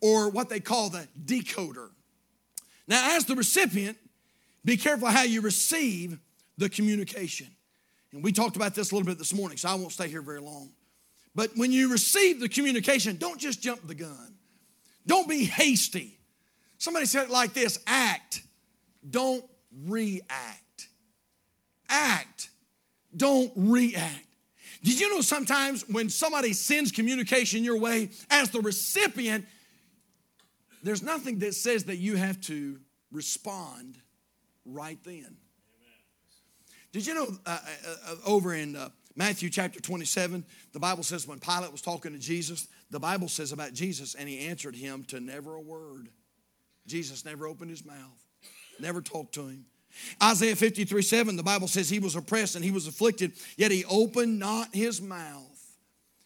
or 0.00 0.30
what 0.30 0.48
they 0.48 0.60
call 0.60 0.90
the 0.90 1.06
decoder. 1.24 1.90
Now, 2.88 3.16
as 3.16 3.26
the 3.26 3.36
recipient, 3.36 3.98
be 4.64 4.76
careful 4.76 5.08
how 5.08 5.22
you 5.22 5.40
receive 5.40 6.18
the 6.60 6.68
communication. 6.68 7.48
And 8.12 8.22
we 8.22 8.32
talked 8.32 8.54
about 8.54 8.74
this 8.74 8.92
a 8.92 8.94
little 8.94 9.06
bit 9.06 9.18
this 9.18 9.34
morning, 9.34 9.56
so 9.56 9.70
I 9.70 9.74
won't 9.74 9.92
stay 9.92 10.08
here 10.08 10.22
very 10.22 10.40
long. 10.40 10.70
But 11.34 11.50
when 11.56 11.72
you 11.72 11.90
receive 11.90 12.38
the 12.38 12.48
communication, 12.48 13.16
don't 13.16 13.40
just 13.40 13.62
jump 13.62 13.86
the 13.86 13.94
gun. 13.94 14.34
Don't 15.06 15.28
be 15.28 15.44
hasty. 15.44 16.18
Somebody 16.76 17.06
said 17.06 17.24
it 17.24 17.30
like 17.30 17.54
this 17.54 17.78
act, 17.86 18.42
don't 19.08 19.44
react. 19.86 20.88
Act, 21.88 22.50
don't 23.16 23.50
react. 23.56 24.26
Did 24.82 25.00
you 25.00 25.10
know 25.10 25.22
sometimes 25.22 25.88
when 25.88 26.10
somebody 26.10 26.52
sends 26.52 26.92
communication 26.92 27.64
your 27.64 27.78
way, 27.78 28.10
as 28.30 28.50
the 28.50 28.60
recipient, 28.60 29.46
there's 30.82 31.02
nothing 31.02 31.38
that 31.40 31.54
says 31.54 31.84
that 31.84 31.96
you 31.96 32.16
have 32.16 32.40
to 32.42 32.78
respond 33.10 33.96
right 34.64 34.98
then. 35.04 35.36
Did 36.92 37.06
you 37.06 37.14
know 37.14 37.28
uh, 37.46 37.58
uh, 37.66 37.94
uh, 38.08 38.14
over 38.26 38.54
in 38.54 38.74
uh, 38.74 38.88
Matthew 39.14 39.48
chapter 39.48 39.80
27, 39.80 40.44
the 40.72 40.80
Bible 40.80 41.02
says 41.02 41.26
when 41.26 41.38
Pilate 41.38 41.70
was 41.70 41.82
talking 41.82 42.12
to 42.12 42.18
Jesus, 42.18 42.66
the 42.90 42.98
Bible 42.98 43.28
says 43.28 43.52
about 43.52 43.72
Jesus, 43.72 44.14
and 44.14 44.28
he 44.28 44.48
answered 44.48 44.74
him 44.74 45.04
to 45.04 45.20
never 45.20 45.54
a 45.54 45.60
word. 45.60 46.08
Jesus 46.86 47.24
never 47.24 47.46
opened 47.46 47.70
his 47.70 47.84
mouth, 47.84 48.26
never 48.80 49.00
talked 49.00 49.34
to 49.34 49.42
him. 49.42 49.66
Isaiah 50.22 50.56
53 50.56 51.02
7, 51.02 51.36
the 51.36 51.42
Bible 51.42 51.68
says 51.68 51.88
he 51.88 51.98
was 52.00 52.16
oppressed 52.16 52.56
and 52.56 52.64
he 52.64 52.70
was 52.70 52.86
afflicted, 52.86 53.32
yet 53.56 53.70
he 53.70 53.84
opened 53.84 54.38
not 54.38 54.74
his 54.74 55.00
mouth. 55.00 55.46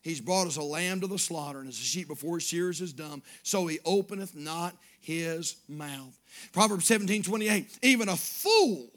He's 0.00 0.20
brought 0.20 0.46
as 0.46 0.59
a 0.59 0.62
lamb 0.62 1.00
to 1.00 1.07
the 1.07 1.18
slaughter, 1.18 1.61
and 1.61 1.68
as 1.68 1.79
a 1.79 1.83
sheep 1.83 2.09
before 2.09 2.37
his 2.37 2.46
shears 2.46 2.81
is 2.81 2.92
dumb, 2.92 3.22
so 3.42 3.66
he 3.66 3.79
openeth 3.85 4.35
not 4.35 4.77
his 5.00 5.57
mouth. 5.66 6.18
Proverbs 6.53 6.87
17 6.87 7.22
28, 7.22 7.79
even 7.83 8.09
a 8.09 8.16
fool, 8.16 8.90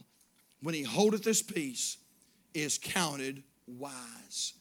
when 0.67 0.75
he 0.75 0.83
holdeth 0.83 1.23
his 1.23 1.41
peace, 1.41 1.95
is 2.53 2.77
counted 2.77 3.41
wise. 3.67 4.51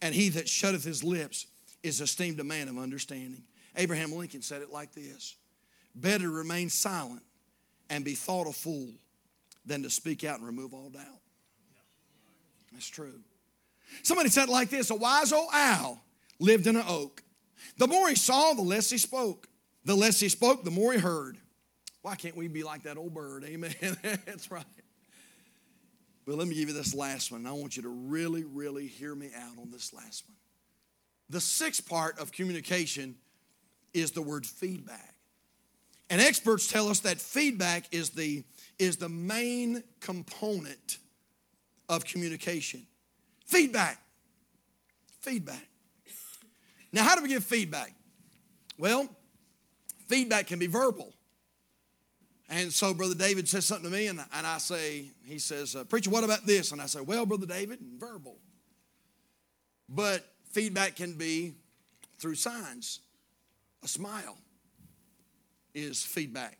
And 0.00 0.14
he 0.14 0.30
that 0.30 0.48
shutteth 0.48 0.84
his 0.84 1.04
lips 1.04 1.48
is 1.82 2.00
esteemed 2.00 2.40
a 2.40 2.44
man 2.44 2.66
of 2.68 2.78
understanding. 2.78 3.42
Abraham 3.76 4.10
Lincoln 4.10 4.40
said 4.40 4.62
it 4.62 4.72
like 4.72 4.94
this 4.94 5.36
Better 5.94 6.30
remain 6.30 6.70
silent 6.70 7.20
and 7.90 8.06
be 8.06 8.14
thought 8.14 8.48
a 8.48 8.52
fool 8.54 8.88
than 9.66 9.82
to 9.82 9.90
speak 9.90 10.24
out 10.24 10.38
and 10.38 10.46
remove 10.46 10.72
all 10.72 10.88
doubt. 10.88 11.20
That's 12.72 12.88
true. 12.88 13.20
Somebody 14.02 14.30
said 14.30 14.44
it 14.44 14.52
like 14.52 14.70
this 14.70 14.88
A 14.88 14.94
wise 14.94 15.30
old 15.30 15.50
owl 15.52 16.02
lived 16.38 16.68
in 16.68 16.76
an 16.76 16.86
oak. 16.88 17.22
The 17.76 17.86
more 17.86 18.08
he 18.08 18.14
saw, 18.14 18.54
the 18.54 18.62
less 18.62 18.88
he 18.88 18.96
spoke. 18.96 19.46
The 19.84 19.94
less 19.94 20.20
he 20.20 20.30
spoke, 20.30 20.64
the 20.64 20.70
more 20.70 20.94
he 20.94 20.98
heard. 20.98 21.36
Why 22.00 22.14
can't 22.14 22.34
we 22.34 22.48
be 22.48 22.62
like 22.62 22.84
that 22.84 22.96
old 22.96 23.12
bird? 23.12 23.44
Amen. 23.44 23.74
That's 24.24 24.50
right. 24.50 24.64
But 26.30 26.38
let 26.38 26.46
me 26.46 26.54
give 26.54 26.68
you 26.68 26.74
this 26.74 26.94
last 26.94 27.32
one. 27.32 27.44
I 27.44 27.50
want 27.50 27.76
you 27.76 27.82
to 27.82 27.88
really, 27.88 28.44
really 28.44 28.86
hear 28.86 29.16
me 29.16 29.30
out 29.36 29.58
on 29.60 29.72
this 29.72 29.92
last 29.92 30.22
one. 30.28 30.36
The 31.28 31.40
sixth 31.40 31.88
part 31.88 32.20
of 32.20 32.30
communication 32.30 33.16
is 33.92 34.12
the 34.12 34.22
word 34.22 34.46
feedback. 34.46 35.16
And 36.08 36.20
experts 36.20 36.68
tell 36.68 36.86
us 36.86 37.00
that 37.00 37.18
feedback 37.18 37.86
is 37.90 38.10
the, 38.10 38.44
is 38.78 38.96
the 38.96 39.08
main 39.08 39.82
component 39.98 40.98
of 41.88 42.04
communication. 42.04 42.86
Feedback. 43.46 44.00
Feedback. 45.22 45.66
Now, 46.92 47.02
how 47.02 47.16
do 47.16 47.24
we 47.24 47.28
give 47.28 47.42
feedback? 47.42 47.92
Well, 48.78 49.08
feedback 50.06 50.46
can 50.46 50.60
be 50.60 50.68
verbal. 50.68 51.12
And 52.50 52.72
so 52.72 52.92
Brother 52.92 53.14
David 53.14 53.48
says 53.48 53.64
something 53.64 53.90
to 53.90 53.96
me, 53.96 54.08
and, 54.08 54.20
and 54.34 54.46
I 54.46 54.58
say, 54.58 55.04
he 55.24 55.38
says, 55.38 55.76
uh, 55.76 55.84
Preacher, 55.84 56.10
what 56.10 56.24
about 56.24 56.44
this? 56.44 56.72
And 56.72 56.82
I 56.82 56.86
say, 56.86 57.00
Well, 57.00 57.24
Brother 57.24 57.46
David, 57.46 57.78
verbal. 57.96 58.36
But 59.88 60.26
feedback 60.50 60.96
can 60.96 61.14
be 61.14 61.54
through 62.18 62.34
signs. 62.34 63.00
A 63.82 63.88
smile 63.88 64.36
is 65.74 66.04
feedback. 66.04 66.58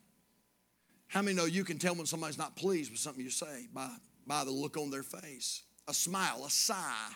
How 1.09 1.23
many 1.23 1.37
know 1.37 1.45
you 1.45 1.65
can 1.65 1.79
tell 1.79 1.95
when 1.95 2.07
somebody's 2.07 2.39
not 2.39 2.57
pleased 2.57 2.91
with 2.91 3.01
something 3.01 3.23
you 3.23 3.31
say 3.31 3.67
by, 3.75 3.91
by 4.27 4.45
the 4.45 4.51
look 4.51 4.77
on 4.77 4.91
their 4.91 5.03
face? 5.03 5.63
a 5.91 5.95
smile, 5.95 6.45
a 6.47 6.51
sigh 6.51 7.09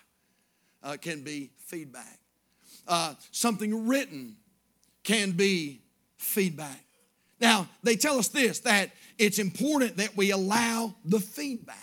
uh, 0.83 0.97
can 1.01 1.23
be 1.23 1.53
feedback. 1.59 2.19
Uh, 2.87 3.15
something 3.31 3.87
written 3.87 4.37
can 5.05 5.31
be 5.31 5.81
feedback. 6.17 6.85
Now, 7.41 7.69
they 7.83 7.97
tell 7.97 8.19
us 8.19 8.29
this 8.29 8.61
that 8.61 8.91
it's 9.19 9.39
important 9.39 9.97
that 9.99 10.17
we 10.17 10.31
allow 10.31 10.95
the 11.05 11.21
feedback. 11.21 11.79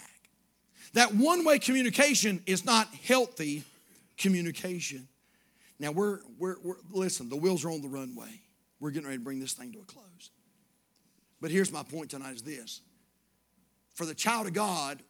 That 0.94 1.14
one 1.14 1.46
way 1.46 1.60
communication 1.60 2.42
is 2.46 2.66
not 2.66 2.88
healthy 3.06 3.64
communication. 4.18 5.08
Now, 5.80 5.92
we're, 5.92 6.20
we're, 6.38 6.58
we're, 6.64 6.76
listen, 6.92 7.30
the 7.30 7.36
wheels 7.36 7.66
are 7.66 7.72
on 7.72 7.82
the 7.82 7.88
runway. 7.88 8.42
We're 8.80 8.92
getting 8.92 9.08
ready 9.08 9.18
to 9.18 9.24
bring 9.24 9.40
this 9.40 9.54
thing 9.54 9.72
to 9.74 9.80
a 9.80 9.84
close. 9.84 10.32
But 11.40 11.52
here's 11.52 11.72
my 11.72 11.84
point 11.84 12.12
tonight 12.12 12.36
is 12.36 12.42
this. 12.44 12.82
For 13.96 14.06
the 14.06 14.14
child 14.14 14.48
of 14.48 14.54
God, 14.54 15.02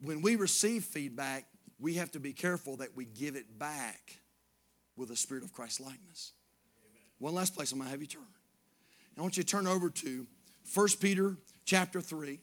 when 0.00 0.22
we 0.22 0.36
receive 0.36 0.84
feedback, 0.84 1.46
we 1.78 1.94
have 1.94 2.10
to 2.12 2.20
be 2.20 2.32
careful 2.32 2.76
that 2.76 2.96
we 2.96 3.04
give 3.04 3.36
it 3.36 3.58
back 3.58 4.18
with 4.96 5.10
a 5.10 5.16
spirit 5.16 5.44
of 5.44 5.52
Christ 5.52 5.80
likeness. 5.80 6.32
One 7.18 7.34
last 7.34 7.54
place 7.54 7.72
I'm 7.72 7.78
going 7.78 7.86
to 7.86 7.90
have 7.92 8.00
you 8.00 8.06
turn. 8.06 8.22
I 9.18 9.22
want 9.22 9.36
you 9.36 9.42
to 9.42 9.48
turn 9.48 9.66
over 9.66 9.90
to 9.90 10.26
1 10.74 10.88
Peter 11.00 11.36
chapter 11.64 12.00
3 12.00 12.38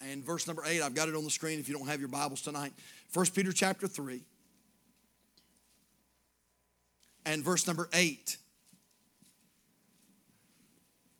and 0.00 0.24
verse 0.24 0.46
number 0.46 0.62
8. 0.64 0.80
I've 0.80 0.94
got 0.94 1.08
it 1.08 1.14
on 1.14 1.24
the 1.24 1.30
screen 1.30 1.60
if 1.60 1.68
you 1.68 1.76
don't 1.76 1.86
have 1.86 2.00
your 2.00 2.08
Bibles 2.08 2.40
tonight. 2.40 2.72
1 3.12 3.26
Peter 3.34 3.52
chapter 3.52 3.86
3 3.86 4.22
and 7.26 7.44
verse 7.44 7.66
number 7.66 7.88
8. 7.92 8.38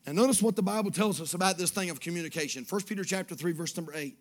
And 0.07 0.17
notice 0.17 0.43
what 0.43 0.57
the 0.57 0.63
Bible 0.63 0.91
tells 0.91 1.21
us 1.21 1.35
about 1.35 1.59
this 1.59 1.71
thing 1.71 1.91
of 1.91 2.01
communication. 2.01 2.65
1 2.69 2.83
Peter 2.83 3.05
chapter 3.05 3.35
3, 3.35 3.53
verse 3.53 3.77
number 3.77 3.93
8. 3.95 4.17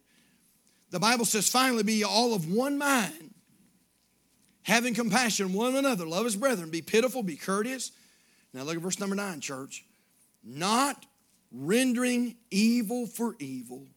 The 0.91 0.99
Bible 0.99 1.25
says, 1.25 1.49
finally, 1.49 1.83
be 1.83 2.03
all 2.03 2.35
of 2.35 2.51
one 2.51 2.77
mind, 2.77 3.33
having 4.63 4.93
compassion 4.93 5.53
one 5.53 5.75
another, 5.75 6.05
love 6.05 6.25
his 6.25 6.35
brethren, 6.35 6.69
be 6.69 6.81
pitiful, 6.81 7.23
be 7.23 7.37
courteous. 7.37 7.91
Now 8.53 8.63
look 8.63 8.75
at 8.75 8.81
verse 8.81 8.99
number 8.99 9.15
9, 9.15 9.39
church. 9.39 9.85
Not 10.43 11.05
rendering 11.51 12.35
evil 12.49 13.07
for 13.07 13.35
evil 13.39 13.87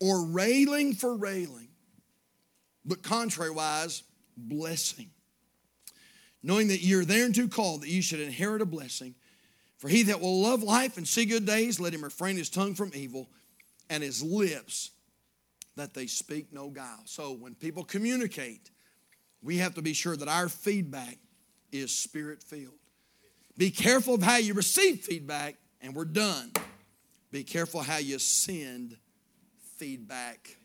or 0.00 0.26
railing 0.26 0.94
for 0.94 1.16
railing, 1.16 1.68
but 2.84 3.02
contrariwise, 3.02 4.02
blessing. 4.36 5.10
Knowing 6.42 6.68
that 6.68 6.82
you're 6.82 7.04
thereunto 7.04 7.48
called, 7.48 7.82
that 7.82 7.88
you 7.88 8.02
should 8.02 8.20
inherit 8.20 8.62
a 8.62 8.66
blessing. 8.66 9.14
For 9.78 9.88
he 9.88 10.04
that 10.04 10.20
will 10.20 10.40
love 10.40 10.62
life 10.62 10.96
and 10.96 11.06
see 11.06 11.24
good 11.24 11.44
days, 11.44 11.80
let 11.80 11.92
him 11.92 12.04
refrain 12.04 12.36
his 12.36 12.48
tongue 12.48 12.74
from 12.74 12.92
evil 12.94 13.28
and 13.90 14.02
his 14.02 14.22
lips 14.22 14.90
that 15.76 15.92
they 15.92 16.06
speak 16.06 16.52
no 16.52 16.70
guile. 16.70 17.02
So 17.04 17.32
when 17.32 17.54
people 17.54 17.84
communicate, 17.84 18.70
we 19.42 19.58
have 19.58 19.74
to 19.74 19.82
be 19.82 19.92
sure 19.92 20.16
that 20.16 20.28
our 20.28 20.48
feedback 20.48 21.18
is 21.72 21.90
spirit 21.90 22.42
filled. 22.42 22.72
Be 23.56 23.70
careful 23.70 24.14
of 24.14 24.22
how 24.22 24.36
you 24.36 24.54
receive 24.54 25.00
feedback, 25.00 25.56
and 25.80 25.94
we're 25.94 26.04
done. 26.04 26.52
Be 27.30 27.42
careful 27.42 27.80
how 27.80 27.98
you 27.98 28.18
send 28.18 28.96
feedback 29.76 30.56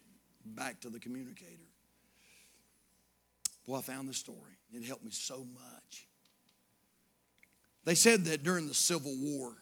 back 0.46 0.82
to 0.82 0.90
the 0.90 1.00
communicator. 1.00 1.52
Boy, 3.66 3.78
I 3.78 3.82
found 3.82 4.10
this 4.10 4.18
story. 4.18 4.58
It 4.74 4.84
helped 4.86 5.04
me 5.04 5.12
so 5.12 5.46
much. 5.54 6.08
They 7.84 7.96
said 7.96 8.26
that 8.26 8.44
during 8.44 8.68
the 8.68 8.74
Civil 8.74 9.16
War, 9.18 9.54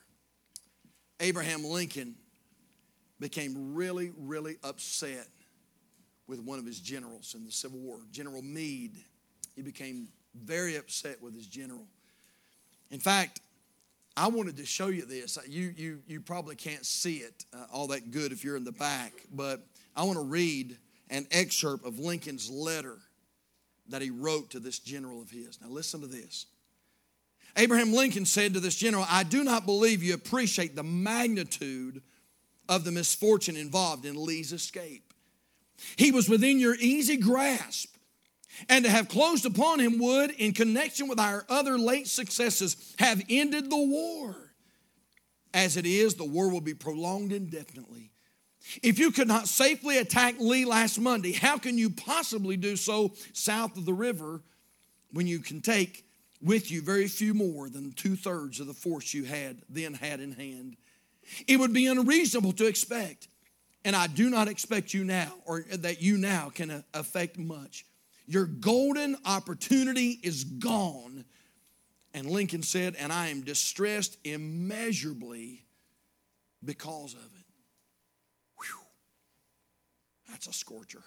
Abraham 1.19 1.63
Lincoln 1.63 2.15
became 3.19 3.75
really, 3.75 4.11
really 4.17 4.57
upset 4.63 5.27
with 6.27 6.39
one 6.39 6.59
of 6.59 6.65
his 6.65 6.80
generals 6.80 7.36
in 7.36 7.45
the 7.45 7.51
Civil 7.51 7.80
War, 7.80 7.99
General 8.11 8.41
Meade. 8.41 8.97
He 9.55 9.61
became 9.61 10.07
very 10.36 10.75
upset 10.75 11.21
with 11.21 11.34
his 11.34 11.47
general. 11.47 11.88
In 12.92 13.00
fact, 13.00 13.42
I 14.18 14.28
wanted 14.28 14.58
to 14.58 14.66
show 14.66 14.88
you 14.88 15.06
this. 15.06 15.38
You, 15.48 15.74
you, 15.78 16.00
you 16.08 16.22
probably 16.22 16.56
can't 16.56 16.86
see 16.86 17.18
it 17.18 17.46
uh, 17.54 17.66
all 17.72 17.88
that 17.88 18.12
good 18.12 18.32
if 18.32 18.44
you're 18.44 18.58
in 18.58 18.64
the 18.66 18.72
back, 18.72 19.14
but 19.34 19.62
I 19.96 20.04
want 20.04 20.18
to 20.18 20.26
read 20.26 20.78
an 21.10 21.28
excerpt 21.32 21.86
of 21.86 22.00
Lincoln's 22.00 22.50
letter 22.50 22.98
that 23.90 24.02
he 24.02 24.10
wrote 24.10 24.52
to 24.52 24.60
this 24.60 24.80
general 24.80 25.22
of 25.22 25.30
his. 25.30 25.60
Now, 25.62 25.70
listen 25.70 26.02
to 26.02 26.08
this. 26.08 26.46
Abraham 27.58 27.94
Lincoln 27.94 28.26
said 28.26 28.54
to 28.54 28.60
this 28.60 28.76
general, 28.76 29.06
I 29.10 29.24
do 29.24 29.44
not 29.44 29.66
believe 29.66 30.04
you 30.04 30.14
appreciate 30.14 30.76
the 30.76 30.84
magnitude 30.84 32.02
of 32.68 32.84
the 32.84 32.92
misfortune 32.92 33.58
involved 33.58 34.06
in 34.06 34.24
Lee's 34.24 34.54
escape. 34.54 35.14
He 35.96 36.12
was 36.12 36.30
within 36.30 36.60
your 36.60 36.76
easy 36.76 37.18
grasp, 37.18 37.96
and 38.68 38.86
to 38.86 38.91
have 38.91 39.10
closed 39.10 39.45
upon 39.45 39.80
him 39.80 40.00
would, 40.00 40.32
in 40.32 40.54
connection 40.54 41.08
with 41.08 41.20
our 41.20 41.45
other 41.50 41.78
late 41.78 42.08
successes, 42.08 42.95
have 43.00 43.24
ended 43.30 43.70
the 43.70 43.78
war. 43.78 44.36
As 45.54 45.78
it 45.78 45.86
is, 45.86 46.16
the 46.16 46.26
war 46.26 46.50
will 46.50 46.62
be 46.62 46.74
prolonged 46.74 47.32
indefinitely. 47.32 48.12
If 48.84 49.00
you 49.00 49.12
could 49.12 49.28
not 49.28 49.47
safely 49.47 49.97
attack 49.97 50.36
Lee 50.39 50.66
last 50.66 51.00
Monday, 51.00 51.32
how 51.32 51.58
can 51.58 51.78
you 51.78 51.89
possibly 51.89 52.58
do 52.58 52.76
so 52.76 53.14
south 53.34 53.78
of 53.78 53.86
the 53.86 53.93
river 53.93 54.41
when 55.12 55.28
you 55.28 55.39
can 55.39 55.62
take 55.62 56.06
with 56.41 56.72
you 56.72 56.82
very 56.82 57.08
few 57.08 57.34
more 57.34 57.70
than 57.70 57.91
two 57.91 58.16
thirds 58.16 58.60
of 58.60 58.68
the 58.68 58.74
force 58.74 59.14
you 59.14 59.26
had 59.26 59.58
then 59.70 59.93
had 59.93 60.20
in 60.20 60.32
hand. 60.32 60.78
It 61.47 61.60
would 61.60 61.74
be 61.74 61.88
unreasonable 61.88 62.54
to 62.54 62.66
expect, 62.66 63.28
and 63.84 63.95
I 63.95 64.08
do 64.08 64.30
not 64.30 64.47
expect 64.47 64.93
you 64.93 65.04
now, 65.04 65.34
or 65.45 65.66
that 65.72 66.02
you 66.02 66.18
now 66.18 66.50
can 66.50 66.84
affect 66.93 67.38
much. 67.38 67.86
Your 68.30 68.45
golden 68.45 69.17
opportunity 69.25 70.19
is 70.21 70.43
gone. 70.43 71.25
And 72.13 72.30
Lincoln 72.30 72.61
said, 72.61 72.95
and 72.99 73.11
I 73.11 73.30
am 73.30 73.41
distressed 73.41 74.19
immeasurably 74.23 75.65
because 76.63 77.15
of 77.15 77.21
it. 77.21 77.45
Whew. 78.59 78.86
That's 80.30 80.45
a 80.45 80.53
scorcher. 80.53 81.01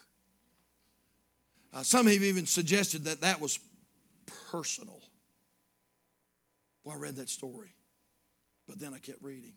Uh, 1.72 1.84
some 1.84 2.08
have 2.08 2.22
even 2.24 2.44
suggested 2.44 3.04
that 3.04 3.20
that 3.20 3.40
was 3.40 3.60
personal. 4.50 5.00
Well, 6.82 6.96
I 6.96 6.98
read 6.98 7.14
that 7.16 7.28
story, 7.28 7.72
but 8.66 8.80
then 8.80 8.94
I 8.94 8.98
kept 8.98 9.22
reading. 9.22 9.54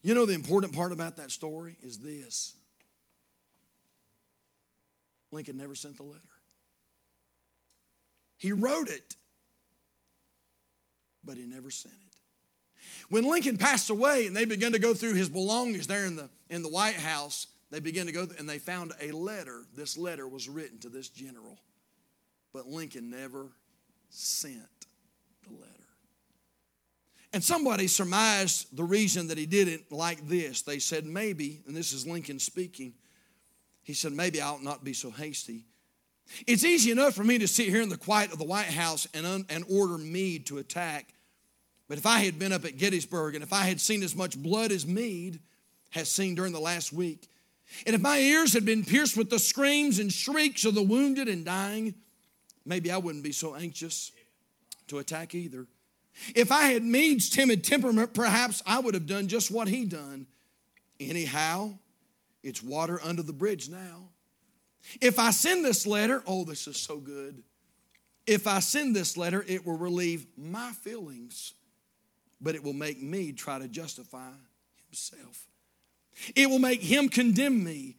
You 0.00 0.14
know, 0.14 0.26
the 0.26 0.34
important 0.34 0.76
part 0.76 0.92
about 0.92 1.16
that 1.16 1.32
story 1.32 1.76
is 1.82 1.98
this 1.98 2.54
Lincoln 5.34 5.56
never 5.56 5.74
sent 5.74 5.96
the 5.96 6.04
letter. 6.04 6.20
He 8.36 8.52
wrote 8.52 8.88
it, 8.88 9.16
but 11.24 11.36
he 11.36 11.44
never 11.44 11.70
sent 11.70 11.94
it. 11.94 12.00
When 13.08 13.24
Lincoln 13.24 13.56
passed 13.56 13.90
away 13.90 14.26
and 14.26 14.36
they 14.36 14.44
began 14.44 14.72
to 14.72 14.78
go 14.78 14.94
through 14.94 15.14
his 15.14 15.28
belongings 15.28 15.86
there 15.86 16.04
in 16.04 16.16
the, 16.16 16.28
in 16.48 16.62
the 16.62 16.68
White 16.68 16.96
House, 16.96 17.46
they 17.70 17.80
began 17.80 18.06
to 18.06 18.12
go 18.12 18.26
and 18.38 18.48
they 18.48 18.58
found 18.58 18.92
a 19.00 19.10
letter. 19.12 19.62
This 19.74 19.96
letter 19.96 20.28
was 20.28 20.48
written 20.48 20.78
to 20.80 20.88
this 20.88 21.08
general, 21.08 21.58
but 22.52 22.66
Lincoln 22.66 23.10
never 23.10 23.48
sent 24.10 24.86
the 25.48 25.54
letter. 25.54 25.70
And 27.32 27.42
somebody 27.42 27.88
surmised 27.88 28.76
the 28.76 28.84
reason 28.84 29.28
that 29.28 29.38
he 29.38 29.46
did 29.46 29.66
it 29.66 29.90
like 29.90 30.28
this. 30.28 30.62
They 30.62 30.78
said, 30.78 31.04
maybe, 31.04 31.62
and 31.66 31.74
this 31.74 31.92
is 31.92 32.06
Lincoln 32.06 32.38
speaking, 32.38 32.94
he 33.84 33.92
said, 33.94 34.12
maybe 34.12 34.40
I 34.40 34.48
ought 34.48 34.62
not 34.62 34.82
be 34.82 34.92
so 34.92 35.10
hasty. 35.10 35.64
It's 36.46 36.64
easy 36.64 36.90
enough 36.90 37.14
for 37.14 37.22
me 37.22 37.38
to 37.38 37.46
sit 37.46 37.68
here 37.68 37.82
in 37.82 37.90
the 37.90 37.96
quiet 37.96 38.32
of 38.32 38.38
the 38.38 38.44
White 38.44 38.66
House 38.66 39.06
and, 39.14 39.26
un- 39.26 39.46
and 39.48 39.64
order 39.70 39.98
Meade 39.98 40.46
to 40.46 40.58
attack. 40.58 41.14
But 41.86 41.98
if 41.98 42.06
I 42.06 42.20
had 42.20 42.38
been 42.38 42.52
up 42.52 42.64
at 42.64 42.78
Gettysburg 42.78 43.34
and 43.34 43.44
if 43.44 43.52
I 43.52 43.64
had 43.64 43.80
seen 43.80 44.02
as 44.02 44.16
much 44.16 44.38
blood 44.38 44.72
as 44.72 44.86
Meade 44.86 45.38
has 45.90 46.10
seen 46.10 46.34
during 46.34 46.52
the 46.52 46.60
last 46.60 46.92
week, 46.92 47.28
and 47.86 47.94
if 47.94 48.00
my 48.00 48.18
ears 48.18 48.54
had 48.54 48.64
been 48.64 48.84
pierced 48.84 49.16
with 49.16 49.30
the 49.30 49.38
screams 49.38 49.98
and 49.98 50.12
shrieks 50.12 50.64
of 50.64 50.74
the 50.74 50.82
wounded 50.82 51.28
and 51.28 51.44
dying, 51.44 51.94
maybe 52.64 52.90
I 52.90 52.96
wouldn't 52.96 53.24
be 53.24 53.32
so 53.32 53.54
anxious 53.54 54.12
to 54.88 54.98
attack 54.98 55.34
either. 55.34 55.66
If 56.34 56.52
I 56.52 56.66
had 56.66 56.82
Meade's 56.82 57.28
timid 57.28 57.64
temperament, 57.64 58.14
perhaps 58.14 58.62
I 58.66 58.78
would 58.78 58.94
have 58.94 59.06
done 59.06 59.28
just 59.28 59.50
what 59.50 59.68
he 59.68 59.84
done. 59.84 60.26
Anyhow, 61.00 61.74
it's 62.44 62.62
water 62.62 63.00
under 63.02 63.22
the 63.22 63.32
bridge 63.32 63.68
now. 63.68 64.10
If 65.00 65.18
I 65.18 65.30
send 65.30 65.64
this 65.64 65.86
letter, 65.86 66.22
oh, 66.26 66.44
this 66.44 66.68
is 66.68 66.76
so 66.76 66.98
good. 66.98 67.42
If 68.26 68.46
I 68.46 68.60
send 68.60 68.94
this 68.94 69.16
letter, 69.16 69.44
it 69.48 69.66
will 69.66 69.76
relieve 69.76 70.26
my 70.36 70.72
feelings, 70.72 71.54
but 72.40 72.54
it 72.54 72.62
will 72.62 72.74
make 72.74 73.02
me 73.02 73.32
try 73.32 73.58
to 73.58 73.66
justify 73.66 74.30
himself. 74.86 75.46
It 76.36 76.48
will 76.48 76.58
make 76.58 76.82
him 76.82 77.08
condemn 77.08 77.64
me. 77.64 77.96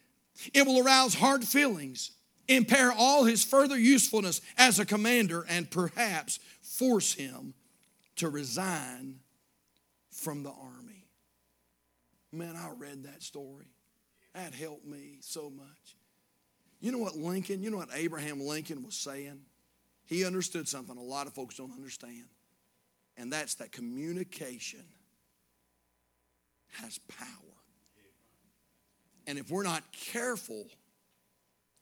It 0.54 0.66
will 0.66 0.86
arouse 0.86 1.16
hard 1.16 1.43
feelings, 1.43 2.12
impair 2.48 2.91
all 2.91 3.24
his 3.24 3.43
further 3.43 3.78
usefulness 3.78 4.41
as 4.58 4.80
a 4.80 4.86
commander, 4.86 5.46
and 5.50 5.70
perhaps 5.70 6.39
force 6.62 7.14
him 7.14 7.54
to 8.18 8.30
resign 8.30 9.20
from 10.12 10.43
the 10.43 10.52
army. 10.52 11.08
Man, 12.32 12.56
I 12.56 12.70
read 12.78 13.04
that 13.04 13.24
story. 13.24 13.66
That 14.36 14.54
helped 14.54 14.86
me 14.86 15.18
so 15.22 15.50
much. 15.50 15.96
You 16.80 16.92
know 16.92 17.00
what 17.00 17.16
Lincoln, 17.16 17.64
you 17.64 17.72
know 17.72 17.78
what 17.78 17.90
Abraham 17.96 18.40
Lincoln 18.40 18.84
was 18.84 18.96
saying? 18.96 19.40
He 20.06 20.24
understood 20.24 20.68
something 20.68 20.96
a 20.96 21.02
lot 21.02 21.26
of 21.26 21.34
folks 21.34 21.58
don't 21.58 21.74
understand, 21.74 22.26
and 23.18 23.34
that's 23.34 23.56
that 23.56 23.72
communication 23.72 24.84
has 26.74 27.00
power. 27.00 27.28
And 29.26 29.40
if 29.40 29.50
we're 29.50 29.64
not 29.64 29.82
careful 29.92 30.68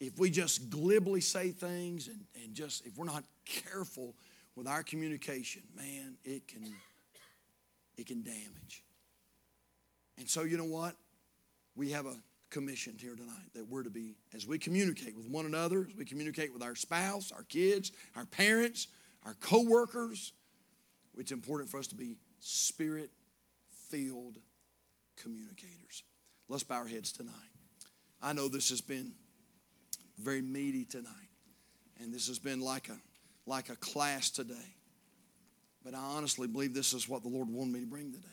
if 0.05 0.19
we 0.19 0.29
just 0.29 0.69
glibly 0.69 1.21
say 1.21 1.51
things 1.51 2.09
and, 2.09 2.19
and 2.43 2.53
just, 2.53 2.85
if 2.85 2.97
we're 2.97 3.05
not 3.05 3.23
careful 3.45 4.13
with 4.55 4.67
our 4.67 4.83
communication, 4.83 5.61
man, 5.77 6.17
it 6.25 6.45
can, 6.45 6.73
it 7.97 8.07
can 8.07 8.21
damage. 8.21 8.83
And 10.17 10.29
so, 10.29 10.43
you 10.43 10.57
know 10.57 10.65
what? 10.65 10.95
We 11.75 11.91
have 11.91 12.05
a 12.05 12.15
commission 12.53 12.95
here 12.99 13.15
tonight 13.15 13.51
that 13.55 13.67
we're 13.67 13.81
to 13.81 13.89
be, 13.89 14.15
as 14.33 14.45
we 14.47 14.59
communicate 14.59 15.17
with 15.17 15.27
one 15.27 15.47
another, 15.47 15.87
as 15.89 15.95
we 15.97 16.05
communicate 16.05 16.53
with 16.53 16.61
our 16.61 16.75
spouse, 16.75 17.31
our 17.31 17.43
kids, 17.43 17.91
our 18.15 18.25
parents, 18.25 18.87
our 19.25 19.33
co 19.41 19.63
workers, 19.63 20.33
it's 21.17 21.31
important 21.31 21.69
for 21.69 21.79
us 21.79 21.87
to 21.87 21.95
be 21.95 22.15
spirit 22.39 23.09
filled 23.89 24.37
communicators. 25.17 26.03
Let's 26.47 26.63
bow 26.63 26.75
our 26.75 26.87
heads 26.87 27.11
tonight. 27.11 27.33
I 28.21 28.33
know 28.33 28.47
this 28.47 28.69
has 28.69 28.81
been 28.81 29.13
very 30.19 30.41
meaty 30.41 30.85
tonight, 30.85 31.09
and 31.99 32.13
this 32.13 32.27
has 32.27 32.37
been 32.37 32.61
like 32.61 32.87
a, 32.89 32.97
like 33.47 33.69
a 33.69 33.75
class 33.77 34.29
today. 34.29 34.75
But 35.83 35.95
I 35.95 35.99
honestly 35.99 36.47
believe 36.47 36.73
this 36.73 36.93
is 36.93 37.09
what 37.09 37.23
the 37.23 37.29
Lord 37.29 37.49
wanted 37.49 37.73
me 37.73 37.79
to 37.81 37.87
bring 37.87 38.11
today. 38.11 38.27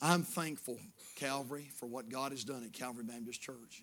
I'm 0.00 0.22
thankful, 0.22 0.78
Calvary, 1.16 1.70
for 1.76 1.86
what 1.86 2.08
God 2.08 2.32
has 2.32 2.44
done 2.44 2.62
at 2.64 2.72
Calvary 2.72 3.04
Baptist 3.04 3.40
Church. 3.40 3.82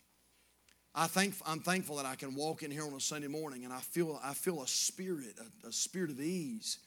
I 0.94 1.08
think, 1.08 1.36
I'm 1.46 1.62
thankful 1.62 1.96
that 1.98 2.06
I 2.06 2.16
can 2.16 2.36
walk 2.36 2.64
in 2.64 2.72
here 2.72 2.86
on 2.86 2.94
a 2.94 3.00
Sunday 3.00 3.28
morning 3.28 3.64
and 3.64 3.74
I 3.74 3.80
feel, 3.80 4.20
I 4.24 4.34
feel 4.34 4.62
a 4.62 4.68
spirit, 4.68 5.36
a, 5.64 5.68
a 5.68 5.72
spirit 5.72 6.12
of 6.12 6.20
ease, 6.20 6.80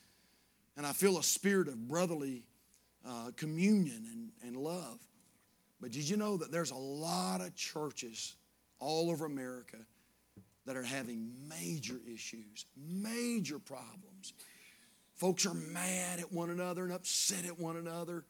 and 0.77 0.87
I 0.87 0.93
feel 0.93 1.18
a 1.18 1.22
spirit 1.22 1.68
of 1.68 1.89
brotherly 1.89 2.45
uh, 3.07 3.31
communion 3.37 4.05
and, 4.12 4.49
and 4.49 4.57
love. 4.57 4.99
But 5.81 5.93
did 5.93 6.09
you 6.09 6.16
know 6.16 6.37
that 6.37 6.53
there's 6.53 6.70
a 6.70 6.77
lot 6.77 7.41
of 7.41 7.55
churches 7.55 8.35
all 8.79 9.11
over 9.11 9.25
America 9.25 9.79
that 10.66 10.77
are 10.77 10.83
having 10.83 11.33
major 11.49 12.01
issues, 12.07 12.66
major 12.77 13.59
problems? 13.59 14.35
Folks 15.16 15.47
are 15.47 15.55
mad 15.55 16.20
at 16.20 16.33
one 16.33 16.51
another 16.51 16.85
and 16.85 16.93
upset 16.93 17.47
at 17.47 17.59
one 17.59 17.77
another. 17.77 18.25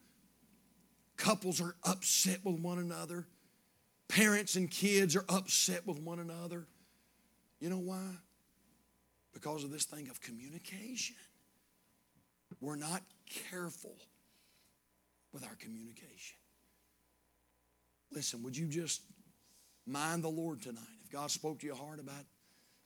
Couples 1.16 1.60
are 1.60 1.74
upset 1.84 2.40
with 2.44 2.60
one 2.60 2.78
another. 2.78 3.26
Parents 4.08 4.56
and 4.56 4.70
kids 4.70 5.16
are 5.16 5.24
upset 5.28 5.86
with 5.86 5.98
one 6.00 6.18
another. 6.18 6.66
You 7.60 7.70
know 7.70 7.78
why? 7.78 8.10
Because 9.32 9.64
of 9.64 9.70
this 9.70 9.84
thing 9.84 10.08
of 10.08 10.20
communication. 10.20 11.16
We're 12.60 12.76
not 12.76 13.02
careful 13.50 13.96
with 15.32 15.44
our 15.44 15.54
communication. 15.56 16.36
Listen, 18.12 18.42
would 18.42 18.56
you 18.56 18.66
just 18.66 19.02
mind 19.86 20.22
the 20.22 20.28
Lord 20.28 20.62
tonight? 20.62 20.82
If 21.04 21.10
God 21.10 21.30
spoke 21.30 21.58
to 21.60 21.66
your 21.66 21.76
heart 21.76 21.98
about, 21.98 22.24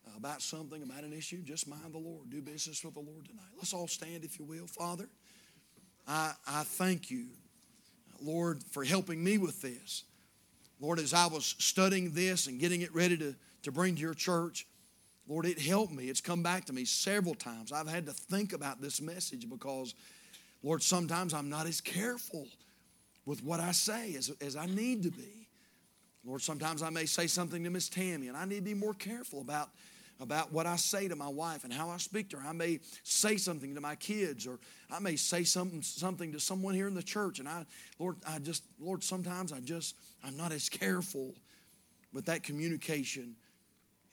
uh, 0.07 0.17
about 0.17 0.41
something, 0.41 0.83
about 0.83 1.05
an 1.05 1.13
issue, 1.13 1.43
just 1.43 1.69
mind 1.69 1.93
the 1.93 1.99
Lord. 1.99 2.31
Do 2.31 2.41
business 2.41 2.83
with 2.83 2.95
the 2.95 3.01
Lord 3.01 3.27
tonight. 3.27 3.51
Let's 3.57 3.75
all 3.75 3.89
stand, 3.89 4.25
if 4.25 4.39
you 4.39 4.45
will. 4.45 4.67
Father, 4.67 5.09
I, 6.07 6.33
I 6.47 6.63
thank 6.63 7.11
you, 7.11 7.27
Lord, 8.23 8.63
for 8.71 8.85
helping 8.85 9.23
me 9.23 9.39
with 9.39 9.61
this. 9.63 10.05
Lord, 10.81 10.99
as 10.99 11.13
I 11.13 11.27
was 11.27 11.57
studying 11.59 12.13
this 12.13 12.47
and 12.47 12.61
getting 12.61 12.83
it 12.83 12.95
ready 12.95 13.17
to, 13.19 13.35
to 13.63 13.73
bring 13.73 13.97
to 13.97 14.01
your 14.01 14.15
church, 14.15 14.67
Lord, 15.27 15.45
it 15.45 15.59
helped 15.59 15.93
me. 15.93 16.05
It's 16.05 16.21
come 16.21 16.43
back 16.43 16.65
to 16.67 16.73
me 16.73 16.85
several 16.85 17.35
times. 17.35 17.73
I've 17.73 17.89
had 17.89 18.07
to 18.07 18.13
think 18.13 18.53
about 18.53 18.81
this 18.81 19.01
message 19.01 19.49
because, 19.49 19.95
Lord, 20.63 20.83
sometimes 20.83 21.35
I'm 21.35 21.51
not 21.51 21.67
as 21.67 21.81
careful 21.81 22.47
with 23.27 23.45
what 23.45 23.61
I 23.61 23.73
say 23.73 24.15
as, 24.15 24.31
as 24.41 24.57
I 24.57 24.67
need 24.67 25.03
to 25.03 25.11
be. 25.11 25.49
Lord, 26.25 26.41
sometimes 26.41 26.83
I 26.83 26.91
may 26.91 27.05
say 27.05 27.27
something 27.27 27.63
to 27.65 27.71
Miss 27.71 27.89
Tammy, 27.89 28.29
and 28.29 28.37
I 28.37 28.45
need 28.45 28.57
to 28.57 28.63
be 28.63 28.75
more 28.75 28.95
careful 28.95 29.41
about 29.41 29.69
about 30.21 30.53
what 30.53 30.67
I 30.67 30.77
say 30.77 31.07
to 31.09 31.17
my 31.17 31.29
wife 31.29 31.65
and 31.65 31.73
how 31.73 31.91
I 31.91 31.97
speak 31.99 32.31
to 32.31 32.39
her. 32.39 32.49
I 32.49 32.53
may 32.53 32.81
say 33.05 33.37
something 33.37 33.75
to 33.75 33.81
my 33.81 33.95
kids, 33.95 34.47
or 34.47 34.59
I 34.91 34.99
may 34.99 35.17
say 35.17 35.45
something 35.45 35.83
something 35.83 36.33
to 36.33 36.41
someone 36.41 36.75
here 36.75 36.89
in 36.89 36.95
the 36.95 37.03
church. 37.03 37.39
And 37.39 37.49
I, 37.49 37.67
Lord, 37.99 38.17
I 38.27 38.39
just, 38.41 38.65
Lord, 38.81 39.05
sometimes 39.05 39.53
I 39.53 39.61
just, 39.61 39.95
I'm 40.25 40.37
not 40.37 40.53
as 40.53 40.69
careful 40.69 41.35
with 42.13 42.27
that 42.27 42.43
communication 42.43 43.37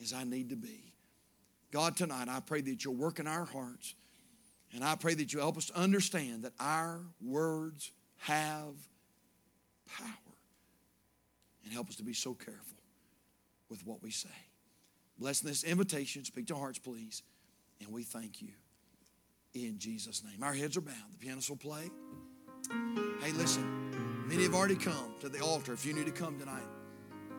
as 0.00 0.12
I 0.12 0.24
need 0.24 0.50
to 0.50 0.56
be. 0.56 0.92
God, 1.72 1.96
tonight 1.96 2.28
I 2.28 2.40
pray 2.40 2.60
that 2.60 2.84
you'll 2.84 2.94
work 2.94 3.18
in 3.18 3.26
our 3.26 3.44
hearts, 3.44 3.94
and 4.72 4.84
I 4.84 4.94
pray 4.94 5.14
that 5.14 5.32
you 5.32 5.40
help 5.40 5.56
us 5.56 5.66
to 5.66 5.78
understand 5.78 6.44
that 6.44 6.52
our 6.60 7.00
words 7.20 7.90
have 8.18 8.74
power, 9.98 10.34
and 11.64 11.72
help 11.72 11.88
us 11.88 11.96
to 11.96 12.04
be 12.04 12.14
so 12.14 12.34
careful 12.34 12.78
with 13.68 13.84
what 13.84 14.02
we 14.02 14.10
say. 14.10 14.28
Bless 15.18 15.40
this 15.40 15.64
invitation. 15.64 16.24
Speak 16.24 16.46
to 16.48 16.56
hearts, 16.56 16.78
please. 16.78 17.22
And 17.80 17.90
we 17.92 18.02
thank 18.02 18.42
you 18.42 18.52
in 19.54 19.78
Jesus' 19.78 20.22
name. 20.24 20.42
Our 20.42 20.54
heads 20.54 20.76
are 20.76 20.82
bowed. 20.82 20.94
The 21.12 21.18
pianist 21.18 21.48
will 21.48 21.56
play. 21.56 21.90
Hey, 23.20 23.32
listen, 23.32 24.26
many 24.26 24.42
have 24.42 24.54
already 24.54 24.76
come 24.76 25.14
to 25.20 25.28
the 25.28 25.40
altar. 25.40 25.72
If 25.72 25.86
you 25.86 25.92
need 25.94 26.06
to 26.06 26.12
come 26.12 26.38
tonight, 26.38 26.66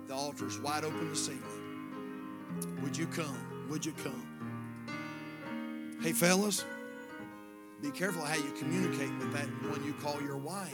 the 0.08 0.14
altar 0.14 0.48
is 0.48 0.60
wide 0.60 0.84
open 0.84 1.10
this 1.10 1.28
evening. 1.30 2.82
Would 2.82 2.98
you 2.98 3.08
come? 3.08 3.68
Would 3.70 3.86
you 3.86 3.94
come? 4.04 5.98
Hey, 6.02 6.14
fellas, 6.14 6.64
be 7.82 7.92
careful 7.92 8.24
how 8.24 8.36
you 8.36 8.52
communicate 8.58 9.16
with 9.20 9.34
that 9.34 9.48
one 9.70 9.84
you 9.86 9.94
call 9.94 10.22
your 10.22 10.38
wife, 10.38 10.74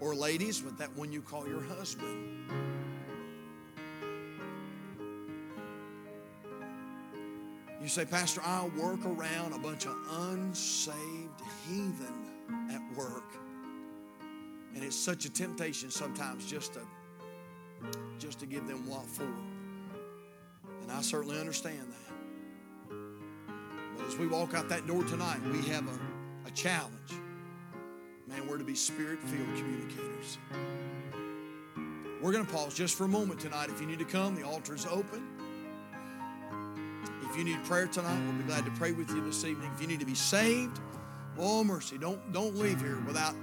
or 0.00 0.14
ladies, 0.14 0.62
with 0.62 0.76
that 0.78 0.94
one 0.96 1.12
you 1.12 1.22
call 1.22 1.48
your 1.48 1.62
husband. 1.62 2.50
You 7.84 7.90
say, 7.90 8.06
Pastor, 8.06 8.40
I 8.42 8.66
work 8.78 9.04
around 9.04 9.52
a 9.52 9.58
bunch 9.58 9.84
of 9.84 9.94
unsaved 10.10 10.96
heathen 11.68 12.14
at 12.70 12.80
work. 12.96 13.36
And 14.74 14.82
it's 14.82 14.96
such 14.96 15.26
a 15.26 15.30
temptation 15.30 15.90
sometimes 15.90 16.46
just 16.46 16.72
to 16.72 16.80
just 18.18 18.40
to 18.40 18.46
give 18.46 18.66
them 18.66 18.88
what 18.88 19.04
for. 19.04 19.28
And 20.80 20.90
I 20.90 21.02
certainly 21.02 21.38
understand 21.38 21.92
that. 21.92 22.96
But 23.98 24.06
as 24.06 24.16
we 24.16 24.28
walk 24.28 24.54
out 24.54 24.70
that 24.70 24.86
door 24.86 25.04
tonight, 25.04 25.42
we 25.52 25.60
have 25.68 25.86
a, 25.86 26.48
a 26.48 26.50
challenge. 26.52 27.12
Man, 28.26 28.48
we're 28.48 28.56
to 28.56 28.64
be 28.64 28.74
spirit 28.74 29.20
filled 29.20 29.58
communicators. 29.58 30.38
We're 32.22 32.32
going 32.32 32.46
to 32.46 32.50
pause 32.50 32.72
just 32.72 32.96
for 32.96 33.04
a 33.04 33.08
moment 33.08 33.40
tonight. 33.40 33.68
If 33.68 33.78
you 33.82 33.86
need 33.86 33.98
to 33.98 34.06
come, 34.06 34.34
the 34.34 34.44
altar 34.44 34.74
is 34.74 34.86
open. 34.86 35.33
If 37.34 37.38
you 37.38 37.46
need 37.46 37.64
prayer 37.64 37.88
tonight, 37.88 38.16
we'll 38.26 38.34
be 38.34 38.44
glad 38.44 38.64
to 38.64 38.70
pray 38.70 38.92
with 38.92 39.10
you 39.10 39.20
this 39.24 39.44
evening. 39.44 39.68
If 39.74 39.82
you 39.82 39.88
need 39.88 39.98
to 39.98 40.06
be 40.06 40.14
saved, 40.14 40.78
oh 41.36 41.64
mercy, 41.64 41.98
don't, 41.98 42.32
don't 42.32 42.54
leave 42.54 42.80
here 42.80 43.02
without 43.08 43.34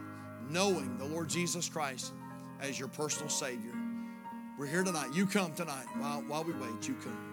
knowing 0.49 0.97
the 0.97 1.03
Lord 1.03 1.27
Jesus 1.27 1.67
Christ 1.67 2.13
as 2.61 2.79
your 2.79 2.87
personal 2.87 3.27
Savior. 3.27 3.73
We're 4.57 4.67
here 4.67 4.85
tonight. 4.85 5.13
You 5.13 5.25
come 5.25 5.53
tonight. 5.55 5.87
While, 5.97 6.21
while 6.21 6.45
we 6.45 6.53
wait, 6.53 6.87
you 6.87 6.93
come. 7.03 7.30